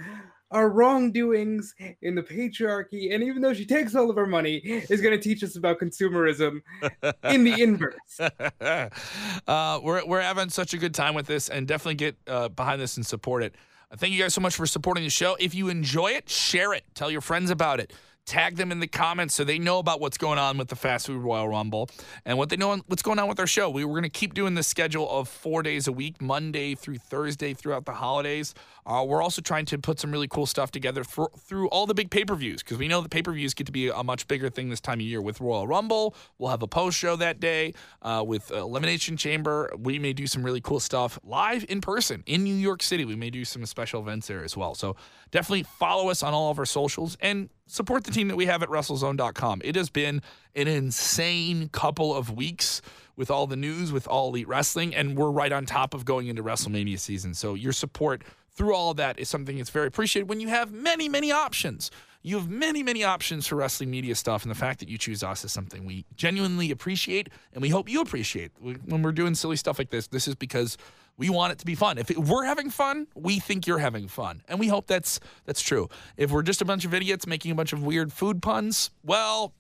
our 0.51 0.69
wrongdoings 0.69 1.73
in 2.01 2.15
the 2.15 2.21
patriarchy. 2.21 3.13
And 3.13 3.23
even 3.23 3.41
though 3.41 3.53
she 3.53 3.65
takes 3.65 3.95
all 3.95 4.09
of 4.09 4.17
our 4.17 4.25
money, 4.25 4.57
is 4.57 5.01
going 5.01 5.17
to 5.17 5.21
teach 5.21 5.43
us 5.43 5.55
about 5.55 5.79
consumerism 5.79 6.61
in 7.23 7.43
the 7.43 7.61
inverse. 7.61 8.19
uh, 9.47 9.79
we're, 9.81 10.05
we're 10.05 10.21
having 10.21 10.49
such 10.49 10.73
a 10.73 10.77
good 10.77 10.93
time 10.93 11.15
with 11.15 11.27
this 11.27 11.49
and 11.49 11.67
definitely 11.67 11.95
get 11.95 12.15
uh, 12.27 12.49
behind 12.49 12.81
this 12.81 12.97
and 12.97 13.05
support 13.05 13.43
it. 13.43 13.55
Thank 13.97 14.13
you 14.13 14.21
guys 14.21 14.33
so 14.33 14.39
much 14.39 14.55
for 14.55 14.65
supporting 14.65 15.03
the 15.03 15.09
show. 15.09 15.35
If 15.39 15.53
you 15.53 15.67
enjoy 15.67 16.11
it, 16.11 16.29
share 16.29 16.73
it. 16.73 16.83
Tell 16.95 17.11
your 17.11 17.19
friends 17.19 17.49
about 17.49 17.81
it. 17.81 17.91
Tag 18.25 18.55
them 18.55 18.71
in 18.71 18.79
the 18.79 18.87
comments 18.87 19.33
so 19.33 19.43
they 19.43 19.59
know 19.59 19.79
about 19.79 19.99
what's 19.99 20.17
going 20.17 20.39
on 20.39 20.57
with 20.57 20.69
the 20.69 20.75
Fast 20.75 21.07
Food 21.07 21.21
Royal 21.21 21.49
Rumble 21.49 21.89
and 22.25 22.37
what 22.37 22.49
they 22.49 22.55
know 22.55 22.77
what's 22.87 23.01
going 23.01 23.19
on 23.19 23.27
with 23.27 23.39
our 23.39 23.47
show. 23.47 23.69
We 23.69 23.83
were 23.83 23.93
going 23.93 24.03
to 24.03 24.09
keep 24.09 24.33
doing 24.33 24.55
this 24.55 24.67
schedule 24.67 25.09
of 25.09 25.27
four 25.27 25.63
days 25.63 25.87
a 25.87 25.91
week, 25.91 26.21
Monday 26.21 26.75
through 26.75 26.97
Thursday 26.97 27.53
throughout 27.53 27.85
the 27.85 27.93
holidays. 27.93 28.53
Uh, 28.85 29.03
we're 29.07 29.21
also 29.21 29.41
trying 29.41 29.65
to 29.65 29.77
put 29.77 29.99
some 29.99 30.11
really 30.11 30.27
cool 30.27 30.45
stuff 30.45 30.71
together 30.71 31.03
for, 31.03 31.29
through 31.37 31.67
all 31.69 31.85
the 31.85 31.93
big 31.93 32.09
pay 32.09 32.25
per 32.25 32.35
views 32.35 32.63
because 32.63 32.77
we 32.77 32.87
know 32.87 33.01
the 33.01 33.09
pay 33.09 33.21
per 33.21 33.31
views 33.31 33.53
get 33.53 33.65
to 33.65 33.71
be 33.71 33.89
a 33.89 34.03
much 34.03 34.27
bigger 34.27 34.49
thing 34.49 34.69
this 34.69 34.81
time 34.81 34.99
of 34.99 35.05
year 35.05 35.21
with 35.21 35.39
Royal 35.39 35.67
Rumble. 35.67 36.15
We'll 36.37 36.51
have 36.51 36.63
a 36.63 36.67
post 36.67 36.97
show 36.97 37.15
that 37.17 37.39
day 37.39 37.73
uh, 38.01 38.23
with 38.25 38.51
Elimination 38.51 39.17
Chamber. 39.17 39.71
We 39.77 39.99
may 39.99 40.13
do 40.13 40.27
some 40.27 40.43
really 40.43 40.61
cool 40.61 40.79
stuff 40.79 41.19
live 41.23 41.65
in 41.69 41.81
person 41.81 42.23
in 42.25 42.43
New 42.43 42.55
York 42.55 42.81
City. 42.81 43.05
We 43.05 43.15
may 43.15 43.29
do 43.29 43.45
some 43.45 43.65
special 43.65 44.01
events 44.01 44.27
there 44.27 44.43
as 44.43 44.57
well. 44.57 44.75
So 44.75 44.95
definitely 45.31 45.63
follow 45.63 46.09
us 46.09 46.23
on 46.23 46.33
all 46.33 46.51
of 46.51 46.59
our 46.59 46.65
socials 46.65 47.17
and 47.21 47.49
support 47.71 48.03
the 48.03 48.11
team 48.11 48.27
that 48.27 48.35
we 48.35 48.45
have 48.45 48.61
at 48.61 48.69
WrestleZone.com. 48.69 49.61
It 49.63 49.75
has 49.75 49.89
been 49.89 50.21
an 50.55 50.67
insane 50.67 51.69
couple 51.69 52.13
of 52.13 52.29
weeks 52.29 52.81
with 53.15 53.31
all 53.31 53.47
the 53.47 53.55
news, 53.55 53.91
with 53.91 54.07
all 54.07 54.29
Elite 54.29 54.47
Wrestling, 54.47 54.93
and 54.93 55.17
we're 55.17 55.31
right 55.31 55.51
on 55.51 55.65
top 55.65 55.93
of 55.93 56.03
going 56.05 56.27
into 56.27 56.43
WrestleMania 56.43 56.99
season. 56.99 57.33
So 57.33 57.53
your 57.53 57.71
support 57.71 58.23
through 58.53 58.75
all 58.75 58.91
of 58.91 58.97
that 58.97 59.17
is 59.19 59.29
something 59.29 59.57
that's 59.57 59.69
very 59.69 59.87
appreciated 59.87 60.27
when 60.27 60.39
you 60.39 60.49
have 60.49 60.71
many, 60.71 61.07
many 61.07 61.31
options. 61.31 61.91
You 62.23 62.37
have 62.37 62.49
many, 62.49 62.83
many 62.83 63.03
options 63.03 63.47
for 63.47 63.55
wrestling 63.55 63.89
media 63.89 64.15
stuff, 64.15 64.43
and 64.43 64.51
the 64.51 64.55
fact 64.55 64.79
that 64.79 64.89
you 64.89 64.97
choose 64.97 65.23
us 65.23 65.43
is 65.43 65.51
something 65.51 65.85
we 65.85 66.05
genuinely 66.15 66.69
appreciate, 66.69 67.29
and 67.53 67.61
we 67.61 67.69
hope 67.69 67.89
you 67.89 68.01
appreciate. 68.01 68.51
When 68.59 69.01
we're 69.01 69.11
doing 69.11 69.33
silly 69.33 69.55
stuff 69.55 69.79
like 69.79 69.89
this, 69.89 70.07
this 70.07 70.27
is 70.27 70.35
because 70.35 70.77
we 71.21 71.29
want 71.29 71.53
it 71.53 71.59
to 71.59 71.67
be 71.67 71.75
fun. 71.75 71.99
If 71.99 72.09
it, 72.09 72.17
we're 72.17 72.45
having 72.45 72.71
fun, 72.71 73.05
we 73.13 73.37
think 73.37 73.67
you're 73.67 73.77
having 73.77 74.07
fun, 74.07 74.41
and 74.47 74.59
we 74.59 74.67
hope 74.67 74.87
that's 74.87 75.19
that's 75.45 75.61
true. 75.61 75.87
If 76.17 76.31
we're 76.31 76.41
just 76.41 76.63
a 76.63 76.65
bunch 76.65 76.83
of 76.83 76.95
idiots 76.95 77.27
making 77.27 77.51
a 77.51 77.55
bunch 77.55 77.73
of 77.73 77.83
weird 77.83 78.11
food 78.11 78.41
puns, 78.41 78.89
well, 79.03 79.53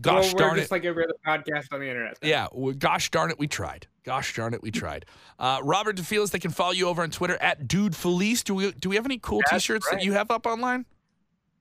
gosh 0.00 0.24
well, 0.24 0.32
we're 0.32 0.38
darn 0.38 0.56
just 0.56 0.72
it. 0.72 0.74
like 0.74 0.84
every 0.84 1.04
other 1.04 1.14
podcast 1.24 1.72
on 1.72 1.78
the 1.78 1.88
internet. 1.88 2.18
Yeah, 2.22 2.48
well, 2.52 2.74
gosh 2.74 3.08
darn 3.12 3.30
it, 3.30 3.38
we 3.38 3.46
tried. 3.46 3.86
Gosh 4.02 4.34
darn 4.34 4.52
it, 4.52 4.62
we 4.62 4.72
tried. 4.72 5.06
Uh, 5.38 5.60
Robert 5.62 5.96
DeFelice, 5.96 6.32
they 6.32 6.40
can 6.40 6.50
follow 6.50 6.72
you 6.72 6.88
over 6.88 7.02
on 7.02 7.10
Twitter 7.10 7.38
at 7.40 7.68
Dude 7.68 7.94
Felice. 7.94 8.42
Do 8.42 8.56
we 8.56 8.72
do 8.72 8.88
we 8.88 8.96
have 8.96 9.04
any 9.04 9.18
cool 9.18 9.42
That's 9.48 9.62
T-shirts 9.62 9.86
right. 9.86 10.00
that 10.00 10.04
you 10.04 10.14
have 10.14 10.32
up 10.32 10.44
online? 10.44 10.86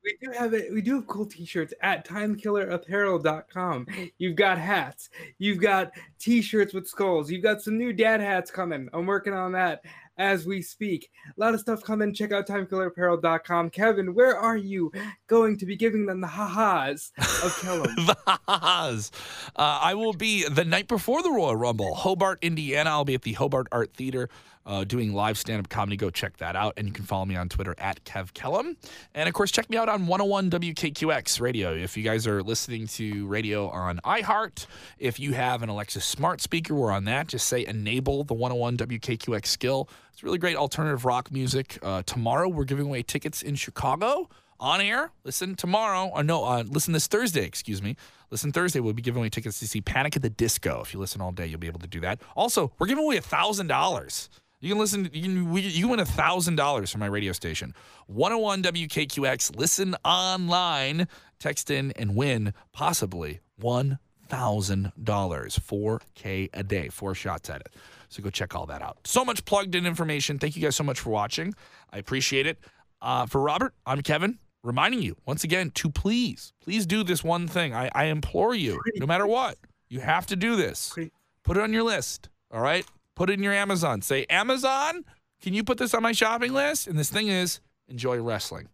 We 0.03 0.17
do 0.21 0.31
have 0.37 0.53
it. 0.53 0.73
We 0.73 0.81
do 0.81 0.95
have 0.95 1.07
cool 1.07 1.25
T-shirts 1.25 1.73
at 1.81 2.05
timekillerapparel.com. 2.05 3.87
You've 4.17 4.35
got 4.35 4.57
hats. 4.57 5.09
You've 5.37 5.61
got 5.61 5.91
T-shirts 6.19 6.73
with 6.73 6.87
skulls. 6.87 7.31
You've 7.31 7.43
got 7.43 7.61
some 7.61 7.77
new 7.77 7.93
dad 7.93 8.19
hats 8.19 8.51
coming. 8.51 8.89
I'm 8.93 9.05
working 9.05 9.33
on 9.33 9.53
that 9.53 9.81
as 10.17 10.45
we 10.45 10.61
speak. 10.61 11.09
A 11.35 11.39
lot 11.39 11.53
of 11.53 11.59
stuff 11.59 11.83
coming. 11.83 12.13
Check 12.13 12.31
out 12.31 12.47
timekillerapparel.com. 12.47 13.69
Kevin, 13.69 14.13
where 14.13 14.37
are 14.37 14.57
you 14.57 14.91
going 15.27 15.57
to 15.57 15.65
be 15.65 15.75
giving 15.75 16.05
them 16.05 16.21
the 16.21 16.27
ha-has 16.27 17.11
of 17.17 17.25
Kellam? 17.61 17.95
the 18.05 18.17
ha-has. 18.27 19.11
Uh, 19.55 19.79
I 19.81 19.93
will 19.95 20.13
be 20.13 20.47
the 20.47 20.65
night 20.65 20.87
before 20.87 21.23
the 21.23 21.31
Royal 21.31 21.55
Rumble, 21.55 21.95
Hobart, 21.95 22.39
Indiana. 22.41 22.89
I'll 22.91 23.05
be 23.05 23.15
at 23.15 23.23
the 23.23 23.33
Hobart 23.33 23.67
Art 23.71 23.93
Theater 23.93 24.29
uh, 24.65 24.83
doing 24.83 25.13
live 25.13 25.37
stand-up 25.37 25.69
comedy. 25.69 25.97
Go 25.97 26.09
check 26.09 26.37
that 26.37 26.55
out, 26.55 26.73
and 26.77 26.87
you 26.87 26.93
can 26.93 27.05
follow 27.05 27.25
me 27.25 27.35
on 27.35 27.49
Twitter 27.49 27.75
at 27.77 28.03
Kev 28.05 28.33
Kellam, 28.33 28.75
and 29.13 29.27
of 29.27 29.33
course 29.33 29.51
check 29.51 29.69
me 29.69 29.77
out 29.77 29.89
on 29.89 30.07
101 30.07 30.49
WKQX 30.49 31.41
Radio. 31.41 31.73
If 31.73 31.97
you 31.97 32.03
guys 32.03 32.27
are 32.27 32.41
listening 32.43 32.87
to 32.87 33.27
radio 33.27 33.67
on 33.69 33.99
iHeart, 34.05 34.65
if 34.99 35.19
you 35.19 35.33
have 35.33 35.63
an 35.63 35.69
Alexa 35.69 36.01
smart 36.01 36.41
speaker, 36.41 36.73
we're 36.75 36.91
on 36.91 37.05
that. 37.05 37.27
Just 37.27 37.47
say 37.47 37.65
enable 37.65 38.23
the 38.23 38.33
101 38.33 38.77
WKQX 38.77 39.45
skill. 39.45 39.89
It's 40.11 40.23
really 40.23 40.37
great 40.37 40.55
alternative 40.55 41.05
rock 41.05 41.31
music. 41.31 41.79
Uh, 41.81 42.03
tomorrow 42.05 42.47
we're 42.47 42.65
giving 42.65 42.85
away 42.85 43.03
tickets 43.03 43.41
in 43.41 43.55
Chicago 43.55 44.29
on 44.59 44.79
air. 44.79 45.11
Listen 45.23 45.55
tomorrow. 45.55 46.09
Or 46.13 46.23
no, 46.23 46.43
uh, 46.45 46.63
listen 46.67 46.93
this 46.93 47.07
Thursday. 47.07 47.45
Excuse 47.45 47.81
me. 47.81 47.95
Listen 48.31 48.51
Thursday. 48.51 48.79
We'll 48.79 48.93
be 48.93 49.01
giving 49.01 49.21
away 49.21 49.29
tickets 49.29 49.59
to 49.59 49.67
see 49.67 49.81
Panic 49.81 50.15
at 50.15 50.21
the 50.21 50.29
Disco. 50.29 50.81
If 50.81 50.93
you 50.93 50.99
listen 50.99 51.21
all 51.21 51.31
day, 51.31 51.45
you'll 51.45 51.59
be 51.59 51.67
able 51.67 51.81
to 51.81 51.87
do 51.87 51.99
that. 51.99 52.21
Also, 52.35 52.71
we're 52.79 52.87
giving 52.87 53.03
away 53.03 53.17
a 53.17 53.21
thousand 53.21 53.67
dollars. 53.67 54.29
You 54.63 54.69
can 54.69 54.79
listen. 54.79 55.09
You 55.11 55.21
can 55.23 55.51
we, 55.51 55.61
you 55.61 55.81
can 55.81 55.89
win 55.89 55.99
a 55.99 56.05
thousand 56.05 56.55
dollars 56.55 56.89
from 56.89 56.99
my 56.99 57.05
radio 57.07 57.33
station, 57.33 57.75
101 58.07 58.63
WKQX. 58.63 59.57
Listen 59.57 59.93
online, 60.05 61.09
text 61.37 61.69
in, 61.69 61.91
and 61.97 62.15
win 62.15 62.53
possibly 62.71 63.41
one 63.57 63.99
thousand 64.29 64.93
dollars, 65.03 65.59
4K 65.59 66.49
a 66.53 66.63
day, 66.63 66.87
four 66.87 67.13
shots 67.13 67.49
at 67.49 67.59
it. 67.59 67.75
So 68.07 68.23
go 68.23 68.29
check 68.29 68.55
all 68.55 68.65
that 68.67 68.81
out. 68.81 68.99
So 69.03 69.25
much 69.25 69.43
plugged 69.43 69.75
in 69.75 69.85
information. 69.85 70.39
Thank 70.39 70.55
you 70.55 70.61
guys 70.61 70.77
so 70.77 70.83
much 70.85 71.01
for 71.01 71.09
watching. 71.09 71.53
I 71.91 71.97
appreciate 71.97 72.47
it. 72.47 72.57
Uh, 73.01 73.25
for 73.25 73.41
Robert, 73.41 73.73
I'm 73.85 74.01
Kevin, 74.01 74.39
reminding 74.63 75.01
you 75.01 75.17
once 75.25 75.43
again 75.43 75.71
to 75.71 75.89
please, 75.89 76.53
please 76.61 76.85
do 76.85 77.03
this 77.03 77.21
one 77.21 77.49
thing. 77.49 77.75
I, 77.75 77.89
I 77.93 78.05
implore 78.05 78.55
you, 78.55 78.79
no 78.95 79.05
matter 79.05 79.27
what, 79.27 79.57
you 79.89 79.99
have 79.99 80.25
to 80.27 80.37
do 80.37 80.55
this. 80.55 80.95
Put 81.43 81.57
it 81.57 81.63
on 81.63 81.73
your 81.73 81.83
list. 81.83 82.29
All 82.49 82.61
right. 82.61 82.85
Put 83.15 83.29
it 83.29 83.33
in 83.33 83.43
your 83.43 83.53
Amazon. 83.53 84.01
Say, 84.01 84.25
Amazon, 84.29 85.05
can 85.41 85.53
you 85.53 85.63
put 85.63 85.77
this 85.77 85.93
on 85.93 86.01
my 86.01 86.11
shopping 86.11 86.53
list? 86.53 86.87
And 86.87 86.97
this 86.97 87.09
thing 87.09 87.27
is 87.27 87.59
enjoy 87.87 88.21
wrestling. 88.21 88.69